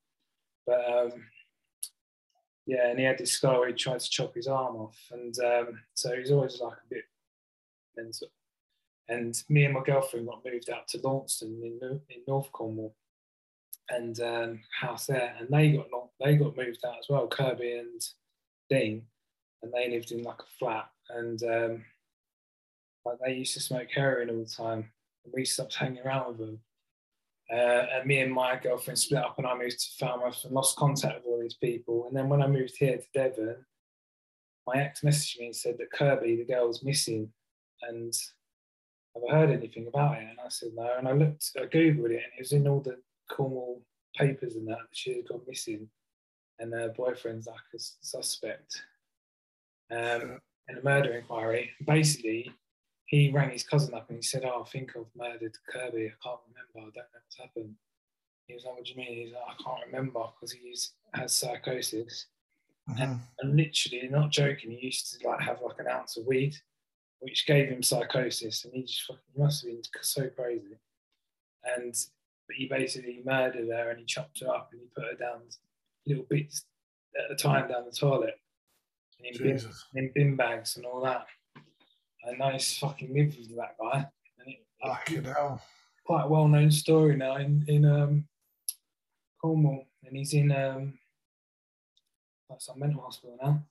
But 0.66 0.90
um, 0.90 1.24
yeah, 2.66 2.90
and 2.90 3.00
he 3.00 3.06
had 3.06 3.18
this 3.18 3.32
scar 3.32 3.60
where 3.60 3.70
he 3.70 3.74
tried 3.74 4.00
to 4.00 4.10
chop 4.10 4.36
his 4.36 4.48
arm 4.48 4.76
off, 4.76 4.98
and 5.12 5.38
um, 5.40 5.80
so 5.94 6.16
he's 6.16 6.32
always 6.32 6.60
like 6.60 6.78
a 6.78 6.90
bit 6.90 7.04
mental. 7.98 8.28
And 9.10 9.36
me 9.50 9.66
and 9.66 9.74
my 9.74 9.84
girlfriend 9.84 10.28
got 10.28 10.46
moved 10.46 10.70
out 10.70 10.88
to 10.90 11.02
Launceston 11.02 11.60
in, 11.64 12.00
in 12.10 12.22
North 12.28 12.52
Cornwall, 12.52 12.96
and 13.90 14.20
um, 14.22 14.60
house 14.80 15.08
there, 15.08 15.36
and 15.40 15.50
they 15.50 15.72
got 15.72 15.88
they 16.20 16.38
got 16.38 16.58
moved 16.58 16.86
out 16.86 17.00
as 17.00 17.08
well, 17.10 17.28
Kirby 17.28 17.74
and 17.74 18.02
Dean, 18.70 19.04
and 19.64 19.74
they 19.74 19.90
lived 19.90 20.12
in 20.12 20.24
like 20.24 20.40
a 20.40 20.58
flat, 20.60 20.90
and 21.10 21.42
um, 21.44 21.86
like 23.06 23.18
they 23.26 23.34
used 23.34 23.54
to 23.56 23.60
smoke 23.60 23.90
heroin 23.94 24.30
all 24.30 24.44
the 24.44 24.46
time, 24.46 24.92
and 25.26 25.34
we 25.34 25.46
stopped 25.46 25.76
hanging 25.76 26.04
around 26.06 26.28
with 26.28 26.38
them. 26.38 26.60
Uh, 27.52 27.86
and 27.94 28.06
me 28.06 28.20
and 28.20 28.32
my 28.32 28.56
girlfriend 28.56 28.98
split 28.98 29.24
up, 29.24 29.38
and 29.38 29.46
I 29.46 29.58
moved 29.58 29.80
to 29.80 30.06
Falmouth 30.06 30.46
and 30.46 30.54
lost 30.54 30.78
contact 30.78 31.18
with 31.18 31.26
all 31.26 31.42
these 31.42 31.56
people. 31.56 32.08
And 32.08 32.16
then 32.16 32.30
when 32.30 32.42
I 32.42 32.48
moved 32.48 32.78
here 32.78 32.98
to 32.98 33.06
Devon, 33.14 33.58
my 34.66 34.82
ex 34.82 35.02
messaged 35.02 35.40
me 35.40 35.48
and 35.48 35.56
said 35.56 35.78
that 35.80 35.92
Kirby, 35.92 36.38
the 36.38 36.46
girl, 36.46 36.68
was 36.68 36.84
missing, 36.84 37.30
and 37.82 38.14
have 39.16 39.24
I 39.30 39.34
heard 39.34 39.50
anything 39.50 39.88
about 39.88 40.18
it? 40.18 40.28
And 40.30 40.40
I 40.40 40.48
said 40.48 40.70
no. 40.76 40.96
And 40.98 41.08
I 41.08 41.12
looked, 41.12 41.52
I 41.58 41.66
googled 41.66 42.12
it, 42.12 42.24
and 42.24 42.34
it 42.38 42.40
was 42.40 42.54
in 42.54 42.68
all 42.68 42.80
the 42.80 42.98
Cornwall 43.30 43.82
papers 44.16 44.56
and 44.56 44.68
that 44.68 44.78
that 44.78 44.88
she 44.92 45.18
had 45.18 45.28
gone 45.28 45.42
missing, 45.46 45.90
and 46.60 46.74
her 46.74 46.90
boyfriend's 46.96 47.48
like 47.48 47.58
a 47.76 47.80
suspect. 47.80 48.82
Um, 49.92 50.40
in 50.70 50.78
a 50.78 50.84
murder 50.84 51.12
inquiry, 51.14 51.72
basically, 51.86 52.50
he 53.12 53.30
rang 53.30 53.52
his 53.52 53.64
cousin 53.64 53.94
up 53.94 54.10
and 54.10 54.18
he 54.18 54.24
said, 54.24 54.46
"Oh, 54.46 54.64
I 54.66 54.70
think 54.70 54.94
I've 54.96 55.06
murdered 55.16 55.58
Kirby. 55.70 56.08
I 56.08 56.24
can't 56.24 56.40
remember. 56.48 56.78
I 56.78 56.82
don't 56.82 56.96
know 56.96 57.20
what's 57.26 57.38
happened." 57.38 57.76
He 58.48 58.54
was 58.54 58.64
like, 58.64 58.76
"What 58.76 58.86
do 58.86 58.92
you 58.92 58.98
mean?" 58.98 59.18
He's 59.18 59.34
like, 59.34 59.44
"I 59.50 59.64
can't 59.64 59.86
remember 59.86 60.24
because 60.34 60.54
he 60.54 60.74
has 61.14 61.36
psychosis." 61.36 62.28
Mm-hmm. 62.90 63.02
And, 63.02 63.20
and, 63.40 63.58
literally, 63.58 64.08
not 64.08 64.32
joking, 64.32 64.72
he 64.72 64.86
used 64.86 65.20
to 65.20 65.28
like 65.28 65.42
have 65.42 65.62
like 65.62 65.80
an 65.80 65.88
ounce 65.88 66.16
of 66.16 66.26
weed, 66.26 66.56
which 67.20 67.46
gave 67.46 67.68
him 67.68 67.84
psychosis, 67.84 68.64
and 68.64 68.74
he 68.74 68.84
just 68.84 69.04
fucking 69.04 69.22
he 69.36 69.42
must 69.42 69.62
have 69.62 69.72
been 69.72 69.82
so 70.02 70.30
crazy. 70.30 70.80
And 71.76 71.94
but 72.48 72.56
he 72.56 72.68
basically 72.68 73.22
murdered 73.26 73.68
her 73.68 73.90
and 73.92 74.00
he 74.00 74.06
chopped 74.06 74.40
her 74.40 74.50
up 74.50 74.70
and 74.72 74.82
he 74.82 74.88
put 74.96 75.04
her 75.04 75.18
down 75.18 75.42
little 76.08 76.26
bits 76.30 76.64
at 77.16 77.30
a 77.30 77.36
time 77.36 77.70
down 77.70 77.86
the 77.86 77.92
toilet, 77.92 78.40
and 79.20 79.36
in, 79.36 79.44
bin, 79.44 79.62
in 79.96 80.12
bin 80.16 80.36
bags 80.38 80.78
and 80.78 80.86
all 80.86 81.02
that 81.02 81.28
a 82.24 82.38
nice 82.38 82.78
fucking 82.78 83.14
live 83.14 83.36
with 83.38 83.56
that 83.58 83.76
guy. 83.80 84.08
And 84.40 84.56
it, 85.18 85.26
hell. 85.26 85.62
Quite 86.06 86.26
a 86.26 86.28
well 86.28 86.48
known 86.48 86.72
story 86.72 87.16
now 87.16 87.38
in, 87.38 87.64
in 87.68 87.86
um, 87.86 88.26
Cornwall. 89.42 89.88
And 90.04 90.18
he's 90.18 90.34
in 90.34 90.52
um, 90.52 90.98
like 92.50 92.62
some 92.62 92.80
mental 92.80 93.02
hospital 93.02 93.38
now. 93.42 93.64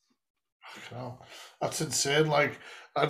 Oh, 0.94 1.18
that's 1.60 1.80
insane. 1.80 2.28
Like, 2.28 2.58
I, 2.94 3.06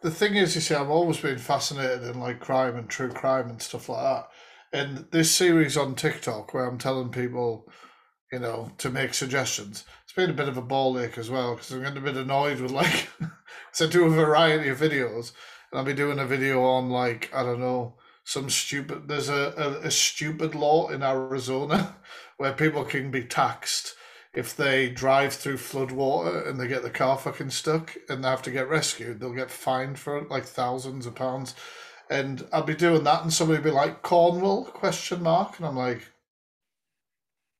the 0.00 0.10
thing 0.10 0.36
is, 0.36 0.54
you 0.54 0.60
see, 0.60 0.74
I've 0.74 0.90
always 0.90 1.18
been 1.18 1.38
fascinated 1.38 2.04
in 2.04 2.20
like 2.20 2.40
crime 2.40 2.76
and 2.76 2.88
true 2.88 3.10
crime 3.10 3.48
and 3.50 3.60
stuff 3.60 3.88
like 3.88 4.02
that. 4.02 4.28
And 4.72 5.06
this 5.10 5.34
series 5.34 5.76
on 5.76 5.94
TikTok, 5.94 6.54
where 6.54 6.64
I'm 6.64 6.78
telling 6.78 7.10
people, 7.10 7.70
you 8.32 8.38
know, 8.38 8.70
to 8.78 8.90
make 8.90 9.14
suggestions, 9.14 9.84
it's 10.10 10.16
been 10.16 10.30
a 10.30 10.32
bit 10.32 10.48
of 10.48 10.56
a 10.56 10.62
ball 10.62 10.98
ache 10.98 11.18
as 11.18 11.30
well 11.30 11.54
because 11.54 11.70
I'm 11.70 11.82
getting 11.82 11.98
a 11.98 12.00
bit 12.00 12.16
annoyed 12.16 12.58
with 12.58 12.72
like 12.72 13.08
so 13.72 13.88
do 13.88 14.06
a 14.06 14.10
variety 14.10 14.68
of 14.68 14.80
videos, 14.80 15.30
and 15.70 15.78
I'll 15.78 15.84
be 15.84 15.94
doing 15.94 16.18
a 16.18 16.26
video 16.26 16.64
on 16.64 16.90
like 16.90 17.30
I 17.32 17.44
don't 17.44 17.60
know 17.60 17.94
some 18.24 18.50
stupid. 18.50 19.06
There's 19.06 19.28
a, 19.28 19.54
a, 19.56 19.86
a 19.86 19.90
stupid 19.92 20.56
law 20.56 20.88
in 20.88 21.04
Arizona 21.04 21.94
where 22.38 22.52
people 22.52 22.84
can 22.84 23.12
be 23.12 23.22
taxed 23.22 23.94
if 24.34 24.56
they 24.56 24.88
drive 24.88 25.32
through 25.32 25.58
floodwater 25.58 26.48
and 26.48 26.58
they 26.58 26.66
get 26.66 26.82
the 26.82 26.90
car 26.90 27.16
fucking 27.16 27.50
stuck 27.50 27.96
and 28.08 28.24
they 28.24 28.28
have 28.28 28.42
to 28.42 28.50
get 28.50 28.68
rescued, 28.68 29.20
they'll 29.20 29.32
get 29.32 29.48
fined 29.48 30.00
for 30.00 30.18
it, 30.18 30.28
like 30.28 30.44
thousands 30.44 31.06
of 31.06 31.14
pounds. 31.14 31.54
And 32.10 32.48
I'll 32.52 32.64
be 32.64 32.74
doing 32.74 33.04
that, 33.04 33.22
and 33.22 33.32
somebody 33.32 33.60
will 33.60 33.70
be 33.70 33.76
like, 33.76 34.02
"Cornwall?" 34.02 34.64
question 34.64 35.22
mark, 35.22 35.56
and 35.58 35.68
I'm 35.68 35.76
like, 35.76 36.10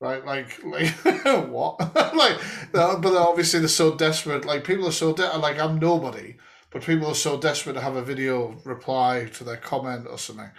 right? 0.00 0.24
Like, 0.24 0.62
like 0.64 0.88
what? 1.48 1.78
like, 2.14 2.38
but 2.72 3.04
obviously 3.04 3.60
they're 3.60 3.68
so 3.68 3.96
desperate. 3.96 4.44
Like, 4.44 4.64
people 4.64 4.88
are 4.88 4.92
so 4.92 5.12
de- 5.12 5.38
like 5.38 5.58
I'm 5.58 5.78
nobody, 5.78 6.36
but 6.70 6.82
people 6.82 7.08
are 7.08 7.14
so 7.14 7.38
desperate 7.38 7.74
to 7.74 7.80
have 7.80 7.96
a 7.96 8.02
video 8.02 8.58
reply 8.64 9.28
to 9.34 9.44
their 9.44 9.58
comment 9.58 10.06
or 10.08 10.18
something. 10.18 10.50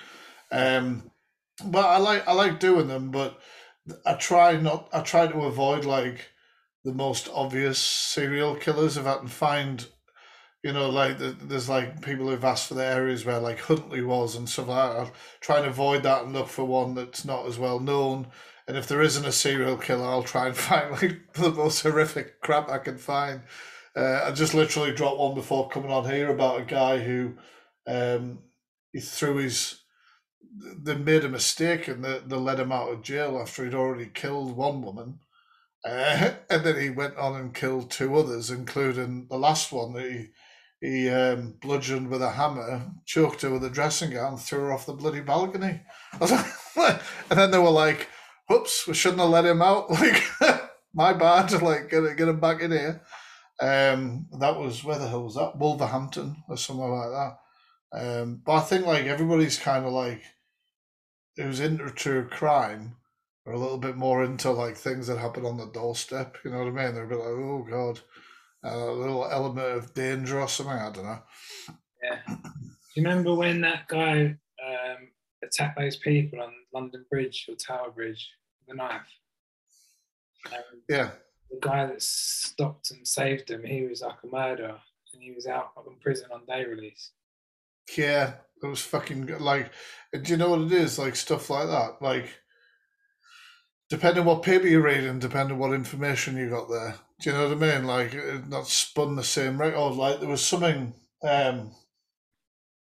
Um, 0.51 1.11
but 1.65 1.85
I 1.85 1.97
like 1.97 2.27
I 2.27 2.33
like 2.33 2.59
doing 2.59 2.87
them, 2.87 3.11
but 3.11 3.39
I 4.05 4.13
try 4.13 4.57
not. 4.57 4.89
I 4.93 5.01
try 5.01 5.27
to 5.27 5.39
avoid 5.41 5.85
like 5.85 6.29
the 6.83 6.93
most 6.93 7.29
obvious 7.33 7.79
serial 7.79 8.55
killers 8.55 8.97
if 8.97 9.05
I 9.05 9.17
can 9.17 9.27
find. 9.27 9.85
You 10.63 10.73
know, 10.73 10.91
like 10.91 11.17
there's 11.17 11.69
like 11.69 12.03
people 12.03 12.27
who've 12.29 12.43
asked 12.43 12.67
for 12.67 12.75
the 12.75 12.85
areas 12.85 13.25
where 13.25 13.39
like 13.39 13.59
Huntley 13.61 14.03
was 14.03 14.35
and 14.35 14.47
stuff 14.47 14.67
like 14.67 14.91
that. 14.93 15.07
I 15.07 15.11
try 15.39 15.57
and 15.57 15.65
avoid 15.65 16.03
that 16.03 16.23
and 16.23 16.33
look 16.33 16.49
for 16.49 16.65
one 16.65 16.93
that's 16.93 17.25
not 17.25 17.47
as 17.47 17.57
well 17.57 17.79
known 17.79 18.27
and 18.67 18.77
if 18.77 18.87
there 18.87 19.01
isn't 19.01 19.25
a 19.25 19.31
serial 19.31 19.77
killer, 19.77 20.05
I'll 20.05 20.23
try 20.23 20.47
and 20.47 20.57
find 20.57 20.91
like 20.91 21.33
the 21.33 21.51
most 21.51 21.81
horrific 21.81 22.41
crap 22.41 22.69
I 22.69 22.77
can 22.77 22.97
find. 22.97 23.41
Uh, 23.95 24.21
I 24.25 24.31
just 24.31 24.53
literally 24.53 24.93
dropped 24.93 25.19
one 25.19 25.35
before 25.35 25.69
coming 25.69 25.91
on 25.91 26.09
here 26.09 26.29
about 26.29 26.61
a 26.61 26.65
guy 26.65 26.99
who 26.99 27.33
um, 27.87 28.39
he 28.93 28.99
threw 28.99 29.37
his 29.37 29.81
they 30.83 30.95
made 30.95 31.23
a 31.23 31.29
mistake 31.29 31.87
and 31.87 32.03
they, 32.03 32.19
they 32.25 32.35
let 32.35 32.59
him 32.59 32.71
out 32.71 32.89
of 32.89 33.01
jail 33.01 33.39
after 33.39 33.63
he'd 33.63 33.73
already 33.73 34.07
killed 34.13 34.55
one 34.55 34.81
woman. 34.81 35.19
Uh, 35.83 36.31
and 36.49 36.63
then 36.63 36.79
he 36.79 36.89
went 36.89 37.15
on 37.17 37.39
and 37.39 37.53
killed 37.53 37.89
two 37.89 38.15
others, 38.15 38.49
including 38.49 39.27
the 39.29 39.37
last 39.37 39.71
one 39.71 39.93
that 39.93 40.09
he 40.09 40.27
he 40.81 41.07
um, 41.09 41.53
bludgeoned 41.61 42.09
with 42.09 42.23
a 42.23 42.31
hammer, 42.31 42.91
choked 43.05 43.43
her 43.43 43.51
with 43.51 43.63
a 43.63 43.69
dressing 43.69 44.09
gown, 44.09 44.35
threw 44.35 44.61
her 44.61 44.73
off 44.73 44.87
the 44.87 44.93
bloody 44.93 45.19
balcony. 45.19 45.79
and 46.19 46.99
then 47.29 47.51
they 47.51 47.59
were 47.59 47.69
like, 47.69 48.07
"Whoops, 48.51 48.87
we 48.87 48.93
shouldn't 48.93 49.21
have 49.21 49.29
let 49.29 49.45
him 49.45 49.61
out." 49.61 49.89
Like, 49.99 50.23
my 50.93 51.13
bad. 51.13 51.61
Like, 51.61 51.89
get 51.89 52.17
get 52.17 52.27
him 52.27 52.39
back 52.39 52.61
in 52.61 52.71
here. 52.71 53.01
Um, 53.61 54.27
that 54.39 54.59
was 54.59 54.83
where 54.83 54.97
the 54.97 55.07
hell 55.07 55.23
was 55.23 55.35
that? 55.35 55.57
Wolverhampton 55.57 56.43
or 56.49 56.57
somewhere 56.57 56.89
like 56.89 57.11
that. 57.11 57.37
Um, 57.93 58.41
but 58.45 58.53
I 58.53 58.59
think 58.61 58.85
like 58.85 59.05
everybody's 59.05 59.57
kind 59.57 59.85
of 59.85 59.93
like 59.93 60.23
who's 61.37 61.59
into 61.59 61.89
true 61.91 62.27
crime 62.27 62.97
are 63.45 63.53
a 63.53 63.59
little 63.59 63.77
bit 63.77 63.95
more 63.95 64.23
into 64.23 64.51
like 64.51 64.77
things 64.77 65.07
that 65.07 65.17
happen 65.17 65.45
on 65.45 65.57
the 65.57 65.67
doorstep. 65.67 66.37
You 66.43 66.51
know 66.51 66.59
what 66.59 66.67
I 66.67 66.85
mean? 66.85 66.95
They're 66.95 67.05
a 67.05 67.07
bit 67.07 67.19
like, 67.19 67.27
oh 67.27 67.67
god, 67.69 67.99
a 68.63 68.77
little 68.77 69.25
element 69.25 69.77
of 69.77 69.93
danger 69.93 70.39
or 70.39 70.47
something. 70.47 70.75
I 70.75 70.91
don't 70.91 71.05
know. 71.05 71.19
Yeah. 72.03 72.19
Do 72.27 73.01
you 73.01 73.03
remember 73.03 73.33
when 73.33 73.61
that 73.61 73.87
guy 73.87 74.21
um, 74.25 75.11
attacked 75.43 75.77
those 75.77 75.97
people 75.97 76.41
on 76.41 76.51
London 76.73 77.05
Bridge 77.09 77.45
or 77.47 77.55
Tower 77.55 77.91
Bridge 77.91 78.27
a 78.67 78.75
knife? 78.75 79.01
Um, 80.51 80.81
yeah. 80.89 81.11
The 81.49 81.59
guy 81.59 81.85
that 81.85 82.01
stopped 82.01 82.91
and 82.91 83.07
saved 83.07 83.51
him, 83.51 83.63
he 83.63 83.83
was 83.83 84.01
like 84.01 84.17
a 84.23 84.27
murderer, 84.27 84.79
and 85.13 85.21
he 85.21 85.31
was 85.31 85.47
out 85.47 85.71
in 85.85 85.95
prison 86.01 86.29
on 86.33 86.45
day 86.45 86.65
release. 86.65 87.11
Yeah, 87.97 88.33
it 88.63 88.67
was 88.67 88.81
fucking 88.81 89.39
like. 89.39 89.71
Do 90.13 90.31
you 90.31 90.37
know 90.37 90.51
what 90.51 90.61
it 90.61 90.71
is? 90.71 90.97
Like 90.97 91.15
stuff 91.15 91.49
like 91.49 91.67
that. 91.67 92.01
Like, 92.01 92.29
depending 93.89 94.23
what 94.25 94.43
paper 94.43 94.67
you 94.67 94.81
read 94.81 95.03
and 95.03 95.19
depending 95.19 95.57
what 95.57 95.73
information 95.73 96.37
you 96.37 96.49
got 96.49 96.69
there. 96.69 96.95
Do 97.19 97.29
you 97.29 97.35
know 97.35 97.49
what 97.49 97.63
I 97.63 97.77
mean? 97.77 97.85
Like, 97.85 98.47
not 98.47 98.67
spun 98.67 99.15
the 99.15 99.23
same 99.23 99.59
record. 99.59 99.95
Like, 99.95 100.19
there 100.19 100.29
was 100.29 100.43
something. 100.43 100.93
um 101.23 101.71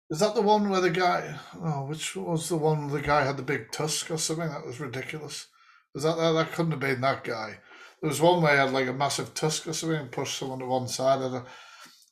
Is 0.09 0.19
that 0.19 0.35
the 0.35 0.41
one 0.41 0.69
where 0.69 0.81
the 0.81 0.91
guy? 0.91 1.39
Oh, 1.55 1.85
which 1.85 2.15
was 2.15 2.49
the 2.49 2.57
one 2.57 2.89
the 2.89 3.01
guy 3.01 3.25
had 3.25 3.37
the 3.37 3.43
big 3.43 3.71
tusk 3.71 4.11
or 4.11 4.17
something? 4.17 4.49
That 4.49 4.65
was 4.65 4.79
ridiculous. 4.79 5.47
Was 5.93 6.03
that 6.03 6.17
that? 6.17 6.31
That 6.33 6.51
couldn't 6.51 6.71
have 6.71 6.79
been 6.79 7.01
that 7.01 7.23
guy. 7.23 7.59
There 8.01 8.09
was 8.09 8.21
one 8.21 8.41
where 8.41 8.53
he 8.53 8.59
had 8.59 8.73
like 8.73 8.87
a 8.87 8.93
massive 8.93 9.33
tusk 9.33 9.67
or 9.67 9.73
something 9.73 9.99
and 9.99 10.11
pushed 10.11 10.37
someone 10.37 10.59
to 10.59 10.65
one 10.65 10.87
side. 10.87 11.19
I 11.19 11.29
don't, 11.29 11.45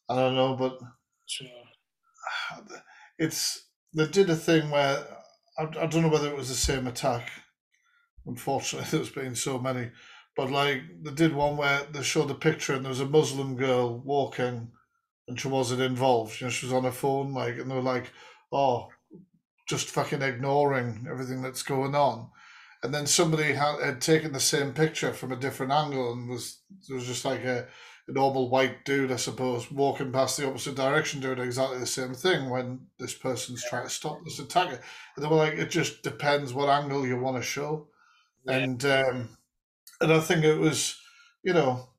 I 0.10 0.16
don't 0.16 0.36
know, 0.36 0.56
but. 0.56 0.80
Sure 1.26 1.48
it's 3.22 3.68
they 3.94 4.08
did 4.08 4.30
a 4.30 4.36
thing 4.36 4.70
where 4.72 5.06
I, 5.58 5.64
I 5.64 5.86
don't 5.86 6.02
know 6.02 6.10
whether 6.10 6.30
it 6.30 6.36
was 6.36 6.50
the 6.50 6.56
same 6.56 6.88
attack. 6.88 7.30
Unfortunately, 8.26 8.88
there's 8.92 9.12
been 9.12 9.36
so 9.36 9.60
many, 9.60 9.92
but 10.36 10.50
like 10.50 10.82
they 11.04 11.12
did 11.12 11.34
one 11.34 11.58
where 11.58 11.84
they 11.92 12.04
showed 12.04 12.32
a 12.32 12.36
picture 12.36 12.74
and 12.74 12.84
there 12.84 12.90
was 12.90 13.00
a 13.00 13.06
Muslim 13.06 13.56
girl 13.56 14.00
walking, 14.00 14.72
and 15.28 15.40
she 15.40 15.48
wasn't 15.48 15.82
involved. 15.82 16.40
You 16.40 16.48
know, 16.48 16.52
she 16.52 16.66
was 16.66 16.74
on 16.74 16.84
her 16.84 16.92
phone, 16.92 17.34
like, 17.34 17.58
and 17.58 17.70
they 17.70 17.76
were 17.76 17.82
like, 17.82 18.12
"Oh, 18.52 18.90
just 19.68 19.90
fucking 19.90 20.22
ignoring 20.22 21.06
everything 21.10 21.42
that's 21.42 21.64
going 21.64 21.96
on." 21.96 22.30
And 22.84 22.94
then 22.94 23.06
somebody 23.06 23.54
had, 23.54 23.80
had 23.82 24.02
taken 24.02 24.32
the 24.32 24.40
same 24.40 24.74
picture 24.74 25.14
from 25.14 25.32
a 25.32 25.36
different 25.36 25.72
angle 25.72 26.14
and 26.14 26.28
was 26.30 26.60
there 26.88 26.96
was 26.96 27.06
just 27.06 27.26
like 27.26 27.44
a 27.44 27.68
normal 28.08 28.50
white 28.50 28.84
dude, 28.86 29.12
I 29.12 29.18
suppose, 29.18 29.72
walking 29.72 30.12
past 30.12 30.38
the 30.38 30.48
opposite 30.48 30.76
direction 30.76 31.20
doing 31.20 31.40
exactly 31.40 31.80
the 31.80 31.86
same 31.86 32.14
thing 32.14 32.50
when 32.50 32.88
this 32.98 33.14
person's 33.14 33.64
trying 33.64 33.84
to 33.84 33.90
stop 33.90 34.24
this 34.24 34.40
attacker. 34.40 34.80
And 35.16 35.24
they 35.24 35.30
were 35.30 35.36
like, 35.36 35.54
it 35.54 35.70
just 35.70 36.02
depends 36.02 36.54
what 36.54 36.70
angle 36.70 37.06
you 37.06 37.20
want 37.20 37.38
to 37.38 37.44
show. 37.44 37.88
Yeah. 38.46 38.58
And 38.58 38.86
um, 38.86 39.38
and 40.00 40.12
I 40.12 40.20
think 40.20 40.44
it 40.44 40.58
was, 40.58 41.00
you 41.44 41.54
know, 41.54 41.90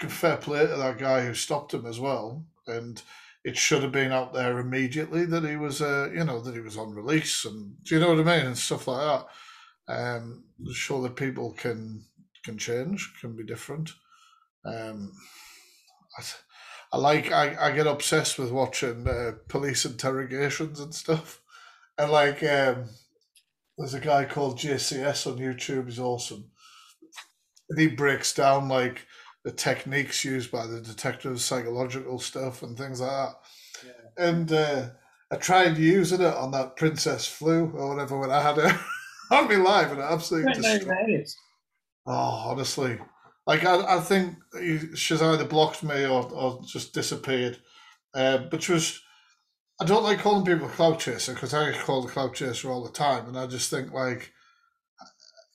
fair 0.00 0.38
play 0.38 0.66
to 0.66 0.76
that 0.76 0.98
guy 0.98 1.24
who 1.24 1.34
stopped 1.34 1.74
him 1.74 1.84
as 1.84 2.00
well. 2.00 2.46
And 2.66 3.02
it 3.44 3.56
should 3.56 3.82
have 3.82 3.92
been 3.92 4.12
out 4.12 4.32
there 4.32 4.58
immediately 4.58 5.24
that 5.26 5.44
he 5.44 5.56
was, 5.56 5.80
uh, 5.80 6.10
you 6.12 6.24
know, 6.24 6.40
that 6.40 6.54
he 6.54 6.60
was 6.60 6.76
on 6.76 6.94
release, 6.94 7.44
and 7.44 7.82
do 7.84 7.94
you 7.94 8.00
know 8.00 8.14
what 8.14 8.26
I 8.26 8.36
mean, 8.38 8.46
and 8.46 8.58
stuff 8.58 8.86
like 8.86 9.00
that. 9.00 9.26
Um, 9.88 10.44
show 10.72 11.02
that 11.02 11.16
people 11.16 11.52
can 11.52 12.04
can 12.44 12.58
change, 12.58 13.12
can 13.20 13.36
be 13.36 13.44
different. 13.44 13.90
Um, 14.64 15.12
I, 16.18 16.22
I 16.92 16.98
like 16.98 17.32
I, 17.32 17.56
I 17.68 17.72
get 17.72 17.86
obsessed 17.86 18.38
with 18.38 18.50
watching 18.50 19.08
uh, 19.08 19.32
police 19.48 19.84
interrogations 19.84 20.80
and 20.80 20.94
stuff, 20.94 21.40
and 21.98 22.10
like 22.10 22.42
um, 22.42 22.86
there's 23.78 23.94
a 23.94 24.00
guy 24.00 24.24
called 24.24 24.58
JCS 24.58 25.26
on 25.26 25.38
YouTube. 25.38 25.86
He's 25.86 25.98
awesome, 25.98 26.50
and 27.68 27.78
he 27.78 27.88
breaks 27.88 28.34
down 28.34 28.68
like 28.68 29.06
the 29.44 29.52
techniques 29.52 30.24
used 30.24 30.50
by 30.50 30.66
the 30.66 30.80
detectives, 30.80 31.44
psychological 31.44 32.18
stuff, 32.18 32.62
and 32.62 32.76
things 32.76 33.00
like 33.00 33.10
that. 33.10 33.34
Yeah. 33.84 34.26
And 34.28 34.52
uh, 34.52 34.88
I 35.30 35.36
tried 35.36 35.78
using 35.78 36.20
it 36.20 36.34
on 36.34 36.50
that 36.50 36.76
Princess 36.76 37.26
Flu 37.26 37.70
or 37.74 37.88
whatever 37.94 38.18
when 38.18 38.30
I 38.30 38.42
had 38.42 38.58
it 38.58 38.74
on 39.30 39.48
me 39.48 39.56
live, 39.56 39.92
and 39.92 40.00
absolutely. 40.00 40.52
Oh, 42.06 42.12
honestly, 42.50 42.98
like 43.46 43.64
I, 43.64 43.98
I 43.98 44.00
think 44.00 44.36
she's 44.94 45.22
either 45.22 45.44
blocked 45.44 45.82
me 45.82 46.04
or, 46.04 46.24
or 46.32 46.60
just 46.66 46.92
disappeared. 46.94 47.58
Uh, 48.14 48.38
but 48.50 48.62
she 48.62 48.72
was. 48.72 49.00
I 49.80 49.84
don't 49.86 50.02
like 50.04 50.18
calling 50.18 50.44
people 50.44 50.66
a 50.66 50.70
cloud 50.70 50.98
chaser 51.00 51.32
because 51.32 51.54
I 51.54 51.70
get 51.70 51.80
called 51.80 52.06
a 52.06 52.12
cloud 52.12 52.34
chaser 52.34 52.70
all 52.70 52.84
the 52.84 52.92
time, 52.92 53.26
and 53.28 53.38
I 53.38 53.46
just 53.46 53.70
think 53.70 53.92
like, 53.92 54.32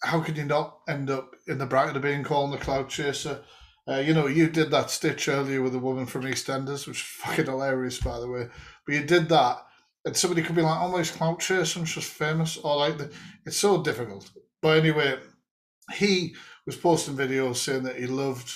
how 0.01 0.21
could 0.21 0.37
you 0.37 0.45
not 0.45 0.79
end 0.87 1.09
up 1.09 1.35
in 1.47 1.57
the 1.59 1.65
bracket 1.65 1.95
of 1.95 2.01
being 2.01 2.23
called 2.23 2.53
a 2.55 2.57
cloud 2.57 2.89
chaser? 2.89 3.43
Uh, 3.87 3.97
you 3.99 4.15
know, 4.15 4.25
you 4.25 4.49
did 4.49 4.71
that 4.71 4.89
stitch 4.89 5.27
earlier 5.29 5.61
with 5.61 5.75
a 5.75 5.79
woman 5.79 6.07
from 6.07 6.23
EastEnders, 6.23 6.87
which 6.87 7.01
is 7.01 7.07
fucking 7.07 7.45
hilarious, 7.45 7.99
by 7.99 8.19
the 8.19 8.27
way. 8.27 8.47
But 8.85 8.95
you 8.95 9.03
did 9.03 9.29
that, 9.29 9.57
and 10.05 10.15
somebody 10.15 10.41
could 10.41 10.55
be 10.55 10.61
like, 10.61 10.79
"Oh, 10.81 10.97
he's 10.97 11.11
cloud 11.11 11.39
chaser, 11.39 11.85
she's 11.85 12.07
famous," 12.07 12.57
or 12.57 12.77
like, 12.77 12.97
the, 12.97 13.11
it's 13.45 13.57
so 13.57 13.81
difficult. 13.81 14.29
But 14.61 14.77
anyway, 14.77 15.17
he 15.93 16.35
was 16.65 16.75
posting 16.75 17.15
videos 17.15 17.57
saying 17.57 17.83
that 17.83 17.97
he 17.97 18.07
loved 18.07 18.51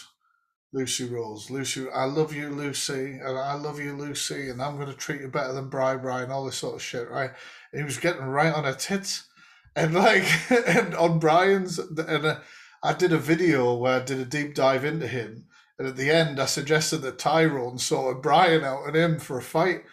Lucy 0.71 1.05
Rose. 1.05 1.49
Lucy, 1.49 1.89
I 1.89 2.05
love 2.05 2.33
you, 2.33 2.49
Lucy, 2.49 3.19
and 3.23 3.37
I 3.37 3.55
love 3.55 3.79
you, 3.79 3.93
Lucy, 3.95 4.49
and 4.49 4.61
I'm 4.61 4.75
going 4.75 4.87
to 4.87 4.93
treat 4.93 5.21
you 5.21 5.27
better 5.27 5.53
than 5.53 5.69
Bri 5.69 5.97
Bri 5.97 6.23
and 6.23 6.31
all 6.31 6.45
this 6.45 6.57
sort 6.57 6.75
of 6.75 6.81
shit, 6.81 7.09
right? 7.09 7.31
And 7.71 7.81
he 7.81 7.85
was 7.85 7.97
getting 7.97 8.23
right 8.23 8.53
on 8.53 8.65
her 8.65 8.73
tits. 8.73 9.27
And 9.75 9.93
like, 9.93 10.25
and 10.67 10.93
on 10.95 11.19
Brian's, 11.19 11.79
and 11.79 12.25
uh, 12.25 12.39
I 12.83 12.93
did 12.93 13.13
a 13.13 13.17
video 13.17 13.73
where 13.75 13.99
I 13.99 14.03
did 14.03 14.19
a 14.19 14.25
deep 14.25 14.53
dive 14.53 14.85
into 14.85 15.07
him. 15.07 15.45
And 15.77 15.87
at 15.87 15.95
the 15.95 16.11
end, 16.11 16.39
I 16.39 16.45
suggested 16.45 16.97
that 16.99 17.17
Tyrone 17.17 17.77
sorted 17.77 18.21
Brian 18.21 18.63
out 18.63 18.85
and 18.85 18.95
him 18.95 19.19
for 19.19 19.37
a 19.37 19.41
fight. 19.41 19.83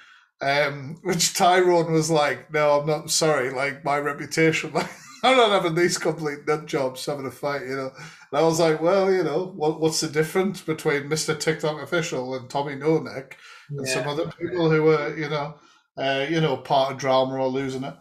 Um, 0.41 0.99
which 1.03 1.35
Tyrone 1.35 1.93
was 1.93 2.11
like, 2.11 2.53
no, 2.53 2.79
I'm 2.79 2.87
not 2.87 3.11
sorry, 3.11 3.51
like 3.51 3.85
my 3.85 3.99
reputation, 3.99 4.71
like 4.75 4.91
I'm 5.23 5.37
not 5.37 5.51
having 5.51 5.75
these 5.75 5.99
complete 5.99 6.47
nut 6.47 6.67
jobs 6.67 7.07
having 7.07 7.27
a 7.27 7.31
fight, 7.31 7.63
you 7.63 7.77
know. 7.77 7.91
And 8.31 8.41
I 8.41 8.43
was 8.43 8.61
like, 8.61 8.81
well, 8.81 9.13
you 9.13 9.25
know, 9.25 9.53
what, 9.57 9.81
what's 9.81 10.01
the 10.01 10.09
difference 10.09 10.61
between 10.61 11.05
Mr. 11.05 11.39
TikTok 11.39 11.81
official 11.83 12.35
and 12.35 12.51
Tommy 12.51 12.77
No 12.77 12.99
Neck 12.99 13.37
and 13.71 13.87
yeah. 13.87 13.95
some 13.95 14.09
other 14.09 14.31
people 14.39 14.71
who 14.71 14.83
were, 14.83 15.17
you 15.17 15.29
know, 15.29 15.55
uh, 15.97 16.27
you 16.29 16.41
know, 16.41 16.57
part 16.57 16.93
of 16.93 16.99
drama 16.99 17.37
or 17.37 17.49
losing 17.49 17.85
it. 17.85 17.95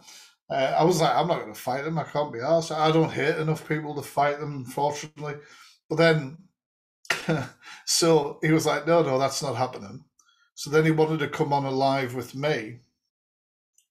Uh, 0.48 0.76
I 0.78 0.84
was 0.84 1.00
like, 1.00 1.14
I'm 1.14 1.26
not 1.26 1.40
going 1.40 1.54
to 1.54 1.60
fight 1.60 1.84
them. 1.84 1.98
I 1.98 2.04
can't 2.04 2.32
be 2.32 2.40
asked. 2.40 2.70
I 2.70 2.92
don't 2.92 3.10
hate 3.10 3.36
enough 3.36 3.66
people 3.68 3.94
to 3.96 4.02
fight 4.02 4.38
them, 4.38 4.58
unfortunately. 4.58 5.34
But 5.88 5.96
then, 5.96 6.38
so 7.84 8.38
he 8.42 8.52
was 8.52 8.66
like, 8.66 8.86
no, 8.86 9.02
no, 9.02 9.18
that's 9.18 9.42
not 9.42 9.56
happening. 9.56 10.04
So 10.56 10.70
then 10.70 10.84
he 10.84 10.90
wanted 10.90 11.20
to 11.20 11.28
come 11.28 11.52
on 11.52 11.64
a 11.64 11.70
live 11.70 12.14
with 12.14 12.34
me. 12.34 12.80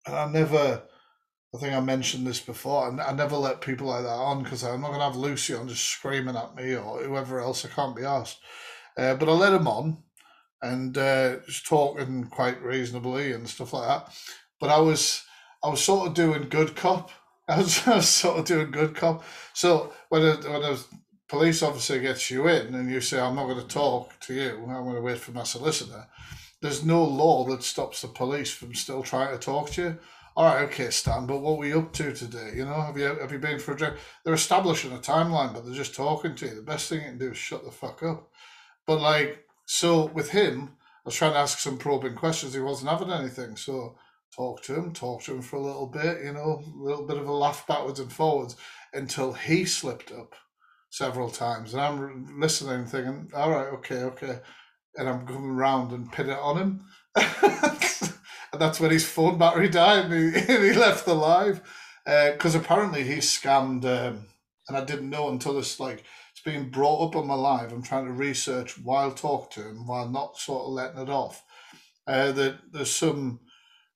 And 0.06 0.16
I 0.16 0.28
never 0.28 0.84
I 1.56 1.58
think 1.58 1.74
I 1.74 1.80
mentioned 1.80 2.28
this 2.28 2.42
before. 2.42 2.92
I, 2.92 3.04
I 3.04 3.14
never 3.14 3.38
let 3.38 3.62
people 3.62 3.88
like 3.88 4.04
that 4.04 4.10
on 4.10 4.44
because 4.44 4.64
I'm 4.64 4.82
not 4.82 4.90
going 4.90 5.00
to 5.00 5.06
have 5.06 5.16
Lucy 5.16 5.54
on 5.54 5.70
just 5.70 5.86
screaming 5.86 6.36
at 6.36 6.54
me 6.54 6.76
or 6.76 7.02
whoever 7.02 7.40
else. 7.40 7.64
I 7.64 7.70
can't 7.70 7.96
be 7.96 8.04
asked. 8.04 8.40
Uh, 8.98 9.16
but 9.16 9.30
I 9.30 9.32
let 9.32 9.54
him 9.54 9.68
on 9.68 9.98
and 10.62 10.98
uh, 10.98 11.38
just 11.46 11.66
talking 11.66 12.26
quite 12.26 12.62
reasonably 12.62 13.32
and 13.32 13.48
stuff 13.48 13.72
like 13.72 13.88
that. 13.88 14.14
But 14.60 14.70
I 14.70 14.80
was 14.80 15.24
I 15.64 15.70
was 15.70 15.84
sort 15.84 16.08
of 16.08 16.14
doing 16.14 16.50
good 16.50 16.76
cop. 16.76 17.12
I 17.48 17.60
was, 17.60 17.88
I 17.88 17.98
was 17.98 18.10
sort 18.10 18.40
of 18.40 18.46
doing 18.46 18.72
good 18.72 18.96
cop. 18.96 19.24
So 19.54 19.94
when 20.10 20.24
a, 20.24 20.36
when 20.38 20.64
a 20.64 20.78
police 21.28 21.62
officer 21.62 22.00
gets 22.00 22.32
you 22.32 22.48
in 22.48 22.74
and 22.74 22.90
you 22.90 23.02
say, 23.02 23.20
I'm 23.20 23.36
not 23.36 23.46
going 23.46 23.62
to 23.62 23.68
talk 23.68 24.20
to 24.22 24.34
you, 24.34 24.66
I'm 24.68 24.84
going 24.84 24.96
to 24.96 25.02
wait 25.02 25.20
for 25.20 25.32
my 25.32 25.44
solicitor, 25.44 26.08
there's 26.62 26.86
no 26.86 27.04
law 27.04 27.46
that 27.46 27.64
stops 27.64 28.02
the 28.02 28.08
police 28.08 28.52
from 28.52 28.74
still 28.74 29.04
trying 29.04 29.32
to 29.32 29.40
talk 29.40 29.70
to 29.72 29.82
you 29.82 30.00
all 30.38 30.44
right, 30.44 30.64
okay, 30.66 30.90
Stan, 30.90 31.26
but 31.26 31.40
what 31.40 31.58
were 31.58 31.66
you 31.66 31.80
up 31.80 31.94
to 31.94 32.12
today? 32.12 32.52
You 32.56 32.66
know, 32.66 32.82
have 32.82 32.98
you 32.98 33.06
have 33.06 33.32
you 33.32 33.40
been 33.40 33.58
for 33.58 33.74
a 33.74 33.78
drink? 33.78 33.96
They're 34.24 34.34
establishing 34.34 34.92
a 34.92 34.98
timeline, 34.98 35.54
but 35.54 35.64
they're 35.64 35.74
just 35.74 35.96
talking 35.96 36.36
to 36.36 36.46
you. 36.46 36.56
The 36.56 36.62
best 36.62 36.90
thing 36.90 37.00
you 37.00 37.06
can 37.06 37.18
do 37.18 37.32
is 37.32 37.38
shut 37.38 37.64
the 37.64 37.72
fuck 37.72 38.04
up. 38.04 38.30
But 38.86 39.00
like, 39.00 39.46
so 39.66 40.08
with 40.08 40.32
him, 40.32 40.74
I 40.82 41.02
was 41.06 41.16
trying 41.16 41.34
to 41.34 41.40
ask 41.40 41.60
some 41.60 41.78
probing 41.78 42.16
questions. 42.16 42.54
He 42.54 42.60
wasn't 42.60 42.92
having 42.92 43.12
anything. 43.12 43.56
So 43.56 43.98
talk 44.36 44.62
to 44.64 44.76
him, 44.76 44.92
talk 44.92 45.24
to 45.24 45.36
him 45.36 45.42
for 45.42 45.56
a 45.56 45.62
little 45.62 45.88
bit, 45.88 46.26
you 46.26 46.34
know, 46.34 46.62
a 46.66 46.84
little 46.84 47.06
bit 47.06 47.18
of 47.18 47.28
a 47.28 47.32
laugh 47.32 47.66
backwards 47.66 48.02
and 48.02 48.12
forwards 48.12 48.58
until 48.94 49.32
he 49.32 49.64
slipped 49.64 50.12
up 50.12 50.36
several 50.90 51.30
times. 51.30 51.74
And 51.74 51.82
I'm 51.82 52.40
listening, 52.42 52.86
thinking, 52.88 53.32
all 53.34 53.52
right, 53.52 53.68
okay, 53.68 54.04
okay. 54.04 54.40
And 54.98 55.10
I'm 55.10 55.26
coming 55.26 55.56
round 55.56 55.92
and 55.92 56.12
pin 56.12 56.30
it 56.30 56.40
on 56.40 56.58
him. 56.58 56.86
and 57.16 58.62
that's 58.62 58.80
when 58.80 58.92
his 58.92 59.08
phone 59.08 59.38
battery 59.38 59.70
died 59.70 60.06
and 60.06 60.14
he, 60.14 60.40
and 60.54 60.64
he 60.64 60.74
left 60.74 61.06
the 61.06 61.14
live. 61.14 61.62
Because 62.06 62.56
uh, 62.56 62.60
apparently 62.60 63.04
he 63.04 63.16
scammed, 63.16 63.84
um, 63.86 64.26
and 64.68 64.78
I 64.78 64.84
didn't 64.84 65.10
know 65.10 65.30
until 65.30 65.56
this, 65.56 65.80
like, 65.80 66.04
it's 66.32 66.42
being 66.44 66.70
brought 66.70 67.08
up 67.08 67.16
on 67.16 67.28
my 67.28 67.34
live. 67.34 67.72
I'm 67.72 67.82
trying 67.82 68.06
to 68.06 68.12
research 68.12 68.78
while 68.78 69.12
talking 69.12 69.64
to 69.64 69.70
him, 69.70 69.88
while 69.88 70.08
not 70.08 70.38
sort 70.38 70.66
of 70.66 70.74
letting 70.74 71.02
it 71.02 71.10
off. 71.10 71.44
Uh, 72.06 72.32
that 72.34 72.58
there's 72.72 72.92
some 72.92 73.40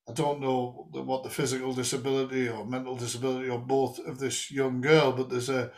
I 0.09 0.13
don't 0.13 0.41
know 0.41 0.87
what 0.91 1.23
the 1.23 1.29
physical 1.29 1.71
disability 1.71 2.49
or 2.49 2.65
mental 2.65 2.95
disability 2.95 3.47
or 3.47 3.59
both 3.59 3.99
of 3.99 4.17
this 4.17 4.49
young 4.49 4.81
girl, 4.81 5.11
but 5.11 5.29
there's 5.29 5.49
a 5.49 5.71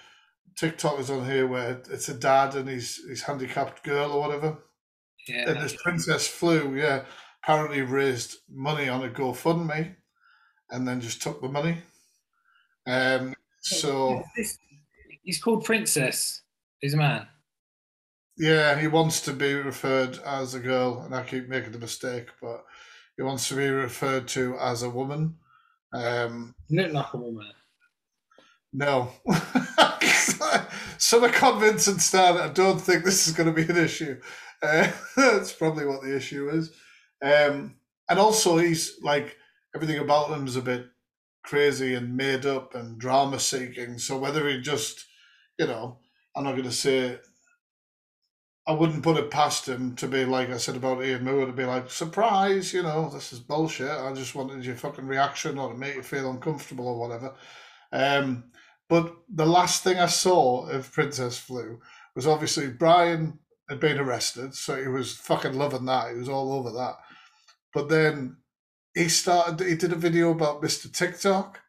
TikTok 0.56 1.00
is 1.00 1.10
on 1.10 1.26
here 1.26 1.48
where 1.48 1.82
it's 1.90 2.08
a 2.08 2.14
dad 2.14 2.56
and 2.56 2.70
his 2.70 3.02
his 3.10 3.24
handicapped 3.24 3.84
girl 3.84 4.12
or 4.14 4.22
whatever. 4.22 4.58
Yeah. 5.28 5.50
And 5.50 5.62
this 5.62 5.76
Princess 5.82 6.28
Flu, 6.28 6.76
yeah, 6.76 7.04
apparently 7.44 7.82
raised 7.82 8.38
money 8.50 8.90
on 8.90 9.04
a 9.04 9.10
GoFundMe 9.10 9.96
and 10.70 10.88
then 10.88 11.02
just 11.02 11.22
took 11.22 11.42
the 11.42 11.50
money. 11.50 11.78
Um 12.88 13.34
so 13.62 14.24
he's 15.24 15.42
called 15.42 15.64
Princess, 15.64 16.42
he's 16.80 16.96
a 16.96 16.98
man. 16.98 17.28
Yeah, 18.38 18.80
he 18.80 18.88
wants 18.88 19.22
to 19.22 19.34
be 19.34 19.54
referred 19.54 20.18
as 20.26 20.56
a 20.56 20.60
girl, 20.60 21.02
and 21.02 21.14
I 21.14 21.22
keep 21.22 21.48
making 21.48 21.74
the 21.74 21.80
mistake, 21.80 22.30
but 22.42 22.66
he 23.16 23.22
wants 23.22 23.48
to 23.50 23.56
be 23.56 23.68
referred 23.68 24.28
to 24.30 24.58
as 24.58 24.82
a 24.82 24.90
woman. 24.90 25.36
Um, 25.94 26.56
you 26.68 26.82
look 26.82 26.94
like 26.94 27.14
a 27.14 27.18
woman. 27.18 27.52
No. 28.74 29.12
Some 30.98 31.24
are 31.26 31.30
convincing 31.30 32.00
Stan. 32.00 32.38
I 32.38 32.48
don't 32.48 32.80
think 32.80 33.04
this 33.04 33.28
is 33.28 33.34
going 33.34 33.54
to 33.54 33.54
be 33.54 33.70
an 33.70 33.78
issue. 33.78 34.20
Uh, 34.62 34.92
that's 35.16 35.54
probably 35.54 35.86
what 35.86 36.02
the 36.02 36.16
issue 36.16 36.50
is. 36.50 36.72
Um, 37.22 37.76
and 38.10 38.20
also, 38.20 38.58
he's 38.58 39.02
like 39.02 39.38
everything 39.76 40.00
about 40.00 40.30
him 40.30 40.48
is 40.48 40.56
a 40.56 40.62
bit 40.62 40.88
crazy 41.44 41.94
and 41.96 42.16
made 42.16 42.46
up 42.46 42.76
and 42.76 43.00
drama 43.00 43.40
seeking. 43.40 43.98
So 43.98 44.18
whether 44.18 44.48
he 44.48 44.62
just, 44.62 45.06
you 45.58 45.68
know, 45.68 45.98
I'm 46.36 46.44
not 46.44 46.52
going 46.52 46.64
to 46.64 46.72
say 46.72 47.20
I 48.68 48.74
wouldn't 48.74 49.04
put 49.04 49.18
it 49.18 49.32
past 49.32 49.68
him 49.68 49.96
to 49.96 50.08
be 50.08 50.24
like 50.24 50.50
I 50.50 50.58
said 50.58 50.76
about 50.76 51.04
Ian 51.04 51.26
Moore 51.26 51.46
to 51.46 51.52
be 51.52 51.66
like, 51.66 51.90
surprise, 51.90 52.74
you 52.74 52.84
know, 52.84 53.10
this 53.10 53.34
is 53.34 53.40
bullshit. 53.40 53.90
I 53.90 54.14
just 54.14 54.36
wanted 54.36 54.64
your 54.64 54.76
fucking 54.76 55.08
reaction 55.08 55.58
or 55.58 55.72
to 55.72 55.78
make 55.78 55.96
you 55.96 56.04
feel 56.04 56.30
uncomfortable 56.30 56.88
or 56.88 57.00
whatever. 57.00 57.34
Um, 57.92 58.46
but 58.88 59.16
the 59.34 59.46
last 59.46 59.84
thing 59.84 59.98
I 59.98 60.06
saw 60.06 60.68
of 60.68 60.92
Princess 60.92 61.40
Flu 61.40 61.80
was 62.16 62.28
obviously 62.28 62.70
Brian 62.70 63.40
had 63.72 63.80
been 63.80 64.00
arrested, 64.00 64.54
so 64.54 64.80
he 64.80 64.88
was 64.88 65.16
fucking 65.16 65.54
loving 65.54 65.86
that. 65.86 66.12
He 66.12 66.18
was 66.18 66.30
all 66.30 66.54
over 66.54 66.72
that. 66.72 66.96
But 67.74 67.90
then 67.90 68.38
he 68.94 69.10
started, 69.10 69.66
he 69.66 69.76
did 69.76 69.94
a 69.94 69.96
video 69.96 70.32
about 70.32 70.62
Mr. 70.62 70.92
TikTok. 70.92 71.60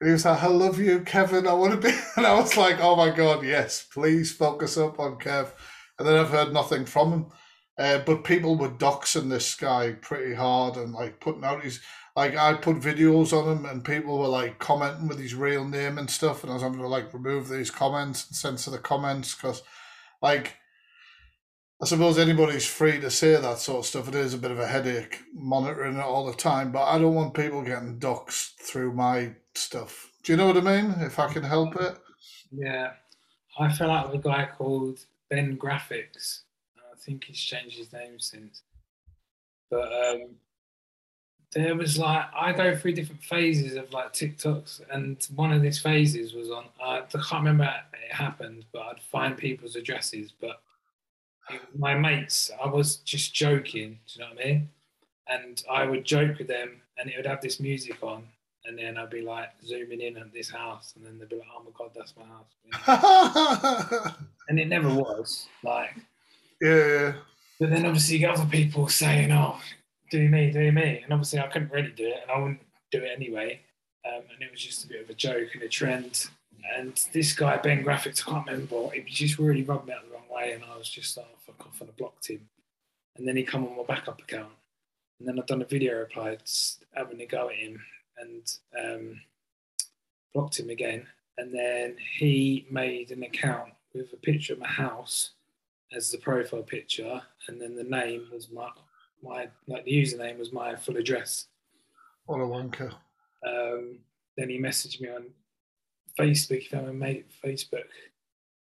And 0.00 0.08
he 0.08 0.12
was 0.12 0.24
like, 0.24 0.42
I 0.42 0.46
love 0.46 0.78
you, 0.78 1.00
Kevin. 1.00 1.46
I 1.46 1.52
want 1.52 1.72
to 1.72 1.88
be. 1.88 1.94
And 2.16 2.26
I 2.26 2.34
was 2.34 2.56
like, 2.56 2.78
oh 2.80 2.96
my 2.96 3.10
God, 3.10 3.44
yes, 3.44 3.84
please 3.92 4.32
focus 4.32 4.76
up 4.78 4.98
on 4.98 5.18
Kev 5.18 5.52
and 5.98 6.06
then 6.06 6.16
I've 6.16 6.30
heard 6.30 6.52
nothing 6.52 6.84
from 6.84 7.12
him. 7.12 7.26
Uh, 7.78 7.98
but 7.98 8.24
people 8.24 8.56
were 8.56 8.70
doxing 8.70 9.28
this 9.28 9.54
guy 9.54 9.92
pretty 9.92 10.34
hard 10.34 10.76
and 10.76 10.92
like 10.92 11.20
putting 11.20 11.44
out 11.44 11.62
his 11.62 11.80
like 12.16 12.36
I 12.36 12.54
put 12.54 12.80
videos 12.80 13.32
on 13.32 13.58
him 13.58 13.64
and 13.64 13.84
people 13.84 14.18
were 14.18 14.26
like 14.26 14.58
commenting 14.58 15.06
with 15.06 15.20
his 15.20 15.36
real 15.36 15.64
name 15.64 15.98
and 15.98 16.10
stuff, 16.10 16.42
and 16.42 16.50
I 16.50 16.54
was 16.54 16.62
having 16.62 16.80
to 16.80 16.88
like 16.88 17.14
remove 17.14 17.48
these 17.48 17.70
comments 17.70 18.26
and 18.26 18.36
censor 18.36 18.72
the 18.72 18.78
comments 18.78 19.34
because 19.34 19.62
like 20.20 20.56
I 21.80 21.86
suppose 21.86 22.18
anybody's 22.18 22.66
free 22.66 22.98
to 23.00 23.10
say 23.10 23.36
that 23.36 23.58
sort 23.58 23.78
of 23.78 23.86
stuff. 23.86 24.08
It 24.08 24.16
is 24.16 24.34
a 24.34 24.38
bit 24.38 24.50
of 24.50 24.58
a 24.58 24.66
headache 24.66 25.20
monitoring 25.32 25.96
it 25.96 26.00
all 26.00 26.26
the 26.26 26.34
time, 26.34 26.72
but 26.72 26.84
I 26.84 26.98
don't 26.98 27.14
want 27.14 27.34
people 27.34 27.62
getting 27.62 28.00
doxed 28.00 28.54
through 28.56 28.94
my 28.94 29.32
stuff. 29.54 30.10
Do 30.24 30.32
you 30.32 30.36
know 30.36 30.46
what 30.46 30.56
I 30.56 30.60
mean? 30.60 30.94
If 30.98 31.20
I 31.20 31.32
can 31.32 31.44
help 31.44 31.76
it. 31.76 31.96
Yeah, 32.50 32.94
I 33.58 33.72
fell 33.72 33.92
out 33.92 34.10
with 34.10 34.24
a 34.24 34.28
guy 34.28 34.48
called 34.56 34.98
Ben 35.30 35.56
Graphics. 35.56 36.40
I 36.78 36.96
think 36.98 37.24
he's 37.24 37.38
changed 37.38 37.78
his 37.78 37.92
name 37.92 38.18
since. 38.18 38.62
But 39.70 39.92
um, 39.92 40.30
there 41.52 41.76
was 41.76 41.96
like 41.96 42.26
I 42.34 42.52
go 42.52 42.74
through 42.74 42.94
different 42.94 43.22
phases 43.22 43.76
of 43.76 43.92
like 43.92 44.12
TikToks, 44.12 44.80
and 44.90 45.24
one 45.36 45.52
of 45.52 45.62
these 45.62 45.78
phases 45.78 46.34
was 46.34 46.50
on. 46.50 46.64
I 46.82 47.02
can't 47.12 47.32
remember 47.34 47.72
it 47.92 48.12
happened, 48.12 48.64
but 48.72 48.82
I'd 48.82 49.00
find 49.00 49.36
people's 49.36 49.76
addresses. 49.76 50.32
But 50.40 50.60
my 51.76 51.94
mates, 51.94 52.50
I 52.62 52.68
was 52.68 52.96
just 52.96 53.34
joking. 53.34 53.98
Do 54.06 54.12
you 54.14 54.20
know 54.20 54.34
what 54.34 54.44
I 54.44 54.48
mean? 54.48 54.68
And 55.28 55.62
I 55.70 55.84
would 55.84 56.04
joke 56.04 56.38
with 56.38 56.48
them, 56.48 56.80
and 56.96 57.10
it 57.10 57.16
would 57.16 57.26
have 57.26 57.40
this 57.40 57.60
music 57.60 58.02
on, 58.02 58.24
and 58.64 58.78
then 58.78 58.96
I'd 58.96 59.10
be 59.10 59.20
like 59.20 59.50
zooming 59.64 60.00
in 60.00 60.16
at 60.16 60.32
this 60.32 60.50
house, 60.50 60.94
and 60.96 61.04
then 61.04 61.18
they'd 61.18 61.28
be 61.28 61.36
like, 61.36 61.48
"Oh 61.54 61.62
my 61.64 61.70
god, 61.76 61.90
that's 61.94 62.14
my 62.16 62.24
house," 62.24 64.14
and 64.48 64.58
it 64.58 64.68
never 64.68 64.88
was. 64.88 65.46
Like, 65.62 65.94
yeah. 66.60 67.14
But 67.60 67.70
then 67.70 67.86
obviously 67.86 68.14
you 68.14 68.20
get 68.20 68.34
other 68.34 68.46
people 68.46 68.88
saying, 68.88 69.32
"Oh, 69.32 69.60
do 70.10 70.28
me, 70.28 70.50
do 70.50 70.72
me," 70.72 71.00
and 71.02 71.12
obviously 71.12 71.40
I 71.40 71.48
couldn't 71.48 71.72
really 71.72 71.92
do 71.92 72.06
it, 72.06 72.20
and 72.22 72.30
I 72.30 72.38
wouldn't 72.38 72.62
do 72.90 73.02
it 73.02 73.10
anyway. 73.14 73.60
Um, 74.06 74.22
and 74.32 74.42
it 74.42 74.50
was 74.50 74.62
just 74.62 74.84
a 74.84 74.88
bit 74.88 75.02
of 75.02 75.10
a 75.10 75.14
joke 75.14 75.48
and 75.54 75.62
a 75.62 75.68
trend. 75.68 76.28
And 76.76 77.00
this 77.12 77.32
guy 77.32 77.56
Ben 77.56 77.84
Graphics, 77.84 78.22
I 78.26 78.32
can't 78.32 78.46
remember, 78.46 78.90
he 78.90 79.02
just 79.02 79.38
really 79.38 79.62
rubbed 79.62 79.86
me 79.86 79.94
out 79.94 80.04
the 80.04 80.12
wrong 80.14 80.28
way, 80.30 80.52
and 80.52 80.64
I 80.64 80.76
was 80.76 80.88
just 80.88 81.16
like, 81.16 81.26
oh, 81.30 81.38
"Fuck 81.46 81.66
off," 81.66 81.80
and 81.80 81.90
I 81.90 81.92
blocked 81.96 82.28
him. 82.28 82.48
And 83.16 83.26
then 83.26 83.36
he 83.36 83.42
come 83.42 83.66
on 83.66 83.76
my 83.76 83.84
backup 83.84 84.20
account, 84.20 84.52
and 85.18 85.28
then 85.28 85.38
I've 85.38 85.46
done 85.46 85.62
a 85.62 85.66
video 85.66 85.98
reply 85.98 86.36
having 86.94 87.20
a 87.20 87.26
go 87.26 87.48
at 87.48 87.56
him 87.56 87.80
and 88.18 88.52
um, 88.78 89.20
blocked 90.34 90.58
him 90.58 90.70
again. 90.70 91.06
And 91.36 91.54
then 91.54 91.96
he 92.18 92.66
made 92.70 93.12
an 93.12 93.22
account 93.22 93.72
with 93.94 94.12
a 94.12 94.16
picture 94.16 94.54
of 94.54 94.58
my 94.58 94.68
house 94.68 95.30
as 95.92 96.10
the 96.10 96.18
profile 96.18 96.62
picture, 96.62 97.22
and 97.46 97.60
then 97.60 97.76
the 97.76 97.84
name 97.84 98.28
was 98.32 98.50
my 98.50 98.70
my 99.22 99.48
like 99.66 99.84
the 99.84 100.02
username 100.02 100.38
was 100.38 100.52
my 100.52 100.76
full 100.76 100.96
address. 100.96 101.46
What 102.26 102.40
a 102.40 102.44
wanker. 102.44 102.92
Um, 103.46 103.98
then 104.36 104.50
he 104.50 104.58
messaged 104.58 105.00
me 105.00 105.08
on 105.08 105.26
Facebook. 106.18 106.60
He 106.60 106.68
found 106.68 106.86
my 106.86 106.92
mate 106.92 107.26
Facebook. 107.44 107.84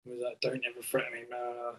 Was 0.04 0.20
like, 0.24 0.40
"Don't 0.40 0.62
ever 0.68 0.82
threaten 0.82 1.12
me, 1.12 1.24
man." 1.30 1.74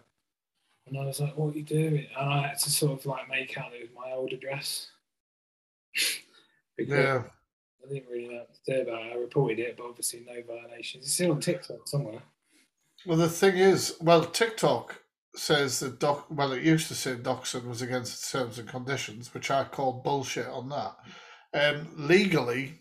And 0.86 0.98
I 0.98 1.04
was 1.04 1.20
like, 1.20 1.36
"What 1.36 1.54
are 1.54 1.58
you 1.58 1.64
doing?" 1.64 2.06
And 2.18 2.30
I 2.30 2.48
had 2.48 2.58
to 2.60 2.70
sort 2.70 3.00
of 3.00 3.06
like 3.06 3.28
make 3.28 3.58
out 3.58 3.74
it 3.74 3.82
was 3.82 3.90
my 3.94 4.12
old 4.12 4.32
address. 4.32 4.90
because 6.76 6.92
yeah. 6.92 7.22
I 7.84 7.92
didn't 7.92 8.08
really 8.10 8.28
know 8.28 8.40
what 8.40 8.54
to 8.54 8.74
do 8.74 8.82
about 8.82 9.02
it. 9.02 9.12
I 9.12 9.16
reported 9.16 9.58
it, 9.58 9.76
but 9.76 9.86
obviously 9.86 10.24
no 10.26 10.42
violations. 10.46 11.04
It's 11.04 11.14
still 11.14 11.32
on 11.32 11.40
TikTok 11.40 11.86
somewhere. 11.86 12.22
Well, 13.06 13.18
the 13.18 13.28
thing 13.28 13.58
is, 13.58 13.96
well, 14.00 14.24
TikTok 14.24 15.02
says 15.36 15.80
that 15.80 15.98
doc. 15.98 16.26
Well, 16.30 16.52
it 16.52 16.62
used 16.62 16.88
to 16.88 16.94
say 16.94 17.14
doxing 17.14 17.66
was 17.66 17.82
against 17.82 18.32
the 18.32 18.38
terms 18.38 18.58
and 18.58 18.68
conditions, 18.68 19.34
which 19.34 19.50
I 19.50 19.64
call 19.64 20.00
bullshit 20.04 20.46
on 20.46 20.68
that. 20.70 20.96
Um, 21.52 21.88
legally, 21.96 22.80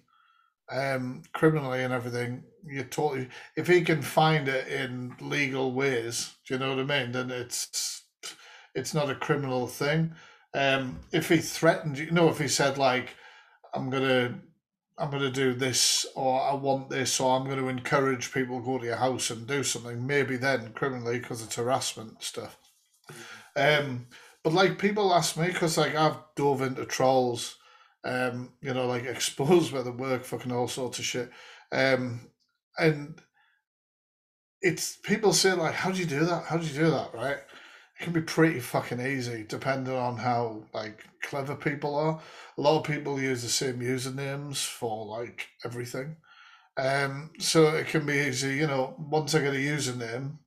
um, 0.72 1.24
criminally, 1.34 1.84
and 1.84 1.94
everything, 1.94 2.44
you 2.66 2.84
totally. 2.84 3.30
If 3.56 3.68
he 3.68 3.82
can 3.82 4.02
find 4.02 4.48
it 4.48 4.68
in 4.68 5.16
legal 5.20 5.74
ways, 5.74 6.36
do 6.48 6.54
you 6.54 6.60
know 6.60 6.70
what 6.76 6.80
I 6.80 7.02
mean? 7.02 7.12
Then 7.12 7.32
it's 7.32 8.04
it's 8.76 8.94
not 8.94 9.10
a 9.10 9.16
criminal 9.16 9.68
thing. 9.68 10.14
Um, 10.54 11.00
if 11.12 11.30
he 11.30 11.38
threatened, 11.38 11.98
you 11.98 12.12
know, 12.12 12.30
if 12.30 12.40
he 12.40 12.48
said 12.48 12.78
like, 12.78 13.16
"I'm 13.74 13.90
gonna 13.90 14.36
I'm 14.98 15.12
to 15.12 15.32
do 15.32 15.54
this 15.54 16.06
or 16.16 16.42
I 16.42 16.54
want 16.54 16.90
this 16.90 17.20
or 17.20 17.36
I'm 17.36 17.48
to 17.48 17.68
encourage 17.68 18.32
people 18.32 18.60
to 18.60 18.66
go 18.66 18.78
to 18.78 18.86
your 18.86 18.98
house 18.98 19.32
and 19.32 19.48
do 19.48 19.64
something, 19.64 20.06
maybe 20.06 20.38
then 20.38 20.72
criminally 20.74 21.20
because 21.20 21.42
it's 21.42 21.56
harassment 21.56 22.22
stuff. 22.22 22.58
Um, 23.56 24.08
but 24.44 24.54
like 24.54 24.78
people 24.78 25.14
ask 25.14 25.36
me 25.36 25.48
because 25.48 25.78
like 25.78 25.96
I've 25.96 26.18
dove 26.36 26.62
into 26.62 26.86
trolls, 26.86 27.58
um, 28.04 28.54
you 28.62 28.74
know, 28.74 28.86
like 28.86 29.04
exposed 29.06 29.72
where 29.72 29.84
they 29.84 29.90
work, 29.90 30.24
fucking 30.26 30.52
all 30.52 30.68
sorts 30.68 31.00
of 31.00 31.06
shit, 31.06 31.32
um, 31.72 32.22
and 32.78 33.22
it's 34.62 34.98
people 34.98 35.34
say 35.34 35.54
like, 35.54 35.74
how 35.74 35.92
do 35.92 36.00
you 36.00 36.06
do 36.06 36.26
that? 36.26 36.46
How 36.46 36.58
do 36.58 36.66
you 36.66 36.74
do 36.74 36.92
that? 36.92 37.14
Right? 37.14 37.38
It 37.38 38.04
can 38.04 38.14
be 38.14 38.22
pretty 38.22 38.60
fucking 38.60 39.02
easy 39.02 39.46
depending 39.48 39.96
on 39.96 40.18
how 40.18 40.64
like 40.74 41.06
clever 41.22 41.56
people 41.56 41.96
are. 41.96 42.22
A 42.58 42.62
lot 42.62 42.80
of 42.80 42.86
people 42.86 43.22
use 43.22 43.44
the 43.44 43.50
same 43.50 43.80
usernames 43.80 44.66
for 44.66 45.06
like 45.06 45.48
everything. 45.66 46.16
Um, 46.78 47.32
so 47.40 47.68
it 47.76 47.88
can 47.88 48.06
be 48.06 48.14
easy, 48.14 48.56
you 48.56 48.68
know, 48.68 48.96
once 48.98 49.36
I 49.36 49.42
get 49.42 49.54
a 49.54 49.58
username, 49.58 50.40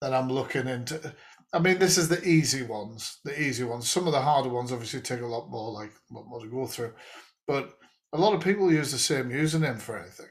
then 0.00 0.14
I'm 0.14 0.28
looking 0.28 0.66
into 0.66 1.14
I 1.52 1.58
mean, 1.58 1.78
this 1.78 1.98
is 1.98 2.08
the 2.08 2.22
easy 2.24 2.62
ones, 2.62 3.18
the 3.24 3.40
easy 3.40 3.64
ones. 3.64 3.88
Some 3.88 4.06
of 4.06 4.12
the 4.12 4.20
harder 4.20 4.50
ones 4.50 4.72
obviously 4.72 5.00
take 5.00 5.20
a 5.20 5.26
lot 5.26 5.50
more, 5.50 5.72
like, 5.72 5.90
lot 6.10 6.26
more 6.28 6.40
to 6.40 6.46
go 6.46 6.66
through. 6.66 6.92
But 7.46 7.76
a 8.12 8.18
lot 8.18 8.34
of 8.34 8.40
people 8.40 8.72
use 8.72 8.92
the 8.92 8.98
same 8.98 9.30
username 9.30 9.80
for 9.80 9.98
anything. 9.98 10.28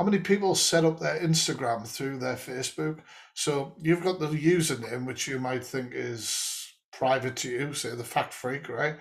How 0.00 0.06
many 0.06 0.20
people 0.20 0.54
set 0.54 0.86
up 0.86 0.98
their 0.98 1.20
Instagram 1.20 1.86
through 1.86 2.20
their 2.20 2.36
Facebook? 2.36 3.00
So 3.34 3.74
you've 3.82 4.02
got 4.02 4.18
the 4.18 4.28
username, 4.28 5.04
which 5.04 5.28
you 5.28 5.38
might 5.38 5.62
think 5.62 5.90
is 5.92 6.72
private 6.90 7.36
to 7.36 7.50
you, 7.50 7.74
say 7.74 7.94
the 7.94 8.02
fact 8.02 8.32
freak, 8.32 8.70
right? 8.70 8.96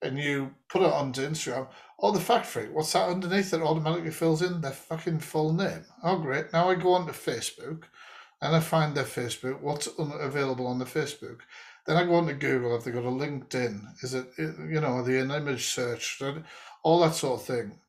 And 0.00 0.18
you 0.18 0.54
put 0.70 0.80
it 0.80 0.90
onto 0.90 1.20
Instagram. 1.20 1.68
Oh, 2.00 2.12
the 2.12 2.20
fact 2.20 2.46
freak. 2.46 2.72
What's 2.72 2.94
that 2.94 3.10
underneath? 3.10 3.52
It 3.52 3.60
automatically 3.60 4.10
fills 4.10 4.40
in 4.40 4.62
their 4.62 4.70
fucking 4.70 5.18
full 5.18 5.52
name. 5.52 5.84
Oh, 6.02 6.18
great. 6.18 6.50
Now 6.50 6.70
I 6.70 6.76
go 6.76 6.94
onto 6.94 7.12
Facebook 7.12 7.82
and 8.40 8.56
I 8.56 8.60
find 8.60 8.94
their 8.94 9.04
Facebook. 9.04 9.60
What's 9.60 9.86
available 9.98 10.66
on 10.66 10.78
the 10.78 10.86
Facebook? 10.86 11.40
Then 11.86 11.98
I 11.98 12.06
go 12.06 12.14
onto 12.14 12.32
Google. 12.32 12.74
If 12.74 12.84
they 12.84 12.90
got 12.92 13.04
a 13.04 13.10
LinkedIn, 13.10 13.82
is 14.02 14.14
it 14.14 14.28
you 14.38 14.80
know 14.80 15.02
the 15.02 15.20
an 15.20 15.30
image 15.30 15.66
search, 15.66 16.22
all 16.82 17.00
that 17.00 17.14
sort 17.14 17.38
of 17.38 17.46
thing. 17.46 17.80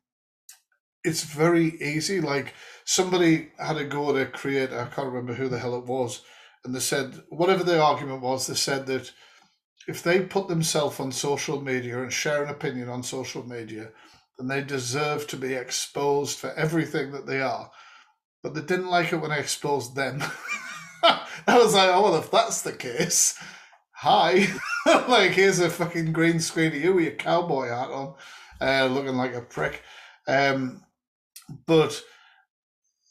It's 1.04 1.24
very 1.24 1.82
easy. 1.82 2.22
Like 2.22 2.54
somebody 2.86 3.50
had 3.58 3.78
a 3.78 3.86
go 3.86 4.10
at 4.10 4.22
a 4.22 4.26
creator, 4.26 4.80
I 4.80 4.94
can't 4.94 5.08
remember 5.08 5.34
who 5.34 5.48
the 5.48 5.60
hell 5.60 5.76
it 5.76 5.86
was, 5.86 6.22
and 6.64 6.76
they 6.76 6.80
said 6.80 7.22
whatever 7.30 7.64
the 7.64 7.82
argument 7.82 8.22
was. 8.22 8.48
They 8.48 8.56
said 8.56 8.86
that 8.88 9.12
if 9.88 10.04
they 10.04 10.22
put 10.22 10.48
themselves 10.48 11.00
on 11.00 11.12
social 11.12 11.62
media 11.62 12.02
and 12.02 12.14
share 12.14 12.44
an 12.44 12.50
opinion 12.50 12.90
on 12.90 13.02
social 13.02 13.48
media, 13.48 13.90
then 14.38 14.48
they 14.48 14.62
deserve 14.62 15.28
to 15.28 15.38
be 15.38 15.54
exposed 15.54 16.38
for 16.38 16.54
everything 16.54 17.12
that 17.12 17.26
they 17.26 17.42
are. 17.42 17.72
But 18.44 18.54
they 18.54 18.62
didn't 18.62 18.90
like 18.90 19.12
it 19.12 19.18
when 19.18 19.32
I 19.32 19.38
exposed 19.38 19.96
them. 19.96 20.22
I 21.04 21.58
was 21.58 21.74
like, 21.74 21.90
oh, 21.90 22.04
well, 22.04 22.16
if 22.16 22.30
that's 22.32 22.62
the 22.62 22.72
case, 22.72 23.38
hi. 23.92 24.48
like, 24.86 25.32
here's 25.32 25.60
a 25.60 25.70
fucking 25.70 26.14
green 26.14 26.40
screen 26.40 26.68
of 26.68 26.76
you 26.76 26.94
with 26.94 27.06
your 27.06 27.14
cowboy 27.14 27.68
hat 27.68 27.90
on, 27.90 28.16
uh, 28.62 28.86
looking 28.86 29.16
like 29.16 29.34
a 29.34 29.42
prick. 29.42 29.82
Um, 30.28 30.84
but 31.66 32.02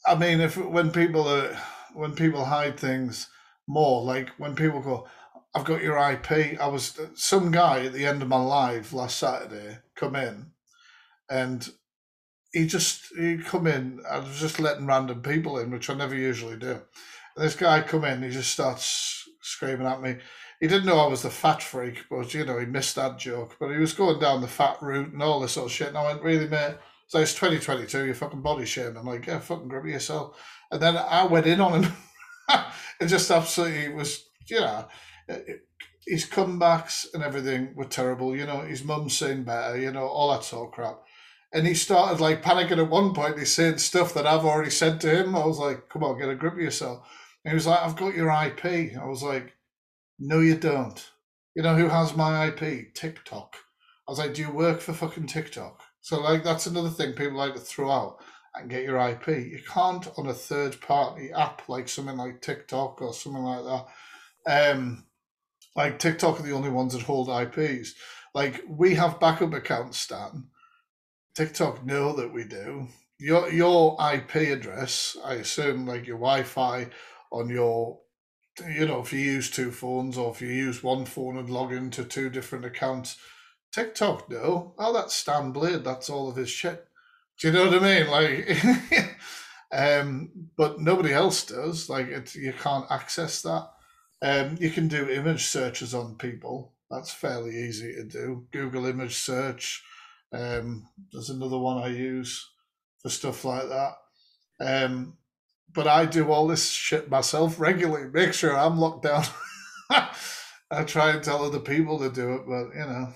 I 0.05 0.15
mean, 0.15 0.41
if 0.41 0.57
when 0.57 0.91
people 0.91 1.27
are 1.27 1.57
when 1.93 2.15
people 2.15 2.45
hide 2.45 2.79
things 2.79 3.29
more, 3.67 4.03
like 4.03 4.29
when 4.37 4.55
people 4.55 4.81
go, 4.81 5.07
"I've 5.53 5.65
got 5.65 5.81
your 5.81 5.97
IP," 5.97 6.59
I 6.59 6.67
was 6.67 6.99
some 7.15 7.51
guy 7.51 7.85
at 7.85 7.93
the 7.93 8.05
end 8.05 8.21
of 8.21 8.27
my 8.27 8.41
live 8.41 8.93
last 8.93 9.17
Saturday 9.17 9.79
come 9.95 10.15
in, 10.15 10.51
and 11.29 11.69
he 12.53 12.67
just 12.67 13.07
he 13.17 13.37
come 13.37 13.67
in. 13.67 14.01
I 14.09 14.19
was 14.19 14.39
just 14.39 14.59
letting 14.59 14.87
random 14.87 15.21
people 15.21 15.59
in, 15.59 15.71
which 15.71 15.89
I 15.89 15.93
never 15.93 16.15
usually 16.15 16.57
do. 16.57 16.81
And 17.35 17.45
this 17.45 17.55
guy 17.55 17.81
come 17.81 18.05
in, 18.05 18.23
he 18.23 18.29
just 18.29 18.51
starts 18.51 19.27
screaming 19.41 19.87
at 19.87 20.01
me 20.01 20.17
he 20.59 20.67
didn't 20.67 20.85
know 20.85 20.99
I 20.99 21.07
was 21.07 21.21
the 21.21 21.29
fat 21.29 21.63
freak, 21.63 22.05
but 22.09 22.33
you 22.33 22.45
know, 22.45 22.59
he 22.59 22.65
missed 22.65 22.95
that 22.95 23.17
joke. 23.17 23.55
But 23.59 23.71
he 23.71 23.77
was 23.77 23.93
going 23.93 24.19
down 24.19 24.41
the 24.41 24.47
fat 24.47 24.81
route 24.81 25.13
and 25.13 25.23
all 25.23 25.39
this 25.39 25.53
sort 25.53 25.67
of 25.67 25.71
shit. 25.71 25.87
And 25.89 25.97
I 25.97 26.03
went, 26.03 26.21
really, 26.21 26.47
mate? 26.47 26.75
So 27.09 27.19
it's 27.19 27.33
2022, 27.33 28.05
you're 28.05 28.13
fucking 28.13 28.43
body 28.43 28.65
shaming. 28.65 28.97
I'm 28.97 29.05
like, 29.07 29.25
yeah, 29.25 29.39
fucking 29.39 29.67
grip 29.67 29.83
yourself. 29.83 30.39
And 30.71 30.79
then 30.79 30.95
I 30.95 31.25
went 31.25 31.47
in 31.47 31.59
on 31.59 31.83
him. 31.83 31.93
it 33.01 33.07
just 33.07 33.31
absolutely 33.31 33.89
was, 33.89 34.29
you 34.47 34.59
know, 34.59 34.87
his 36.05 36.27
comebacks 36.27 37.07
and 37.11 37.23
everything 37.23 37.73
were 37.73 37.85
terrible. 37.85 38.35
You 38.35 38.45
know, 38.45 38.61
his 38.61 38.83
mum's 38.83 39.17
saying 39.17 39.43
better, 39.43 39.75
you 39.75 39.91
know, 39.91 40.05
all 40.05 40.31
that 40.31 40.43
sort 40.43 40.67
of 40.67 40.73
crap. 40.75 40.99
And 41.51 41.65
he 41.65 41.73
started 41.73 42.21
like 42.21 42.43
panicking 42.43 42.77
at 42.77 42.91
one 42.91 43.15
point. 43.15 43.39
He's 43.39 43.55
saying 43.55 43.79
stuff 43.79 44.13
that 44.13 44.27
I've 44.27 44.45
already 44.45 44.69
said 44.69 45.01
to 45.01 45.09
him. 45.09 45.35
I 45.35 45.43
was 45.43 45.57
like, 45.57 45.89
come 45.89 46.03
on, 46.03 46.19
get 46.19 46.29
a 46.29 46.35
grip 46.35 46.53
of 46.53 46.59
yourself. 46.59 47.07
And 47.43 47.51
he 47.51 47.55
was 47.55 47.65
like, 47.65 47.81
I've 47.81 47.95
got 47.95 48.13
your 48.13 48.29
IP. 48.29 48.95
I 48.95 49.05
was 49.07 49.23
like, 49.23 49.55
no, 50.19 50.41
you 50.41 50.53
don't. 50.53 51.03
You 51.55 51.63
know 51.63 51.75
who 51.75 51.87
has 51.87 52.15
my 52.15 52.49
IP? 52.49 52.93
TikTok. 52.93 53.55
I 54.07 54.11
was 54.11 54.19
like, 54.19 54.35
do 54.35 54.43
you 54.43 54.51
work 54.51 54.79
for 54.79 54.93
fucking 54.93 55.25
TikTok? 55.25 55.81
So 56.01 56.21
like 56.21 56.43
that's 56.43 56.65
another 56.65 56.89
thing 56.89 57.13
people 57.13 57.37
like 57.37 57.53
to 57.53 57.59
throw 57.59 57.91
out 57.91 58.17
and 58.55 58.69
get 58.69 58.83
your 58.83 58.97
IP. 58.97 59.27
You 59.27 59.59
can't 59.67 60.07
on 60.17 60.27
a 60.27 60.33
third 60.33 60.79
party 60.81 61.31
app 61.31 61.67
like 61.67 61.87
something 61.87 62.17
like 62.17 62.41
TikTok 62.41 63.01
or 63.01 63.13
something 63.13 63.43
like 63.43 63.63
that. 63.63 64.71
Um, 64.71 65.05
like 65.75 65.99
TikTok 65.99 66.39
are 66.39 66.43
the 66.43 66.53
only 66.53 66.69
ones 66.69 66.93
that 66.93 67.03
hold 67.03 67.29
IPs. 67.29 67.93
Like 68.33 68.63
we 68.67 68.95
have 68.95 69.19
backup 69.19 69.53
accounts, 69.53 69.99
Stan. 69.99 70.45
TikTok 71.35 71.85
know 71.85 72.13
that 72.13 72.33
we 72.33 72.43
do. 72.43 72.87
Your 73.19 73.51
your 73.51 73.97
IP 74.13 74.35
address, 74.35 75.17
I 75.23 75.35
assume, 75.35 75.85
like 75.85 76.07
your 76.07 76.17
Wi-Fi 76.17 76.87
on 77.31 77.49
your 77.49 77.99
you 78.67 78.85
know, 78.85 78.99
if 78.99 79.13
you 79.13 79.19
use 79.19 79.49
two 79.49 79.71
phones 79.71 80.17
or 80.17 80.31
if 80.31 80.41
you 80.41 80.49
use 80.49 80.83
one 80.83 81.05
phone 81.05 81.37
and 81.37 81.49
log 81.49 81.71
into 81.71 82.03
two 82.03 82.29
different 82.29 82.65
accounts, 82.65 83.17
TikTok, 83.71 84.29
no. 84.29 84.73
Oh, 84.77 84.93
that's 84.93 85.13
Stan 85.13 85.51
Blade. 85.51 85.83
That's 85.83 86.09
all 86.09 86.29
of 86.29 86.35
his 86.35 86.49
shit. 86.49 86.87
Do 87.39 87.47
you 87.47 87.53
know 87.53 87.69
what 87.69 87.83
I 87.83 87.99
mean? 87.99 88.09
Like, 88.09 89.15
um, 89.71 90.31
but 90.57 90.81
nobody 90.81 91.13
else 91.13 91.45
does. 91.45 91.89
Like, 91.89 92.07
it, 92.07 92.35
you 92.35 92.53
can't 92.53 92.89
access 92.89 93.41
that. 93.43 93.69
Um, 94.21 94.57
you 94.59 94.69
can 94.69 94.87
do 94.87 95.09
image 95.09 95.45
searches 95.45 95.93
on 95.93 96.15
people. 96.15 96.73
That's 96.89 97.11
fairly 97.11 97.55
easy 97.55 97.93
to 97.93 98.03
do. 98.03 98.47
Google 98.51 98.87
image 98.87 99.15
search. 99.15 99.83
Um, 100.33 100.87
there's 101.11 101.29
another 101.29 101.57
one 101.57 101.77
I 101.77 101.87
use 101.87 102.49
for 103.01 103.09
stuff 103.09 103.45
like 103.45 103.69
that. 103.69 103.93
Um, 104.59 105.17
but 105.71 105.87
I 105.87 106.05
do 106.05 106.31
all 106.31 106.47
this 106.47 106.69
shit 106.69 107.09
myself 107.09 107.59
regularly. 107.59 108.09
Make 108.11 108.33
sure 108.33 108.57
I'm 108.57 108.79
locked 108.79 109.03
down. 109.03 109.23
I 110.71 110.83
try 110.83 111.11
and 111.11 111.23
tell 111.23 111.43
other 111.43 111.59
people 111.59 111.99
to 111.99 112.09
do 112.09 112.33
it, 112.35 112.41
but 112.47 112.75
you 112.75 112.85
know. 112.85 113.13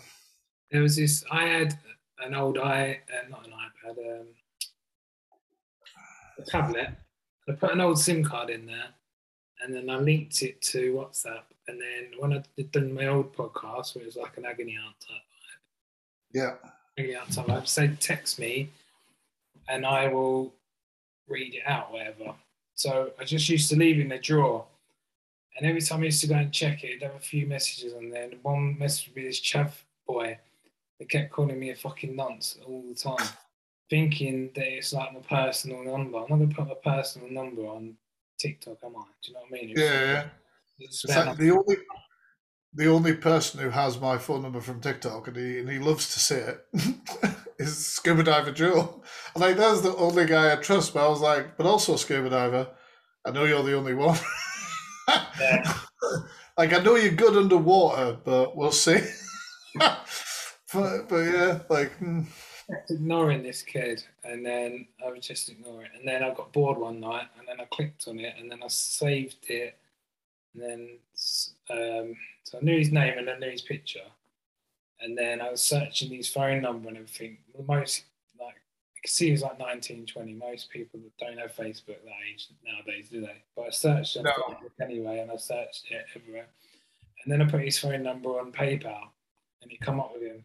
There 0.74 0.82
was 0.82 0.96
this. 0.96 1.24
I 1.32 1.46
had 1.46 1.78
an 2.18 2.34
old 2.34 2.58
i, 2.58 3.00
uh, 3.08 3.30
not 3.30 3.46
an 3.46 3.54
iPad, 3.54 4.22
um, 4.22 4.28
a 6.40 6.42
tablet. 6.42 6.88
I 7.48 7.52
put 7.52 7.74
an 7.74 7.80
old 7.80 8.00
SIM 8.00 8.24
card 8.24 8.50
in 8.50 8.66
there, 8.66 8.88
and 9.62 9.72
then 9.72 9.88
I 9.88 9.98
linked 9.98 10.42
it 10.42 10.64
to 10.64 10.94
WhatsApp. 10.94 11.44
And 11.68 11.80
then 11.80 12.20
when 12.20 12.34
I 12.34 12.44
did 12.58 12.72
done 12.72 12.92
my 12.92 13.06
old 13.06 13.36
podcast, 13.36 13.94
where 13.94 14.02
it 14.02 14.08
was 14.08 14.16
like 14.16 14.36
an 14.38 14.46
agony 14.46 14.76
aunt 14.84 14.96
type 15.00 15.22
yeah, 16.34 16.54
agony 16.98 17.16
aunt 17.18 17.32
type 17.32 17.46
vibe, 17.46 17.68
say 17.68 17.96
text 18.00 18.40
me, 18.40 18.72
and 19.70 19.86
I 19.86 20.08
will 20.08 20.56
read 21.28 21.54
it 21.54 21.68
out, 21.68 21.92
whatever. 21.92 22.34
So 22.74 23.12
I 23.20 23.26
just 23.26 23.48
used 23.48 23.70
to 23.70 23.76
leave 23.76 24.00
in 24.00 24.10
the 24.10 24.18
drawer. 24.18 24.66
And 25.56 25.68
every 25.68 25.82
time 25.82 26.02
I 26.02 26.06
used 26.06 26.22
to 26.22 26.28
go 26.28 26.34
and 26.34 26.52
check 26.52 26.84
it, 26.84 26.96
it'd 26.96 27.04
have 27.04 27.14
a 27.14 27.20
few 27.20 27.46
messages 27.46 27.94
on 27.94 28.10
there. 28.10 28.24
And 28.24 28.44
one 28.44 28.76
message 28.80 29.10
would 29.10 29.16
be 29.16 29.28
this 29.28 29.40
chav 29.40 29.72
boy 30.08 30.40
that 31.04 31.10
kept 31.10 31.32
calling 31.32 31.60
me 31.60 31.72
a 31.72 31.76
fucking 31.76 32.16
nonce 32.16 32.58
all 32.66 32.84
the 32.88 32.96
time, 32.96 33.28
thinking 33.90 34.52
that 34.56 34.68
it's 34.68 34.94
like 34.94 35.14
my 35.14 35.20
personal 35.20 35.84
number. 35.84 36.20
I'm 36.20 36.40
not 36.40 36.50
to 36.50 36.56
put 36.56 36.68
my 36.68 36.98
personal 36.98 37.30
number 37.30 37.64
on 37.64 37.96
TikTok, 38.40 38.78
am 38.84 38.96
I? 38.96 39.04
Do 39.22 39.32
you 39.32 39.34
know 39.34 39.40
what 39.42 39.60
I 39.60 39.62
mean? 39.62 39.70
It's, 39.72 41.04
yeah, 41.08 41.26
yeah. 41.26 41.34
the 41.34 41.52
only 41.52 41.76
the 42.76 42.88
only 42.88 43.14
person 43.14 43.60
who 43.60 43.70
has 43.70 44.00
my 44.00 44.18
phone 44.18 44.42
number 44.42 44.60
from 44.60 44.82
TikTok 44.82 45.28
and 45.28 45.38
he 45.38 45.60
and 45.60 45.70
he 45.70 45.78
loves 45.78 46.14
to 46.14 46.20
see 46.20 46.36
it 46.36 46.66
is 47.60 47.86
Scuba 47.86 48.24
Diver 48.24 48.52
Joe. 48.52 49.04
I'm 49.36 49.42
like, 49.42 49.58
that's 49.58 49.82
the 49.82 49.96
only 49.96 50.26
guy 50.26 50.54
I 50.54 50.56
trust. 50.56 50.94
But 50.94 51.06
I 51.06 51.10
was 51.10 51.22
like, 51.22 51.58
but 51.58 51.66
also 51.66 51.98
Scuba 51.98 52.30
Diver, 52.30 52.70
I 53.26 53.32
know 53.32 53.44
you're 53.44 53.64
the 53.64 53.78
only 53.78 53.94
one. 53.94 54.18
yeah. 55.40 55.74
like 56.58 56.74
I 56.74 56.80
know 56.80 56.96
you're 56.96 57.12
good 57.12 57.36
underwater, 57.36 58.18
but 58.24 58.56
we'll 58.56 58.72
see. 58.72 59.02
but 60.74 61.10
but 61.10 61.22
yeah, 61.22 61.60
like. 61.70 61.92
Hmm. 61.98 62.22
Ignoring 62.90 63.44
this 63.44 63.62
kid, 63.62 64.02
and 64.24 64.46
then 64.46 64.88
I 65.06 65.12
was 65.12 65.28
just 65.28 65.50
ignoring 65.50 65.88
it, 65.88 66.00
and 66.00 66.08
then 66.08 66.24
I 66.24 66.34
got 66.34 66.54
bored 66.54 66.78
one 66.78 67.02
night, 67.02 67.28
and 67.38 67.46
then 67.46 67.60
I 67.60 67.66
clicked 67.66 68.08
on 68.08 68.20
it, 68.20 68.36
and 68.40 68.50
then 68.50 68.64
I 68.64 68.68
saved 68.70 69.50
it, 69.50 69.78
and 70.54 70.64
then 70.64 70.90
um, 71.70 72.16
so 72.44 72.58
I 72.60 72.62
knew 72.62 72.78
his 72.78 72.92
name 72.92 73.18
and 73.18 73.30
I 73.30 73.38
knew 73.38 73.50
his 73.50 73.62
picture, 73.62 74.00
and 75.00 75.18
then 75.18 75.42
I 75.42 75.50
was 75.50 75.62
searching 75.62 76.12
his 76.12 76.30
phone 76.30 76.62
number 76.62 76.90
and 76.90 76.98
everything. 76.98 77.38
Most 77.68 78.04
like 78.40 78.56
I 78.56 79.00
can 79.04 79.12
see 79.12 79.28
he 79.28 79.32
was 79.32 79.42
like 79.42 79.60
19, 79.60 80.06
20. 80.06 80.34
Most 80.34 80.70
people 80.70 81.00
that 81.00 81.26
don't 81.26 81.40
have 81.40 81.56
Facebook 81.56 82.04
that 82.04 82.24
age 82.32 82.48
nowadays, 82.66 83.10
do 83.10 83.22
they? 83.22 83.44
But 83.56 83.68
I 83.68 83.70
searched 83.72 84.18
on 84.18 84.24
no. 84.24 84.34
anyway, 84.82 85.20
and 85.20 85.32
I 85.32 85.38
searched 85.38 85.86
it 85.90 86.06
everywhere. 86.16 86.48
And 87.24 87.32
then 87.32 87.42
I 87.42 87.50
put 87.50 87.62
his 87.62 87.80
phone 87.80 88.04
number 88.04 88.40
on 88.40 88.52
PayPal, 88.52 89.10
and 89.62 89.72
it 89.72 89.82
come 89.82 90.00
up 90.00 90.12
with 90.14 90.24
him. 90.24 90.44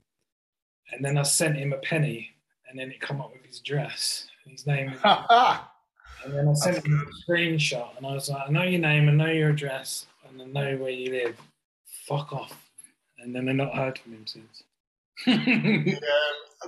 And 0.92 1.04
then 1.04 1.18
I 1.18 1.22
sent 1.22 1.56
him 1.56 1.72
a 1.72 1.78
penny, 1.78 2.30
and 2.68 2.78
then 2.78 2.90
it 2.90 3.00
come 3.00 3.20
up 3.20 3.32
with 3.32 3.44
his 3.44 3.60
address. 3.60 4.28
His 4.46 4.66
name. 4.66 4.94
and 5.04 6.32
then 6.32 6.48
I 6.48 6.54
sent 6.54 6.76
That's 6.76 6.86
him 6.86 7.06
a 7.06 7.30
screenshot, 7.30 7.96
and 7.96 8.06
I 8.06 8.12
was 8.12 8.28
like, 8.28 8.48
I 8.48 8.50
know 8.50 8.62
your 8.62 8.80
name, 8.80 9.08
I 9.08 9.12
know 9.12 9.26
your 9.26 9.50
address, 9.50 10.06
and 10.28 10.40
I 10.40 10.44
know 10.46 10.76
where 10.76 10.90
you 10.90 11.12
live. 11.12 11.36
Fuck 12.06 12.32
off 12.32 12.68
and 13.18 13.34
then 13.34 13.48
I've 13.48 13.56
not 13.56 13.74
heard 13.74 13.98
from 13.98 14.12
him 14.12 14.26
since. 14.26 14.62
yeah, 15.26 15.98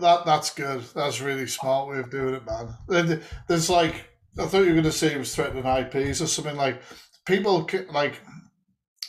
that 0.01 0.25
that's 0.27 0.53
good. 0.53 0.83
That's 0.95 1.21
really 1.21 1.47
smart 1.47 1.89
way 1.89 1.99
of 1.99 2.11
doing 2.11 2.35
it, 2.35 2.43
man. 2.47 3.23
There's 3.49 3.71
like 3.71 4.09
I 4.39 4.47
thought 4.47 4.63
you 4.63 4.67
were 4.67 4.73
going 4.73 4.85
to 4.85 4.93
say 4.93 5.11
he 5.11 5.19
was 5.19 5.35
threatening 5.35 5.65
IPs 5.65 6.21
or 6.21 6.27
something 6.27 6.57
like 6.57 6.83
people 7.27 7.69
like 7.93 8.21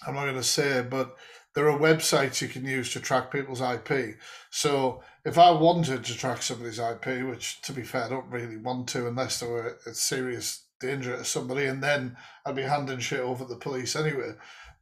I'm 0.05 0.15
not 0.15 0.23
going 0.23 0.35
to 0.35 0.43
say 0.43 0.79
it, 0.79 0.89
but 0.89 1.15
there 1.53 1.69
are 1.69 1.77
websites 1.77 2.41
you 2.41 2.47
can 2.47 2.65
use 2.65 2.93
to 2.93 2.99
track 2.99 3.31
people's 3.31 3.61
IP. 3.61 4.17
So 4.49 5.03
if 5.25 5.37
I 5.37 5.51
wanted 5.51 6.03
to 6.05 6.17
track 6.17 6.41
somebody's 6.41 6.79
IP, 6.79 7.27
which 7.27 7.61
to 7.63 7.73
be 7.73 7.83
fair, 7.83 8.05
I 8.05 8.09
don't 8.09 8.29
really 8.29 8.57
want 8.57 8.87
to 8.89 9.07
unless 9.07 9.39
there 9.39 9.49
were 9.49 9.77
a 9.85 9.93
serious 9.93 10.65
danger 10.79 11.15
to 11.15 11.25
somebody, 11.25 11.65
and 11.65 11.83
then 11.83 12.17
I'd 12.45 12.55
be 12.55 12.63
handing 12.63 12.99
shit 12.99 13.19
over 13.19 13.43
to 13.43 13.49
the 13.49 13.59
police 13.59 13.95
anyway. 13.95 14.33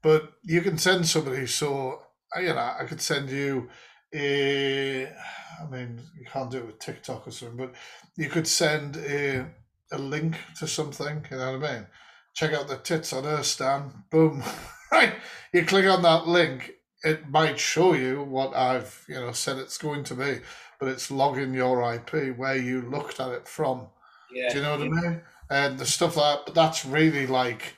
But 0.01 0.31
you 0.43 0.61
can 0.61 0.77
send 0.77 1.07
somebody, 1.07 1.45
so 1.47 2.03
you 2.37 2.47
know, 2.47 2.73
I 2.79 2.85
could 2.85 3.01
send 3.01 3.29
you 3.29 3.69
a. 4.13 5.07
I 5.07 5.69
mean, 5.69 5.99
you 6.17 6.25
can't 6.25 6.49
do 6.49 6.59
it 6.59 6.67
with 6.67 6.79
TikTok 6.79 7.27
or 7.27 7.31
something, 7.31 7.57
but 7.57 7.73
you 8.15 8.29
could 8.29 8.47
send 8.47 8.95
a 8.97 9.45
a 9.91 9.97
link 9.97 10.37
to 10.59 10.67
something. 10.67 11.25
You 11.29 11.37
know 11.37 11.57
what 11.57 11.69
I 11.69 11.73
mean? 11.73 11.87
Check 12.33 12.53
out 12.53 12.67
the 12.67 12.77
tits 12.77 13.11
on 13.11 13.25
her, 13.25 13.43
Stan. 13.43 13.91
Boom. 14.09 14.43
right. 14.91 15.13
You 15.53 15.65
click 15.65 15.85
on 15.85 16.01
that 16.03 16.27
link, 16.27 16.73
it 17.03 17.29
might 17.29 17.59
show 17.59 17.93
you 17.93 18.23
what 18.23 18.55
I've 18.55 19.05
you 19.07 19.15
know 19.15 19.31
said 19.31 19.57
it's 19.57 19.77
going 19.77 20.03
to 20.05 20.15
be, 20.15 20.39
but 20.79 20.89
it's 20.89 21.11
logging 21.11 21.53
your 21.53 21.93
IP 21.93 22.37
where 22.37 22.57
you 22.57 22.81
looked 22.81 23.19
at 23.19 23.31
it 23.31 23.47
from. 23.47 23.87
Yeah. 24.31 24.49
Do 24.49 24.57
you 24.57 24.63
know 24.63 24.77
what 24.77 24.81
I 24.81 24.89
mean? 24.89 25.21
And 25.49 25.79
the 25.79 25.85
stuff 25.85 26.15
like 26.15 26.37
that 26.37 26.45
but 26.45 26.55
that's 26.55 26.85
really 26.85 27.25
like 27.25 27.75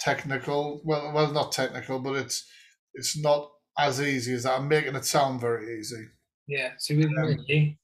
technical. 0.00 0.80
Well, 0.84 1.12
well, 1.14 1.32
not 1.32 1.52
technical, 1.52 1.98
but 1.98 2.16
it's 2.16 2.46
it's 2.94 3.16
not 3.16 3.50
as 3.78 4.00
easy 4.00 4.34
as 4.34 4.42
that. 4.42 4.58
I'm 4.58 4.68
making 4.68 4.96
it 4.96 5.04
sound 5.04 5.40
very 5.40 5.78
easy. 5.78 6.08
Yeah. 6.46 6.72
So 6.78 6.96
with 6.96 7.06
um, 7.06 7.44
me, 7.48 7.78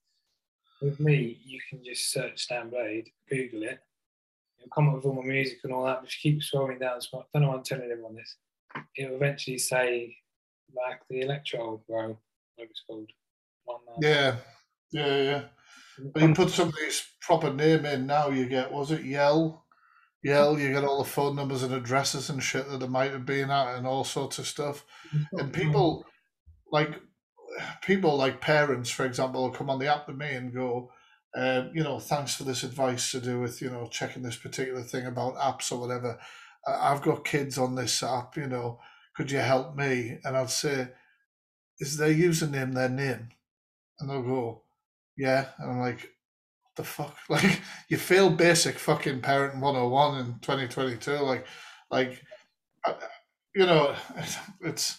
with 0.82 0.98
me, 1.00 1.38
you 1.44 1.60
can 1.68 1.82
just 1.84 2.10
search 2.10 2.42
Stan 2.42 2.70
Blade, 2.70 3.10
Google 3.28 3.62
it, 3.62 3.78
and 4.60 4.70
come 4.72 4.88
up 4.88 4.96
with 4.96 5.04
all 5.04 5.14
my 5.14 5.22
music 5.22 5.58
and 5.64 5.72
all 5.72 5.84
that. 5.84 6.02
You 6.02 6.08
keep 6.20 6.40
scrolling 6.40 6.80
down, 6.80 6.98
I 6.98 7.18
don't 7.32 7.42
know 7.42 7.50
why 7.50 7.56
I'm 7.56 7.62
telling 7.62 7.90
everyone 7.90 8.16
this. 8.16 8.36
It'll 8.96 9.16
eventually 9.16 9.58
say 9.58 10.16
like 10.74 11.00
the 11.08 11.20
electro 11.20 11.82
bro, 11.88 12.18
like 12.58 12.70
it's 12.70 12.82
called. 12.86 13.10
Uh, 13.68 13.72
yeah, 14.00 14.36
yeah, 14.92 15.22
yeah. 15.22 15.42
But 16.12 16.22
you 16.22 16.34
put 16.34 16.50
somebody's 16.50 17.06
proper 17.20 17.52
name 17.52 17.86
in 17.86 18.06
now, 18.06 18.28
you 18.28 18.46
get 18.46 18.72
was 18.72 18.90
it 18.90 19.04
Yell? 19.04 19.64
Yell, 20.22 20.58
you 20.58 20.72
get 20.72 20.84
all 20.84 21.02
the 21.02 21.08
phone 21.08 21.36
numbers 21.36 21.62
and 21.62 21.74
addresses 21.74 22.30
and 22.30 22.42
shit 22.42 22.68
that 22.70 22.78
they 22.80 22.88
might 22.88 23.12
have 23.12 23.26
been 23.26 23.50
at 23.50 23.76
and 23.76 23.86
all 23.86 24.04
sorts 24.04 24.38
of 24.38 24.46
stuff. 24.46 24.84
And 25.32 25.52
people 25.52 26.06
like 26.72 27.00
people 27.82 28.16
like 28.16 28.40
parents, 28.40 28.90
for 28.90 29.04
example, 29.04 29.42
will 29.42 29.50
come 29.50 29.70
on 29.70 29.78
the 29.78 29.92
app 29.94 30.06
to 30.06 30.12
me 30.12 30.32
and 30.32 30.52
go, 30.52 30.90
um, 31.36 31.70
you 31.74 31.82
know, 31.82 31.98
thanks 31.98 32.34
for 32.34 32.44
this 32.44 32.62
advice 32.62 33.10
to 33.10 33.20
do 33.20 33.40
with, 33.40 33.60
you 33.60 33.70
know, 33.70 33.86
checking 33.90 34.22
this 34.22 34.36
particular 34.36 34.82
thing 34.82 35.06
about 35.06 35.36
apps 35.36 35.70
or 35.70 35.78
whatever. 35.78 36.18
I've 36.66 37.02
got 37.02 37.24
kids 37.24 37.58
on 37.58 37.74
this 37.74 38.02
app, 38.02 38.36
you 38.36 38.46
know, 38.46 38.80
could 39.14 39.30
you 39.30 39.38
help 39.38 39.76
me? 39.76 40.18
And 40.24 40.36
I'll 40.36 40.48
say, 40.48 40.88
is 41.78 41.96
their 41.96 42.12
username 42.12 42.74
their 42.74 42.88
name? 42.88 43.28
And 43.98 44.10
they'll 44.10 44.22
go, 44.22 44.62
yeah. 45.16 45.46
And 45.58 45.72
I'm 45.72 45.80
like, 45.80 46.00
what 46.00 46.76
the 46.76 46.84
fuck? 46.84 47.16
Like, 47.28 47.60
you 47.88 47.96
fail 47.96 48.30
basic 48.30 48.78
fucking 48.78 49.20
parent 49.20 49.60
101 49.60 50.18
in 50.18 50.26
2022. 50.40 51.12
Like, 51.12 51.46
like, 51.90 52.22
you 53.54 53.66
know, 53.66 53.94
it's 54.62 54.98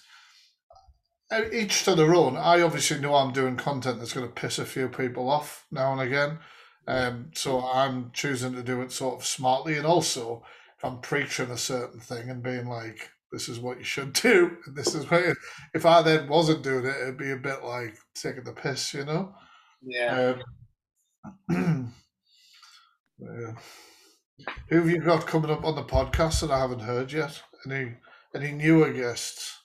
each 1.52 1.84
to 1.84 1.96
their 1.96 2.14
own. 2.14 2.38
I 2.38 2.62
obviously 2.62 3.00
know 3.00 3.16
I'm 3.16 3.34
doing 3.34 3.58
content 3.58 4.00
that's 4.00 4.14
going 4.14 4.28
to 4.28 4.34
piss 4.34 4.60
a 4.60 4.66
few 4.66 4.88
people 4.88 5.30
off 5.30 5.66
now 5.72 5.92
and 5.92 6.02
again. 6.02 6.40
Um, 6.88 7.32
so 7.34 7.66
I'm 7.66 8.12
choosing 8.14 8.54
to 8.54 8.64
do 8.64 8.82
it 8.82 8.92
sort 8.92 9.16
of 9.16 9.26
smartly. 9.26 9.76
And 9.78 9.86
also, 9.86 10.44
if 10.78 10.86
I'm 10.86 11.00
preaching 11.00 11.52
a 11.52 11.58
certain 11.58 12.00
thing 12.00 12.30
and 12.30 12.44
being 12.44 12.68
like, 12.68 13.10
this 13.32 13.50
is 13.50 13.60
what 13.60 13.78
you 13.78 13.84
should 13.84 14.14
do. 14.14 14.58
And 14.66 14.76
this 14.76 14.96
is 14.96 15.10
what, 15.10 15.36
if 15.74 15.86
I 15.86 16.02
then 16.02 16.28
wasn't 16.28 16.64
doing 16.64 16.86
it, 16.86 16.96
it'd 17.02 17.18
be 17.18 17.32
a 17.32 17.38
bit 17.38 17.64
like 17.64 17.98
taking 18.14 18.44
the 18.44 18.54
piss, 18.54 18.94
you 18.94 19.06
know? 19.06 19.34
Yeah. 19.82 20.36
Um, 21.50 21.94
yeah. 23.20 23.52
Who 24.70 24.78
have 24.78 24.90
you 24.90 25.00
got 25.00 25.28
coming 25.28 25.52
up 25.52 25.64
on 25.64 25.76
the 25.76 25.84
podcast 25.84 26.42
that 26.42 26.52
I 26.52 26.60
haven't 26.60 26.80
heard 26.80 27.12
yet? 27.12 27.42
Any 27.66 27.94
any 28.36 28.52
newer 28.52 28.92
guests? 28.92 29.58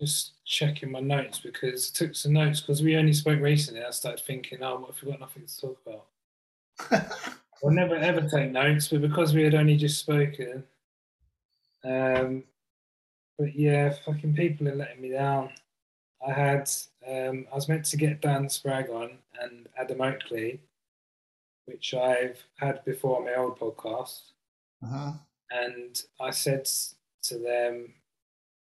Just 0.00 0.34
checking 0.46 0.90
my 0.90 1.00
notes 1.00 1.40
because 1.40 1.92
I 1.94 1.98
took 1.98 2.14
some 2.14 2.32
notes 2.32 2.60
because 2.60 2.82
we 2.82 2.96
only 2.96 3.12
spoke 3.12 3.40
recently. 3.40 3.82
I 3.82 3.90
started 3.90 4.24
thinking, 4.24 4.62
oh, 4.62 4.78
what 4.78 4.90
if 4.90 5.02
we 5.02 5.10
got 5.10 5.20
nothing 5.20 5.46
to 5.46 5.60
talk 5.60 5.78
about? 5.86 7.08
I'll 7.62 7.70
never 7.70 7.96
ever 7.96 8.28
take 8.28 8.52
notes, 8.52 8.88
but 8.88 9.00
because 9.00 9.34
we 9.34 9.42
had 9.42 9.54
only 9.54 9.76
just 9.76 9.98
spoken, 9.98 10.64
um, 11.84 12.44
but 13.38 13.54
yeah, 13.54 13.92
fucking 14.04 14.34
people 14.34 14.68
are 14.68 14.74
letting 14.74 15.00
me 15.00 15.10
down. 15.10 15.50
I 16.26 16.32
had, 16.32 16.68
um, 17.08 17.46
I 17.52 17.54
was 17.54 17.68
meant 17.68 17.84
to 17.86 17.96
get 17.96 18.20
Dan 18.20 18.48
Spragg 18.48 18.90
on 18.90 19.18
and 19.40 19.68
Adam 19.78 20.00
Oakley, 20.00 20.60
which 21.66 21.94
I've 21.94 22.42
had 22.56 22.84
before 22.84 23.18
on 23.18 23.24
my 23.24 23.34
old 23.36 23.58
podcast. 23.58 24.20
Uh-huh. 24.84 25.12
And 25.50 26.02
I 26.20 26.30
said 26.30 26.68
to 27.22 27.38
them, 27.38 27.94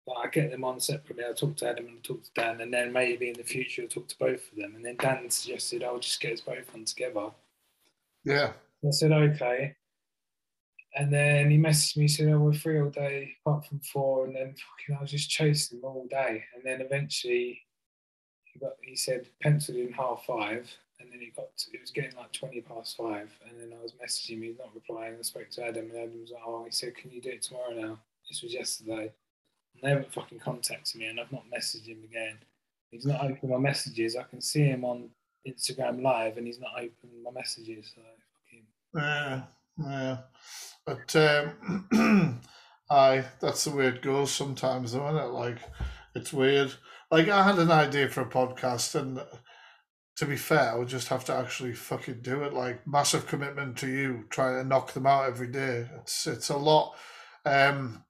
well, 0.06 0.18
I 0.18 0.28
get 0.28 0.50
them 0.50 0.64
on 0.64 0.80
separately. 0.80 1.24
I'll 1.24 1.34
talk 1.34 1.56
to 1.58 1.68
Adam 1.68 1.86
and 1.86 1.96
I'll 1.96 2.02
talk 2.02 2.22
to 2.24 2.30
Dan, 2.34 2.60
and 2.60 2.72
then 2.72 2.92
maybe 2.92 3.28
in 3.28 3.36
the 3.36 3.42
future 3.42 3.82
I'll 3.82 3.88
talk 3.88 4.08
to 4.08 4.18
both 4.18 4.50
of 4.50 4.58
them. 4.58 4.74
And 4.76 4.84
then 4.84 4.96
Dan 4.96 5.30
suggested 5.30 5.82
I'll 5.82 5.98
just 5.98 6.20
get 6.20 6.32
us 6.32 6.40
both 6.40 6.74
on 6.74 6.84
together. 6.84 7.30
Yeah. 8.24 8.52
I 8.86 8.90
said, 8.90 9.12
okay. 9.12 9.76
And 10.96 11.12
then 11.12 11.50
he 11.50 11.58
messaged 11.58 11.96
me, 11.96 12.08
said, 12.08 12.28
"Oh, 12.28 12.38
we're 12.38 12.52
free 12.52 12.80
all 12.80 12.90
day, 12.90 13.36
apart 13.44 13.64
from 13.66 13.80
four. 13.80 14.26
And 14.26 14.34
then 14.34 14.54
fucking, 14.54 14.96
I 14.96 15.00
was 15.00 15.10
just 15.10 15.30
chasing 15.30 15.78
him 15.78 15.84
all 15.84 16.06
day. 16.10 16.44
And 16.54 16.64
then 16.64 16.80
eventually, 16.80 17.62
he 18.44 18.58
got, 18.58 18.72
he 18.82 18.96
said 18.96 19.28
penciled 19.40 19.78
in 19.78 19.92
half 19.92 20.24
five, 20.26 20.68
and 20.98 21.12
then 21.12 21.20
he 21.20 21.30
got, 21.30 21.56
to, 21.56 21.72
it 21.72 21.80
was 21.80 21.92
getting 21.92 22.16
like 22.16 22.32
twenty 22.32 22.60
past 22.60 22.96
five. 22.96 23.30
And 23.48 23.60
then 23.60 23.78
I 23.78 23.80
was 23.80 23.92
messaging 23.92 24.38
him, 24.38 24.42
he's 24.42 24.58
not 24.58 24.74
replying. 24.74 25.14
I 25.16 25.22
spoke 25.22 25.50
to 25.50 25.64
Adam, 25.64 25.90
and 25.90 25.96
Adam 25.96 26.20
was 26.20 26.32
like, 26.32 26.42
"Oh, 26.44 26.64
he 26.64 26.72
said, 26.72 26.96
can 26.96 27.12
you 27.12 27.20
do 27.20 27.30
it 27.30 27.42
tomorrow 27.42 27.72
now?" 27.72 27.98
This 28.28 28.42
was 28.42 28.52
yesterday. 28.52 29.12
And 29.74 29.82
they 29.82 29.90
haven't 29.90 30.12
fucking 30.12 30.40
contacted 30.40 31.00
me, 31.00 31.06
and 31.06 31.20
I've 31.20 31.30
not 31.30 31.44
messaged 31.56 31.86
him 31.86 32.02
again. 32.02 32.38
He's 32.90 33.06
not 33.06 33.22
opening 33.22 33.50
my 33.50 33.58
messages. 33.58 34.16
I 34.16 34.24
can 34.24 34.40
see 34.40 34.64
him 34.64 34.84
on 34.84 35.08
Instagram 35.46 36.02
Live, 36.02 36.36
and 36.36 36.48
he's 36.48 36.58
not 36.58 36.72
opening 36.74 37.22
my 37.22 37.30
messages. 37.30 37.92
So. 37.94 38.02
Yeah, 38.94 39.42
yeah. 39.78 40.18
But 40.86 41.16
um, 41.16 42.40
aye, 42.90 43.24
that's 43.40 43.64
the 43.64 43.70
way 43.70 43.86
it 43.88 44.02
goes 44.02 44.32
sometimes, 44.32 44.92
though, 44.92 45.08
isn't 45.08 45.22
it? 45.22 45.32
Like, 45.32 45.58
it's 46.14 46.32
weird. 46.32 46.74
Like, 47.10 47.28
I 47.28 47.44
had 47.44 47.58
an 47.58 47.70
idea 47.70 48.08
for 48.08 48.22
a 48.22 48.30
podcast, 48.30 48.94
and 48.94 49.22
to 50.16 50.26
be 50.26 50.36
fair, 50.36 50.72
I 50.72 50.76
would 50.76 50.88
just 50.88 51.08
have 51.08 51.24
to 51.26 51.34
actually 51.34 51.72
fucking 51.72 52.22
do 52.22 52.42
it. 52.42 52.52
Like, 52.52 52.86
massive 52.86 53.26
commitment 53.26 53.76
to 53.78 53.88
you 53.88 54.24
trying 54.30 54.56
to 54.62 54.68
knock 54.68 54.92
them 54.92 55.06
out 55.06 55.26
every 55.26 55.48
day. 55.48 55.88
It's 56.00 56.26
it's 56.26 56.48
a 56.50 56.56
lot. 56.56 56.96
Um, 57.44 58.04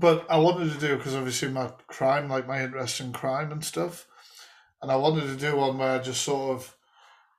but 0.00 0.26
I 0.30 0.38
wanted 0.38 0.72
to 0.72 0.80
do 0.80 0.96
because 0.96 1.14
obviously 1.14 1.48
my 1.48 1.70
crime, 1.88 2.28
like 2.28 2.46
my 2.46 2.62
interest 2.62 3.00
in 3.00 3.12
crime 3.12 3.52
and 3.52 3.64
stuff, 3.64 4.06
and 4.82 4.90
I 4.90 4.96
wanted 4.96 5.26
to 5.26 5.36
do 5.36 5.56
one 5.56 5.78
where 5.78 5.98
I 6.00 6.02
just 6.02 6.22
sort 6.22 6.56
of, 6.56 6.76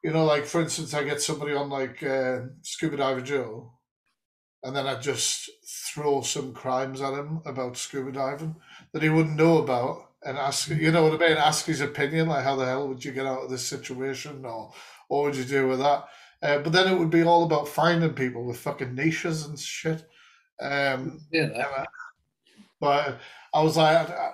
you 0.05 0.11
know, 0.11 0.23
like 0.23 0.45
for 0.45 0.61
instance, 0.61 0.93
I 0.93 1.03
get 1.03 1.19
somebody 1.19 1.53
on 1.53 1.67
like 1.67 2.03
uh, 2.03 2.41
Scuba 2.61 2.97
Diver 2.97 3.21
Joe, 3.21 3.73
and 4.61 4.75
then 4.75 4.85
I'd 4.85 5.01
just 5.01 5.49
throw 5.67 6.21
some 6.21 6.53
crimes 6.53 7.01
at 7.01 7.15
him 7.15 7.41
about 7.43 7.75
scuba 7.75 8.11
diving 8.11 8.55
that 8.93 9.01
he 9.01 9.09
wouldn't 9.09 9.35
know 9.35 9.57
about 9.57 10.11
and 10.23 10.37
ask, 10.37 10.69
you 10.69 10.91
know 10.91 11.01
what 11.01 11.19
I 11.19 11.27
mean? 11.27 11.37
Ask 11.37 11.65
his 11.65 11.81
opinion, 11.81 12.27
like 12.27 12.43
how 12.43 12.55
the 12.55 12.65
hell 12.65 12.87
would 12.87 13.03
you 13.03 13.13
get 13.13 13.25
out 13.25 13.45
of 13.45 13.49
this 13.49 13.65
situation 13.65 14.45
or 14.45 14.71
what 15.07 15.23
would 15.23 15.35
you 15.35 15.43
do 15.43 15.67
with 15.67 15.79
that? 15.79 16.05
Uh, 16.43 16.59
but 16.59 16.71
then 16.71 16.87
it 16.87 16.99
would 16.99 17.09
be 17.09 17.23
all 17.23 17.43
about 17.43 17.67
finding 17.67 18.13
people 18.13 18.45
with 18.45 18.59
fucking 18.59 18.93
niches 18.93 19.47
and 19.47 19.59
shit. 19.59 20.07
Um, 20.61 21.19
yeah. 21.31 21.85
But 22.79 23.19
I 23.55 23.63
was 23.63 23.75
like, 23.75 24.07
I, 24.07 24.33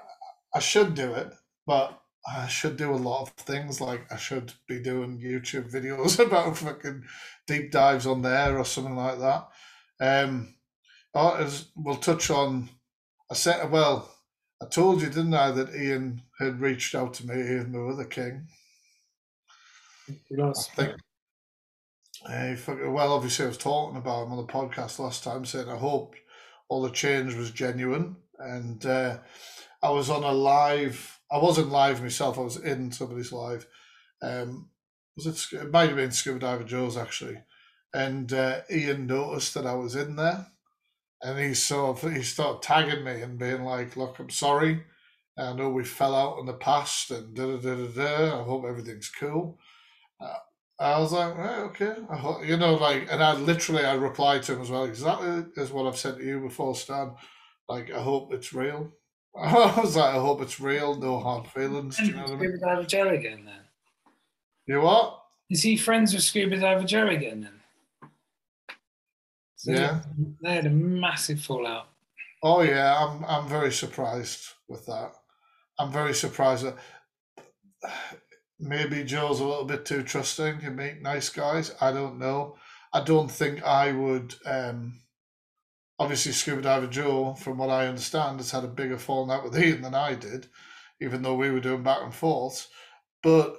I 0.54 0.60
should 0.60 0.96
do 0.96 1.14
it, 1.14 1.32
but 1.66 2.01
I 2.28 2.48
should 2.48 2.78
do 2.78 2.94
a 2.94 2.96
lot 2.96 3.24
of 3.24 3.30
things. 3.32 3.82
Like 3.82 4.12
I 4.12 4.18
should 4.18 4.54
be 4.68 4.80
doing 4.80 5.20
YouTube 5.20 5.72
videos 5.72 6.20
about 6.26 6.58
fucking 6.58 7.04
deep 7.48 7.72
dives 7.72 8.06
on 8.06 8.22
there 8.22 8.58
or 8.58 8.66
something 8.66 8.96
like 8.96 9.20
that. 9.20 9.48
Um, 10.00 10.56
oh, 11.14 11.50
we'll 11.76 11.96
touch 11.96 12.30
on. 12.30 12.70
I 13.30 13.34
said, 13.34 13.72
well, 13.72 14.14
I 14.62 14.66
told 14.68 15.02
you, 15.02 15.08
didn't 15.08 15.34
I, 15.34 15.52
that 15.52 15.76
Ian 15.76 16.22
had 16.40 16.62
reached 16.62 16.94
out 16.94 17.14
to 17.16 17.28
me, 17.28 17.36
Ian 17.36 17.72
the 17.72 17.88
other 17.88 18.06
king. 18.06 18.48
I 20.70 20.76
think. 20.76 20.96
Uh, 22.24 22.56
well, 22.92 23.14
obviously, 23.14 23.46
I 23.46 23.48
was 23.48 23.58
talking 23.58 23.98
about 23.98 24.26
him 24.26 24.34
on 24.34 24.38
the 24.38 24.52
podcast 24.52 25.00
last 25.00 25.24
time, 25.24 25.46
saying 25.46 25.70
I 25.70 25.78
hope 25.78 26.16
all 26.70 26.82
the 26.84 26.92
change 26.92 27.34
was 27.34 27.52
genuine. 27.52 28.18
And 28.38 28.86
uh, 28.86 29.18
I 29.82 29.90
was 29.90 30.10
on 30.10 30.24
a 30.24 30.32
live. 30.32 31.20
I 31.32 31.38
wasn't 31.38 31.70
live 31.70 32.02
myself. 32.02 32.38
I 32.38 32.42
was 32.42 32.58
in 32.58 32.92
somebody's 32.92 33.32
live. 33.32 33.68
Um, 34.22 34.70
was 35.16 35.26
it? 35.28 35.58
It 35.58 35.72
might 35.72 35.88
have 35.90 35.98
been 35.98 36.12
Scuba 36.12 36.40
Diver 36.40 36.64
Joe's 36.64 36.98
actually 36.98 37.40
and 37.94 38.32
uh, 38.34 38.62
Ian 38.72 39.08
noticed 39.08 39.54
that 39.54 39.66
I 39.66 39.74
was 39.74 39.96
in 39.96 40.16
there, 40.16 40.48
and 41.22 41.40
he 41.40 41.54
sort 41.54 42.04
of 42.04 42.14
he 42.14 42.24
started 42.24 42.62
tagging 42.62 43.04
me 43.04 43.22
and 43.22 43.38
being 43.40 43.64
like, 43.64 43.98
"Look, 43.98 44.20
I'm 44.20 44.30
sorry, 44.30 44.84
I 45.38 45.54
know 45.54 45.70
we 45.70 45.84
fell 45.84 46.16
out 46.16 46.40
in 46.40 46.46
the 46.46 46.54
past 46.54 47.12
and 47.12 47.36
da 47.36 47.46
da 47.46 47.58
da 47.58 47.76
da 47.76 47.88
da. 47.88 48.42
I 48.42 48.44
hope 48.44 48.66
everything's 48.66 49.10
cool. 49.10 49.60
Uh, 50.22 50.38
I 50.80 51.00
was 51.00 51.14
like, 51.14 51.38
okay, 51.38 51.96
I 52.10 52.18
hope, 52.18 52.46
you 52.46 52.58
know, 52.58 52.76
like, 52.76 53.08
and 53.12 53.24
I 53.24 53.34
literally 53.36 53.86
I 53.86 53.94
replied 53.96 54.44
to 54.44 54.54
him 54.56 54.62
as 54.62 54.72
well, 54.72 54.86
exactly 54.86 55.46
as 55.62 55.72
what 55.72 55.88
I've 55.88 55.98
said 55.98 56.18
to 56.18 56.26
you 56.26 56.40
before, 56.42 56.76
Stan. 56.76 57.16
Like, 57.70 57.92
I 57.92 58.02
hope 58.02 58.34
it's 58.34 58.54
real. 58.54 58.92
I 59.38 59.80
was 59.80 59.96
like, 59.96 60.16
I 60.16 60.20
hope 60.20 60.42
it's 60.42 60.60
real, 60.60 60.96
no 60.96 61.20
hard 61.20 61.48
feelings. 61.48 61.98
Do 61.98 62.06
you 62.06 62.14
know 62.14 62.24
what 62.24 62.32
I 62.32 62.36
mean? 62.36 62.50
Scuba 62.52 62.66
Diver 62.66 62.84
Joe 62.84 63.10
again 63.10 63.46
then. 63.46 63.62
You 64.68 64.82
what? 64.82 65.24
Is 65.50 65.64
he 65.64 65.78
friends 65.78 66.14
with 66.14 66.24
Scuba 66.24 66.58
Diver 66.58 66.84
Joe 66.86 67.08
again 67.08 67.42
then? 67.42 68.10
So 69.56 69.72
Yeah. 69.72 70.02
They 70.44 70.56
had 70.56 70.66
a 70.66 70.70
massive 70.72 71.40
fallout. 71.42 71.88
Oh 72.44 72.62
yeah, 72.62 72.96
I'm 72.98 73.24
I'm 73.26 73.48
very 73.48 73.72
surprised 73.72 74.48
with 74.68 74.86
that. 74.88 75.14
I'm 75.78 75.92
very 75.92 76.14
surprised 76.14 76.66
that 76.66 76.78
maybe 78.60 79.04
Joe's 79.04 79.40
a 79.40 79.46
little 79.46 79.66
bit 79.66 79.86
too 79.86 80.04
trusting 80.04 80.60
to 80.62 80.72
meet 80.72 81.02
nice 81.02 81.30
guys. 81.30 81.74
I 81.80 81.92
don't 81.92 82.18
know. 82.18 82.56
I 82.94 83.04
don't 83.04 83.30
think 83.30 83.64
I 83.64 83.92
would. 83.92 84.36
Um, 84.46 85.02
obviously, 86.02 86.32
Scuba 86.32 86.62
Diver 86.62 86.88
Joe, 86.88 87.36
from 87.36 87.58
what 87.58 87.70
I 87.70 87.88
understand, 87.88 88.40
has 88.40 88.52
had 88.52 88.64
a 88.64 88.68
bigger 88.68 88.98
falling 88.98 89.32
out 89.32 89.44
with 89.44 89.58
Ian 89.58 89.82
than 89.82 89.96
I 89.96 90.16
did, 90.16 90.48
even 91.00 91.22
though 91.22 91.36
we 91.36 91.52
were 91.52 91.60
doing 91.60 91.84
back 91.84 92.02
and 92.02 92.14
forth. 92.14 92.68
But 93.22 93.58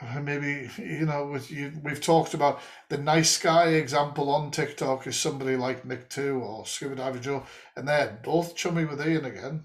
uh, 0.00 0.20
maybe 0.20 0.70
you 0.78 1.06
know, 1.06 1.26
with 1.26 1.50
you, 1.50 1.72
we've 1.82 2.00
talked 2.00 2.34
about 2.34 2.60
the 2.88 2.98
nice 2.98 3.38
guy 3.38 3.68
example 3.70 4.30
on 4.30 4.50
TikTok 4.50 5.06
is 5.06 5.16
somebody 5.16 5.56
like 5.56 5.84
Nick 5.84 6.08
Two 6.08 6.40
or 6.40 6.66
Scuba 6.66 6.96
Diver 6.96 7.18
Joe, 7.18 7.46
and 7.76 7.88
they're 7.88 8.20
both 8.22 8.54
chummy 8.54 8.84
with 8.84 9.06
Ian 9.06 9.24
again. 9.24 9.64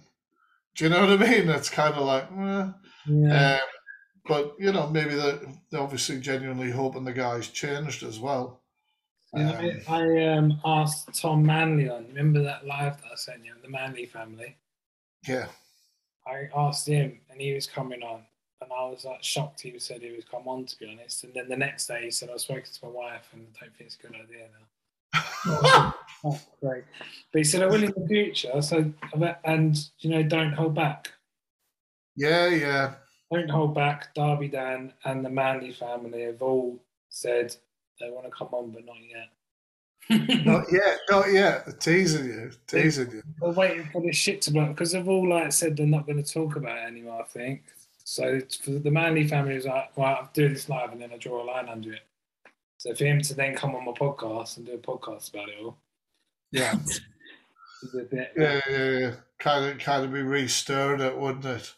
Do 0.76 0.86
you 0.86 0.89
know 0.89 1.01
what 1.01 1.22
I 1.22 1.30
mean? 1.30 1.49
It's 1.49 1.69
kind 1.69 1.95
of 1.95 2.05
like, 2.05 2.32
eh. 2.32 2.72
Yeah. 3.07 3.53
Um, 3.55 3.67
but 4.26 4.55
you 4.59 4.72
know, 4.72 4.88
maybe 4.88 5.15
they're, 5.15 5.41
they're 5.69 5.82
obviously 5.82 6.19
genuinely 6.19 6.72
hoping 6.72 7.03
the 7.03 7.13
guy's 7.13 7.49
changed 7.49 8.03
as 8.03 8.19
well. 8.19 8.61
You 9.34 9.43
know, 9.43 9.49
Um, 9.57 9.82
I, 9.88 10.01
I 10.01 10.27
um, 10.38 10.61
asked 10.65 11.13
Tom 11.21 11.45
Manley 11.45 11.89
on. 11.89 12.05
Remember 12.07 12.43
that 12.43 12.65
live 12.65 12.97
that 13.01 13.11
I 13.13 13.15
sent 13.15 13.45
you, 13.45 13.53
the 13.61 13.69
Manley 13.69 14.05
family. 14.05 14.57
yeah, 15.27 15.47
I 16.27 16.49
asked 16.55 16.88
him, 16.88 17.19
and 17.29 17.39
he 17.39 17.53
was 17.53 17.65
coming 17.65 18.03
on, 18.03 18.23
and 18.61 18.71
I 18.71 18.84
was 18.89 19.05
like 19.05 19.23
shocked. 19.23 19.61
He 19.61 19.77
said 19.79 20.01
he 20.01 20.11
was 20.15 20.25
come 20.25 20.47
on, 20.47 20.65
to 20.65 20.77
be 20.79 20.88
honest. 20.91 21.23
And 21.23 21.34
then 21.34 21.47
the 21.47 21.55
next 21.55 21.88
day, 21.88 22.03
he 22.03 22.11
said, 22.11 22.29
"I've 22.29 22.41
spoken 22.41 22.63
to 22.65 22.86
my 22.86 22.91
wife, 22.91 23.29
and 23.34 23.47
I 23.61 23.65
don't 23.65 23.75
think 23.77 23.88
it's 23.88 23.97
a 24.03 24.07
good 24.07 24.15
idea 24.15 24.47
now." 25.13 25.93
Oh, 26.23 26.39
great. 26.61 26.84
But 27.34 27.39
he 27.39 27.43
said, 27.43 27.63
"I 27.63 27.65
will 27.65 27.84
in 27.84 27.93
the 27.97 28.07
future." 28.07 28.61
So, 28.61 28.93
and 29.43 29.75
you 29.99 30.09
know, 30.11 30.21
don't 30.21 30.53
hold 30.53 30.75
back. 30.75 31.11
yeah, 32.15 32.47
yeah. 32.47 32.93
Don't 33.34 33.49
hold 33.49 33.73
back. 33.73 34.13
Darby 34.13 34.49
Dan 34.49 34.93
and 35.05 35.23
the 35.25 35.29
Manley 35.32 35.71
family 35.71 36.23
have 36.23 36.41
all 36.43 36.77
said 37.09 37.55
they 38.02 38.10
want 38.12 38.26
to 38.26 38.32
come 38.32 38.49
on, 38.52 38.72
but 38.72 38.86
not 38.86 38.97
yet. 39.10 39.30
Not 40.45 40.66
yet, 40.72 40.97
not 41.10 41.32
yet. 41.32 41.80
Teasing 41.80 42.26
you, 42.26 42.52
teasing 42.68 43.12
you. 43.12 43.22
We're 43.39 43.52
waiting 43.54 43.88
for 43.93 44.02
this 44.02 44.16
shit 44.18 44.41
to 44.41 44.52
blow 44.52 44.66
because 44.66 44.91
they've 44.91 45.08
all 45.08 45.30
like 45.30 45.54
said 45.54 45.78
they're 45.78 45.86
not 45.86 46.06
going 46.08 46.22
to 46.22 46.34
talk 46.34 46.56
about 46.56 46.80
it 46.80 46.88
anymore. 46.88 47.22
I 47.22 47.26
think 47.28 47.62
so. 48.04 48.41
For 48.64 48.72
the 48.72 48.89
Manley 48.91 49.28
family, 49.28 49.56
is 49.56 49.66
like, 49.66 49.95
well, 49.95 50.08
I'll 50.08 50.30
do 50.34 50.49
this 50.49 50.68
live 50.68 50.91
and 50.91 50.99
then 50.99 51.12
I 51.14 51.18
draw 51.18 51.43
a 51.43 51.45
line 51.45 51.70
under 51.70 51.93
it. 51.93 52.02
So 52.78 52.93
for 52.95 53.06
him 53.06 53.22
to 53.22 53.36
then 53.36 53.56
come 53.56 53.76
on 53.76 53.86
my 53.86 53.91
podcast 53.91 54.58
and 54.58 54.66
do 54.66 54.74
a 54.74 54.78
podcast 54.80 55.34
about 55.34 55.49
it 55.49 55.56
all, 55.64 55.78
Yeah, 56.52 56.74
is 56.86 56.99
a 57.93 58.04
bit. 58.04 58.34
yeah, 58.36 58.60
yeah, 58.70 58.99
yeah. 58.99 59.12
Kind 59.39 59.66
of, 59.66 59.78
kind 59.78 60.04
of 60.04 60.12
be 60.12 60.24
restirred 60.24 60.99
it, 60.99 61.16
wouldn't 61.18 61.45
it? 61.45 61.74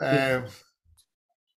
Yeah. 0.00 0.42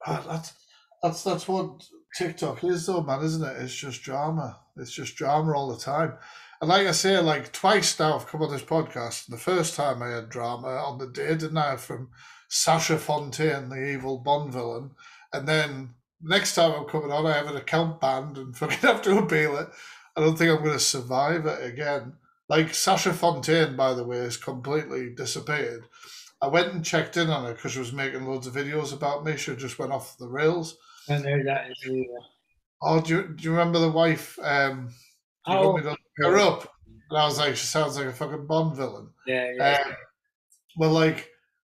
Um, 0.06 0.24
that's 0.26 0.54
that's 1.02 1.22
that's 1.22 1.46
what 1.46 1.86
TikTok 2.16 2.64
is, 2.64 2.86
though, 2.86 3.02
man, 3.02 3.22
isn't 3.22 3.44
it? 3.44 3.62
It's 3.62 3.74
just 3.74 4.02
drama. 4.02 4.58
It's 4.76 4.92
just 4.92 5.16
drama 5.16 5.52
all 5.52 5.68
the 5.68 5.78
time. 5.78 6.14
And 6.60 6.70
like 6.70 6.86
I 6.86 6.92
say, 6.92 7.18
like 7.18 7.52
twice 7.52 7.98
now 7.98 8.16
I've 8.16 8.26
come 8.26 8.40
on 8.42 8.50
this 8.50 8.62
podcast. 8.62 9.26
The 9.26 9.36
first 9.36 9.74
time 9.74 10.02
I 10.02 10.08
had 10.08 10.30
drama 10.30 10.68
on 10.68 10.96
the 10.96 11.08
day, 11.08 11.34
didn't 11.34 11.58
I, 11.58 11.76
from 11.76 12.08
Sasha 12.48 12.96
Fontaine, 12.96 13.68
the 13.68 13.92
evil 13.92 14.18
Bond 14.18 14.52
villain. 14.52 14.92
And 15.32 15.46
then 15.46 15.90
next 16.22 16.54
time 16.54 16.72
I'm 16.72 16.86
coming 16.86 17.12
on, 17.12 17.26
I 17.26 17.34
have 17.34 17.48
an 17.48 17.56
account 17.56 18.00
banned 18.00 18.38
and 18.38 18.56
fucking 18.56 18.78
have 18.78 19.02
to 19.02 19.18
appeal 19.18 19.58
it. 19.58 19.68
I 20.16 20.22
don't 20.22 20.38
think 20.38 20.50
I'm 20.50 20.64
going 20.64 20.72
to 20.72 20.80
survive 20.80 21.44
it 21.44 21.62
again. 21.62 22.14
Like 22.48 22.72
Sasha 22.72 23.12
Fontaine, 23.12 23.76
by 23.76 23.92
the 23.92 24.04
way, 24.04 24.18
has 24.18 24.38
completely 24.38 25.10
disappeared. 25.14 25.84
I 26.40 26.48
went 26.48 26.72
and 26.72 26.84
checked 26.84 27.18
in 27.18 27.28
on 27.28 27.44
her 27.44 27.52
because 27.52 27.72
she 27.72 27.78
was 27.78 27.92
making 27.92 28.24
loads 28.24 28.46
of 28.46 28.54
videos 28.54 28.94
about 28.94 29.24
me. 29.24 29.36
She 29.36 29.54
just 29.56 29.78
went 29.78 29.92
off 29.92 30.16
the 30.16 30.28
rails. 30.28 30.78
I 31.08 31.18
know 31.18 31.42
that 31.44 31.70
is 31.70 31.86
either. 31.86 32.18
Oh, 32.82 33.00
do 33.00 33.14
you, 33.14 33.28
do 33.34 33.44
you 33.44 33.50
remember 33.52 33.78
the 33.78 33.90
wife? 33.90 34.38
Um, 34.42 34.90
Oh, 35.48 35.72
want 35.72 35.76
me 35.76 35.82
to 35.84 35.90
look 35.90 36.00
her 36.18 36.38
up? 36.38 36.68
And 37.08 37.18
I 37.18 37.24
was 37.24 37.38
like, 37.38 37.54
she 37.56 37.66
sounds 37.66 37.96
like 37.96 38.06
a 38.06 38.12
fucking 38.12 38.46
Bond 38.48 38.76
villain. 38.76 39.10
yeah, 39.26 39.52
yeah. 39.56 39.78
Um, 39.86 39.92
well, 40.76 40.90
like, 40.90 41.30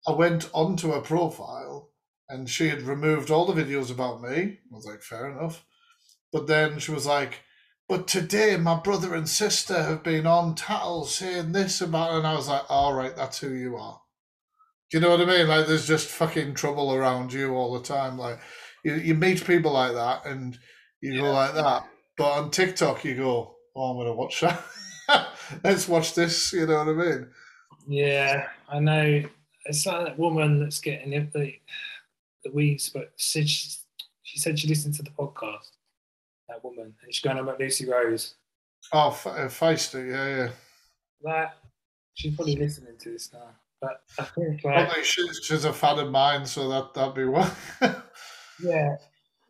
I 0.08 0.12
went 0.12 0.50
onto 0.54 0.92
her 0.92 1.02
profile 1.02 1.90
and 2.30 2.48
she 2.50 2.70
had 2.70 2.84
removed 2.84 3.32
all 3.32 3.52
the 3.52 3.60
videos 3.64 3.90
about 3.92 4.22
me. 4.22 4.30
I 4.32 4.76
was 4.76 4.86
like, 4.86 5.02
fair 5.02 5.30
enough. 5.30 5.66
But 6.32 6.46
then 6.48 6.78
she 6.80 6.92
was 6.92 7.06
like, 7.08 7.42
but 7.90 8.08
today 8.08 8.56
my 8.58 8.80
brother 8.80 9.14
and 9.16 9.28
sister 9.28 9.82
have 9.84 10.04
been 10.04 10.28
on 10.28 10.54
Tattle 10.56 11.06
saying 11.06 11.52
this 11.52 11.82
about, 11.82 12.14
and 12.14 12.28
I 12.28 12.36
was 12.36 12.48
like, 12.48 12.64
all 12.70 12.94
right, 12.94 13.16
that's 13.16 13.40
who 13.40 13.50
you 13.54 13.76
are. 13.76 14.00
Do 14.92 14.98
you 14.98 15.02
know 15.02 15.10
what 15.10 15.22
I 15.22 15.26
mean? 15.26 15.48
Like, 15.48 15.66
there's 15.66 15.88
just 15.88 16.08
fucking 16.08 16.54
trouble 16.54 16.94
around 16.94 17.34
you 17.34 17.56
all 17.56 17.74
the 17.74 17.82
time. 17.84 18.18
Like, 18.20 18.40
you, 18.84 18.96
you 18.96 19.16
meet 19.16 19.46
people 19.46 19.72
like 19.72 19.94
that 19.94 20.26
and 20.26 20.58
you 21.02 21.20
go 21.20 21.32
like 21.32 21.54
that. 21.54 21.86
But 22.18 22.32
on 22.32 22.52
TikTok, 22.52 23.04
you 23.06 23.16
go, 23.16 23.56
oh, 23.76 23.90
I'm 23.90 23.98
going 23.98 24.08
to 24.08 24.14
watch 24.14 24.42
that. 24.42 24.64
Let's 25.64 25.88
watch 25.88 26.14
this. 26.14 26.54
You 26.54 26.68
know 26.68 26.86
what 26.86 26.90
I 26.90 26.94
mean? 26.94 27.28
Yeah, 27.88 28.48
I 28.70 28.80
know. 28.80 29.24
It's 29.66 29.86
like 29.86 30.06
that 30.06 30.20
woman 30.20 30.60
that's 30.60 30.80
getting 30.80 31.14
it. 31.14 31.34
The, 31.34 31.54
that 32.44 32.54
we 32.54 32.78
spoke. 32.78 33.10
She, 33.18 33.46
she 33.46 34.40
said 34.40 34.60
she 34.60 34.68
listened 34.68 34.96
to 34.96 35.04
the 35.04 35.12
podcast. 35.12 35.72
That 36.50 36.64
woman, 36.64 36.94
and 37.02 37.14
she's 37.14 37.22
going 37.22 37.38
on 37.38 37.44
about 37.44 37.60
Lucy 37.60 37.90
Rose. 37.90 38.36
Oh, 38.92 39.12
Fe- 39.12 39.30
uh, 39.30 39.48
Feisty, 39.48 40.12
yeah, 40.12 40.38
yeah. 40.38 40.50
That 41.24 41.58
she's 42.14 42.36
probably 42.36 42.58
listening 42.58 42.98
to 43.00 43.12
this 43.12 43.32
now. 43.32 43.50
But 43.82 44.02
I 44.20 44.24
think 44.24 44.64
like 44.64 44.88
Probably 44.88 45.04
she's, 45.04 45.40
she's 45.44 45.66
a 45.66 45.74
fan 45.74 46.00
of 46.00 46.12
mine, 46.12 46.46
so 46.46 46.70
that 46.70 46.94
that'd 46.94 47.16
be 47.16 47.26
one. 47.26 47.50
yeah, 48.62 48.96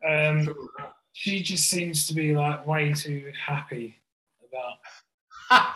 um, 0.06 0.48
she 1.12 1.42
just 1.42 1.68
seems 1.68 2.06
to 2.06 2.14
be 2.14 2.34
like 2.34 2.66
way 2.66 2.92
too 2.92 3.32
happy 3.46 3.96
about. 4.48 4.78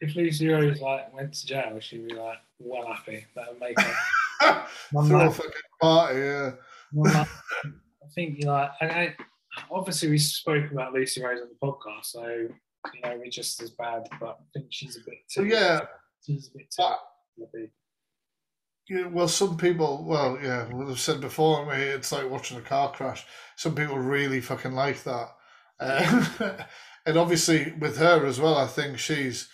If 0.00 0.16
Lucy 0.16 0.48
Rose 0.48 0.80
like 0.80 1.12
went 1.14 1.34
to 1.34 1.46
jail, 1.46 1.78
she'd 1.80 2.08
be 2.08 2.14
like 2.14 2.38
well 2.58 2.86
happy. 2.92 3.26
That 3.36 3.50
would 3.50 3.60
make 3.60 3.78
her. 3.78 3.94
Throw 5.06 5.26
a 5.26 5.30
fucking 5.30 5.52
party, 5.80 6.18
yeah. 6.20 6.50
Like, 6.94 7.14
I 7.64 8.08
think 8.14 8.40
you 8.40 8.48
like, 8.48 8.70
I, 8.80 8.86
I, 8.86 9.14
obviously 9.70 10.08
we 10.10 10.18
spoke 10.18 10.70
about 10.70 10.92
Lucy 10.92 11.22
Rose 11.22 11.40
on 11.42 11.48
the 11.48 11.66
podcast, 11.66 12.06
so 12.06 12.26
you 12.26 13.00
know 13.02 13.16
we're 13.18 13.30
just 13.30 13.62
as 13.62 13.70
bad. 13.70 14.08
But 14.18 14.38
I 14.40 14.44
think 14.54 14.66
she's 14.70 14.96
a 14.96 15.00
bit 15.00 15.18
So 15.28 15.42
too. 15.42 15.48
yeah, 15.48 15.80
she's 16.26 16.48
a 16.48 16.58
bit 16.58 16.70
too. 16.70 16.82
but, 16.82 16.98
happy. 17.54 17.70
Yeah, 18.88 19.06
well, 19.06 19.28
some 19.28 19.56
people, 19.56 20.04
well, 20.06 20.38
yeah, 20.42 20.66
what 20.66 20.88
I've 20.88 21.00
said 21.00 21.20
before, 21.20 21.72
it's 21.72 22.12
like 22.12 22.28
watching 22.28 22.58
a 22.58 22.62
car 22.62 22.92
crash. 22.92 23.24
Some 23.56 23.74
people 23.74 23.98
really 23.98 24.40
fucking 24.40 24.72
like 24.72 25.02
that. 25.04 25.28
Uh, 25.80 26.26
and 27.06 27.16
obviously 27.16 27.72
with 27.78 27.96
her 27.96 28.26
as 28.26 28.38
well, 28.38 28.56
I 28.56 28.66
think 28.66 28.98
she's, 28.98 29.48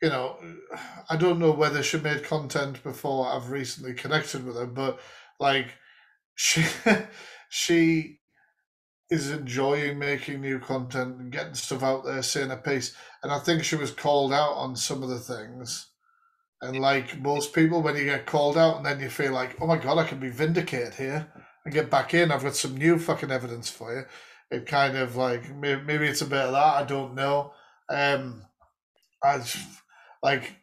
you 0.00 0.10
know, 0.10 0.38
I 1.10 1.16
don't 1.16 1.40
know 1.40 1.50
whether 1.50 1.82
she 1.82 1.98
made 1.98 2.22
content 2.22 2.82
before 2.84 3.26
I've 3.26 3.50
recently 3.50 3.94
connected 3.94 4.44
with 4.46 4.56
her, 4.56 4.66
but 4.66 5.00
like 5.40 5.74
she, 6.36 6.64
she 7.48 8.20
is 9.10 9.30
enjoying 9.30 9.98
making 9.98 10.40
new 10.40 10.60
content 10.60 11.18
and 11.18 11.32
getting 11.32 11.54
stuff 11.54 11.82
out 11.82 12.04
there, 12.04 12.22
saying 12.22 12.52
a 12.52 12.56
piece. 12.56 12.94
And 13.24 13.32
I 13.32 13.40
think 13.40 13.64
she 13.64 13.74
was 13.74 13.90
called 13.90 14.32
out 14.32 14.52
on 14.52 14.76
some 14.76 15.02
of 15.02 15.08
the 15.08 15.18
things. 15.18 15.88
And 16.62 16.80
like 16.80 17.20
most 17.20 17.52
people, 17.52 17.82
when 17.82 17.96
you 17.96 18.04
get 18.04 18.26
called 18.26 18.58
out 18.58 18.78
and 18.78 18.86
then 18.86 19.00
you 19.00 19.08
feel 19.10 19.32
like, 19.32 19.56
oh 19.60 19.66
my 19.66 19.78
God, 19.78 19.98
I 19.98 20.04
can 20.04 20.18
be 20.18 20.30
vindicated 20.30 20.94
here 20.94 21.26
and 21.64 21.72
get 21.74 21.90
back 21.90 22.14
in, 22.14 22.32
I've 22.32 22.42
got 22.42 22.56
some 22.56 22.76
new 22.76 22.98
fucking 22.98 23.30
evidence 23.30 23.70
for 23.70 23.94
you. 23.94 24.04
It 24.50 24.66
kind 24.66 24.96
of 24.96 25.16
like, 25.16 25.54
maybe, 25.54 26.06
it's 26.06 26.22
a 26.22 26.26
bit 26.26 26.40
of 26.40 26.52
that, 26.52 26.74
I 26.76 26.84
don't 26.84 27.14
know. 27.14 27.52
Um, 27.90 28.42
I 29.22 29.42
like, 30.22 30.56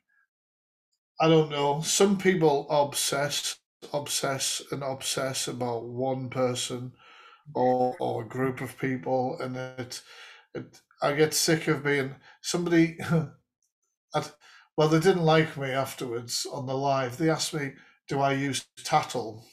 I 1.20 1.28
don't 1.30 1.50
know. 1.50 1.82
Some 1.82 2.18
people 2.18 2.68
obsess, 2.70 3.58
obsess, 3.94 4.62
and 4.72 4.84
obsess 4.84 5.48
about 5.48 5.86
one 5.86 6.30
person 6.30 6.94
or, 7.54 7.96
or 8.00 8.24
a 8.24 8.28
group 8.28 8.62
of 8.62 8.78
people, 8.78 9.38
and 9.42 9.56
it, 9.58 10.02
it 10.56 10.82
I 11.02 11.14
get 11.14 11.34
sick 11.34 11.68
of 11.68 11.84
being 11.84 12.16
somebody. 12.42 12.98
I'd, 14.16 14.26
well, 14.78 14.90
they 14.90 15.00
didn't 15.00 15.24
like 15.24 15.58
me 15.58 15.70
afterwards 15.72 16.46
on 16.52 16.66
the 16.66 16.76
live. 16.78 17.18
They 17.18 17.30
asked 17.30 17.54
me, 17.54 17.74
"Do 18.08 18.20
I 18.22 18.34
use 18.34 18.66
Tattle? 18.84 19.46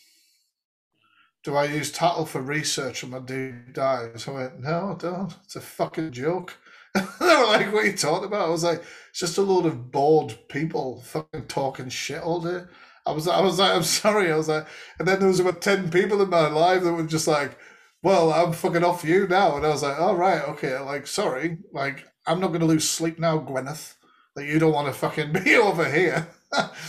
Do 1.44 1.56
I 1.56 1.64
use 1.64 1.92
Tattle 1.92 2.26
for 2.26 2.40
research 2.40 3.04
on 3.04 3.10
my 3.10 3.18
deep 3.20 3.72
dives?" 3.74 4.26
I 4.28 4.32
went, 4.32 4.60
"No, 4.60 4.92
I 4.92 4.94
don't. 5.00 5.34
It's 5.44 5.56
a 5.56 5.60
fucking 5.60 6.12
joke." 6.12 6.58
they 6.94 7.00
were 7.20 7.46
like, 7.46 7.72
"What 7.72 7.84
are 7.84 7.86
you 7.86 7.96
talking 7.96 8.26
about?" 8.26 8.46
I 8.46 8.50
was 8.50 8.64
like, 8.64 8.82
"It's 9.10 9.20
just 9.20 9.38
a 9.38 9.42
load 9.42 9.66
of 9.66 9.90
bored 9.92 10.38
people 10.48 11.02
fucking 11.02 11.46
talking 11.46 11.88
shit 11.88 12.22
all 12.22 12.40
day." 12.40 12.64
I 13.06 13.12
was, 13.12 13.28
I 13.28 13.40
was 13.40 13.58
like, 13.58 13.72
"I'm 13.74 13.82
sorry." 13.84 14.32
I 14.32 14.36
was 14.36 14.48
like, 14.48 14.66
and 14.98 15.06
then 15.08 15.18
there 15.20 15.28
was 15.28 15.40
about 15.40 15.62
ten 15.62 15.90
people 15.90 16.20
in 16.22 16.30
my 16.30 16.48
live 16.48 16.84
that 16.84 16.92
were 16.92 17.04
just 17.06 17.28
like, 17.28 17.58
"Well, 18.02 18.32
I'm 18.32 18.52
fucking 18.52 18.84
off 18.84 19.04
you 19.04 19.26
now," 19.28 19.56
and 19.56 19.66
I 19.66 19.70
was 19.70 19.82
like, 19.82 19.98
"All 20.00 20.16
right, 20.16 20.42
okay." 20.50 20.78
Like, 20.80 21.06
sorry, 21.06 21.58
like 21.72 22.06
I'm 22.26 22.40
not 22.40 22.48
going 22.48 22.60
to 22.60 22.66
lose 22.66 22.88
sleep 22.88 23.18
now, 23.18 23.38
Gwyneth. 23.38 23.94
That 24.34 24.46
you 24.46 24.58
don't 24.58 24.72
want 24.72 24.88
to 24.88 24.92
fucking 24.92 25.32
be 25.32 25.56
over 25.56 25.90
here. 25.90 26.28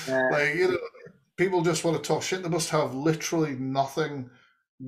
yeah. 0.07 0.29
Like 0.31 0.55
you 0.55 0.69
know, 0.69 0.77
people 1.37 1.61
just 1.61 1.83
want 1.83 2.01
to 2.01 2.07
talk 2.07 2.23
shit. 2.23 2.43
They 2.43 2.49
must 2.49 2.69
have 2.69 2.93
literally 2.93 3.55
nothing 3.55 4.29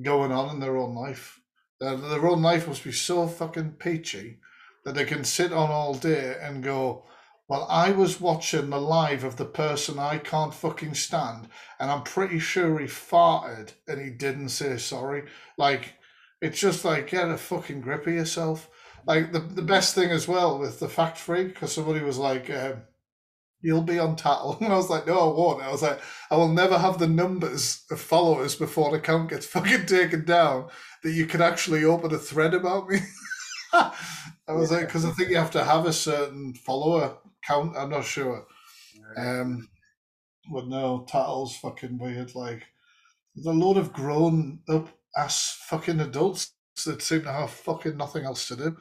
going 0.02 0.32
on 0.32 0.54
in 0.54 0.60
their 0.60 0.76
own 0.76 0.94
life. 0.94 1.40
Their, 1.80 1.96
their 1.96 2.26
own 2.26 2.42
life 2.42 2.68
must 2.68 2.84
be 2.84 2.92
so 2.92 3.26
fucking 3.26 3.72
peachy 3.78 4.38
that 4.84 4.94
they 4.94 5.04
can 5.04 5.24
sit 5.24 5.52
on 5.52 5.70
all 5.70 5.94
day 5.94 6.36
and 6.40 6.62
go, 6.62 7.04
well, 7.48 7.66
I 7.70 7.92
was 7.92 8.20
watching 8.20 8.70
the 8.70 8.80
live 8.80 9.22
of 9.22 9.36
the 9.36 9.44
person 9.44 9.98
I 9.98 10.18
can't 10.18 10.54
fucking 10.54 10.94
stand, 10.94 11.48
and 11.78 11.90
I'm 11.90 12.02
pretty 12.02 12.38
sure 12.40 12.78
he 12.78 12.86
farted 12.86 13.72
and 13.86 14.00
he 14.00 14.10
didn't 14.10 14.48
say 14.48 14.76
sorry. 14.78 15.24
Like, 15.56 15.94
it's 16.40 16.58
just 16.58 16.84
like, 16.84 17.08
get 17.08 17.28
a 17.28 17.36
fucking 17.36 17.82
grip 17.82 18.06
of 18.06 18.14
yourself. 18.14 18.68
Like, 19.06 19.32
the, 19.32 19.40
the 19.40 19.62
best 19.62 19.94
thing 19.94 20.10
as 20.10 20.26
well 20.26 20.58
with 20.58 20.80
the 20.80 20.88
Fact 20.88 21.16
Freak, 21.16 21.48
because 21.48 21.72
somebody 21.72 22.00
was 22.00 22.18
like, 22.18 22.50
um, 22.50 22.82
you'll 23.60 23.82
be 23.82 23.98
on 23.98 24.16
Tattle. 24.16 24.58
And 24.60 24.72
I 24.72 24.76
was 24.76 24.90
like, 24.90 25.06
no, 25.06 25.18
I 25.18 25.38
won't. 25.38 25.62
I 25.62 25.70
was 25.70 25.82
like, 25.82 26.00
I 26.30 26.36
will 26.36 26.52
never 26.52 26.78
have 26.78 26.98
the 26.98 27.08
numbers 27.08 27.84
of 27.90 28.00
followers 28.00 28.54
before 28.54 28.90
the 28.90 28.98
account 28.98 29.30
gets 29.30 29.46
fucking 29.54 29.86
taken 29.86 30.24
down 30.24 30.68
that 31.02 31.12
you 31.12 31.26
can 31.26 31.42
actually 31.42 31.84
open 31.84 32.14
a 32.14 32.18
thread 32.18 32.54
about 32.54 32.88
me. 32.88 33.00
I 33.72 33.92
was 34.48 34.70
yeah. 34.70 34.78
like, 34.78 34.86
because 34.86 35.04
I 35.04 35.10
think 35.10 35.30
you 35.30 35.36
have 35.36 35.50
to 35.52 35.64
have 35.64 35.86
a 35.86 35.92
certain 35.92 36.54
follower 36.54 37.18
count. 37.44 37.76
I'm 37.76 37.90
not 37.90 38.04
sure. 38.04 38.46
Um, 39.16 39.68
but 40.52 40.68
no, 40.68 41.04
Tattle's 41.08 41.56
fucking 41.56 41.98
weird. 41.98 42.34
Like, 42.34 42.62
there's 43.34 43.46
a 43.46 43.52
load 43.52 43.76
of 43.76 43.92
grown 43.92 44.60
up 44.68 44.88
ass 45.16 45.58
fucking 45.68 46.00
adults 46.00 46.52
that 46.84 47.02
seem 47.02 47.22
to 47.22 47.32
have 47.32 47.50
fucking 47.50 47.96
nothing 47.96 48.24
else 48.24 48.48
to 48.48 48.56
do. 48.56 48.76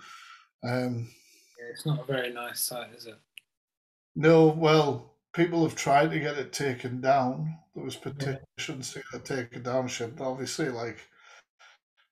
Um, 0.63 1.09
yeah, 1.59 1.71
it's 1.71 1.85
not 1.85 2.01
a 2.01 2.11
very 2.11 2.33
nice 2.33 2.61
site, 2.61 2.93
is 2.95 3.05
it? 3.05 3.19
No, 4.15 4.47
well, 4.47 5.15
people 5.33 5.63
have 5.63 5.75
tried 5.75 6.11
to 6.11 6.19
get 6.19 6.37
it 6.37 6.53
taken 6.53 7.01
down. 7.01 7.57
There 7.75 7.83
was 7.83 7.95
petitions 7.95 8.95
yeah. 8.95 9.01
to 9.01 9.07
get 9.11 9.21
it 9.21 9.25
taken 9.25 9.63
down, 9.63 9.87
shit. 9.87 10.15
But 10.15 10.29
obviously, 10.29 10.69
like, 10.69 10.97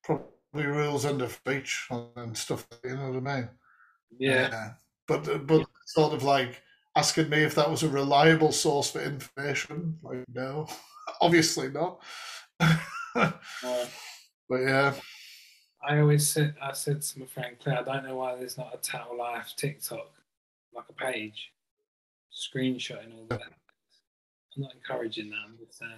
probably 0.04 0.28
rules 0.54 1.06
under 1.06 1.30
speech 1.30 1.88
and 1.90 2.38
stuff. 2.38 2.68
You 2.84 2.96
know 2.96 3.12
what 3.12 3.28
I 3.32 3.36
mean? 3.36 3.50
Yeah. 4.20 4.50
Uh, 4.54 4.74
but 5.08 5.48
but 5.48 5.60
yeah. 5.60 5.66
sort 5.88 6.14
of 6.14 6.24
like 6.24 6.62
asking 6.96 7.30
me 7.30 7.44
if 7.44 7.56
that 7.56 7.70
was 7.70 7.84
a 7.84 7.90
reliable 7.90 8.52
source 8.52 8.92
for 8.92 9.02
information. 9.02 9.98
Like, 10.04 10.24
no, 10.34 10.68
obviously 11.22 11.70
not. 11.70 12.02
but 12.60 13.40
yeah. 14.52 14.94
I 15.88 16.00
always 16.00 16.28
said 16.28 16.56
I 16.62 16.74
said 16.74 17.02
to 17.02 17.20
my 17.20 17.26
friend 17.26 17.56
Claire, 17.62 17.80
I 17.80 17.84
don't 17.84 18.06
know 18.06 18.16
why 18.16 18.36
there's 18.36 18.58
not 18.58 18.74
a 18.74 18.78
Tattle 18.78 19.18
Life 19.18 19.54
TikTok, 19.56 20.12
like 20.74 20.86
a 20.90 20.94
page, 20.94 21.52
screenshotting 22.32 23.14
all 23.14 23.26
that. 23.30 23.42
I'm 24.56 24.64
not 24.64 24.74
encouraging 24.76 25.30
that. 25.30 25.40
I'm 25.46 25.58
just 25.58 25.80
saying 25.80 25.92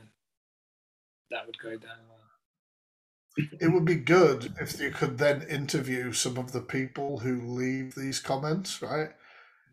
that 1.32 1.46
would 1.46 1.58
go 1.60 1.72
down 1.72 2.00
well 2.10 2.26
it 3.38 3.72
would 3.74 3.86
be 3.86 3.96
good 3.96 4.54
if 4.60 4.80
you 4.80 4.92
could 4.92 5.18
then 5.18 5.42
interview 5.44 6.12
some 6.14 6.38
of 6.38 6.52
the 6.52 6.62
people 6.62 7.20
who 7.20 7.42
leave 7.42 7.96
these 7.96 8.20
comments, 8.20 8.82
right? 8.82 9.10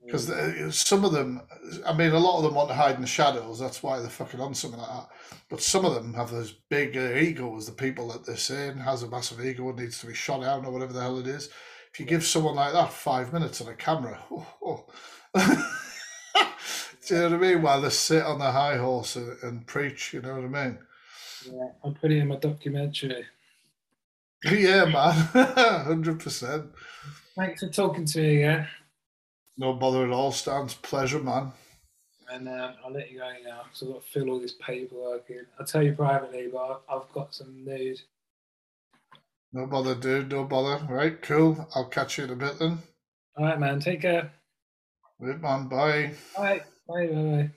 Because 0.05 0.76
some 0.76 1.05
of 1.05 1.12
them, 1.12 1.42
I 1.86 1.92
mean, 1.92 2.11
a 2.11 2.18
lot 2.18 2.38
of 2.38 2.44
them 2.44 2.55
want 2.55 2.68
to 2.68 2.74
hide 2.74 2.96
in 2.96 3.00
the 3.03 3.07
shadows. 3.07 3.59
That's 3.59 3.82
why 3.82 4.00
they're 4.00 4.11
fucking 4.11 4.40
on 4.40 4.55
something 4.55 4.80
like 4.80 4.88
that. 4.88 5.09
But 5.48 5.62
some 5.62 5.84
of 5.84 5.94
them 5.94 6.14
have 6.14 6.30
this 6.30 6.50
big 6.50 6.96
ego 6.96 7.57
as 7.57 7.66
the 7.66 7.72
people 7.72 8.09
that 8.09 8.26
they're 8.26 8.36
saying 8.36 8.78
has 8.78 9.03
a 9.03 9.09
massive 9.09 9.44
ego 9.44 9.68
and 9.68 9.78
needs 9.78 10.00
to 10.00 10.07
be 10.07 10.14
shot 10.14 10.42
out 10.42 10.64
or 10.64 10.72
whatever 10.72 10.92
the 10.92 11.00
hell 11.00 11.18
it 11.18 11.26
is. 11.26 11.50
If 11.92 12.00
you 12.00 12.07
give 12.07 12.24
someone 12.24 12.57
like 12.57 12.72
that 12.72 12.92
five 12.92 13.32
minutes 13.32 13.61
on 13.61 13.68
a 13.68 13.74
camera, 13.74 14.18
oh, 14.30 14.46
oh. 14.64 14.86
do 17.07 17.14
you 17.14 17.20
know 17.20 17.30
what 17.30 17.34
I 17.34 17.38
mean? 17.38 17.62
While 17.62 17.80
they 17.82 17.90
sit 17.90 18.24
on 18.24 18.38
the 18.38 18.50
high 18.50 18.78
horse 18.78 19.16
and, 19.16 19.36
and 19.42 19.66
preach, 19.66 20.12
you 20.12 20.22
know 20.22 20.34
what 20.34 20.44
I 20.44 20.66
mean? 20.66 20.78
Yeah, 21.46 21.68
I'll 21.84 21.92
put 21.92 22.11
it 22.11 22.18
in 22.18 22.28
my 22.28 22.36
documentary. 22.36 23.26
Yeah, 24.44 24.86
man, 24.86 25.12
hundred 25.84 26.18
percent. 26.18 26.72
Thanks 27.36 27.62
for 27.62 27.68
talking 27.68 28.05
to 28.07 28.20
me 28.20 28.42
again. 28.42 28.66
No 29.57 29.74
bother 29.74 30.05
at 30.05 30.11
all, 30.11 30.32
Stans. 30.32 30.74
Pleasure, 30.74 31.20
man. 31.20 31.53
And 32.30 32.48
um, 32.48 32.74
I'll 32.84 32.92
let 32.92 33.11
you 33.11 33.18
go 33.18 33.30
now 33.44 33.62
because 33.64 33.82
I've 33.82 33.88
got 33.88 34.05
to 34.05 34.11
fill 34.11 34.30
all 34.30 34.40
this 34.40 34.55
paperwork 34.55 35.28
in. 35.28 35.44
I'll 35.59 35.66
tell 35.66 35.82
you 35.82 35.92
privately, 35.92 36.48
but 36.53 36.82
I've 36.88 37.12
got 37.12 37.34
some 37.34 37.64
news. 37.64 38.05
No 39.53 39.66
bother, 39.66 39.94
dude. 39.94 40.30
No 40.30 40.44
bother. 40.44 40.84
Right, 40.86 41.20
cool. 41.20 41.68
I'll 41.74 41.88
catch 41.88 42.16
you 42.16 42.24
in 42.24 42.30
a 42.30 42.36
bit 42.36 42.59
then. 42.59 42.78
All 43.36 43.44
right, 43.44 43.61
man. 43.61 43.80
Take 43.80 44.03
care. 44.03 44.32
Good 45.20 45.42
man. 45.42 45.68
Bye. 45.68 46.12
Bye. 46.36 46.62
Bye. 46.88 47.07
Bye. 47.07 47.14
Bye. 47.14 47.50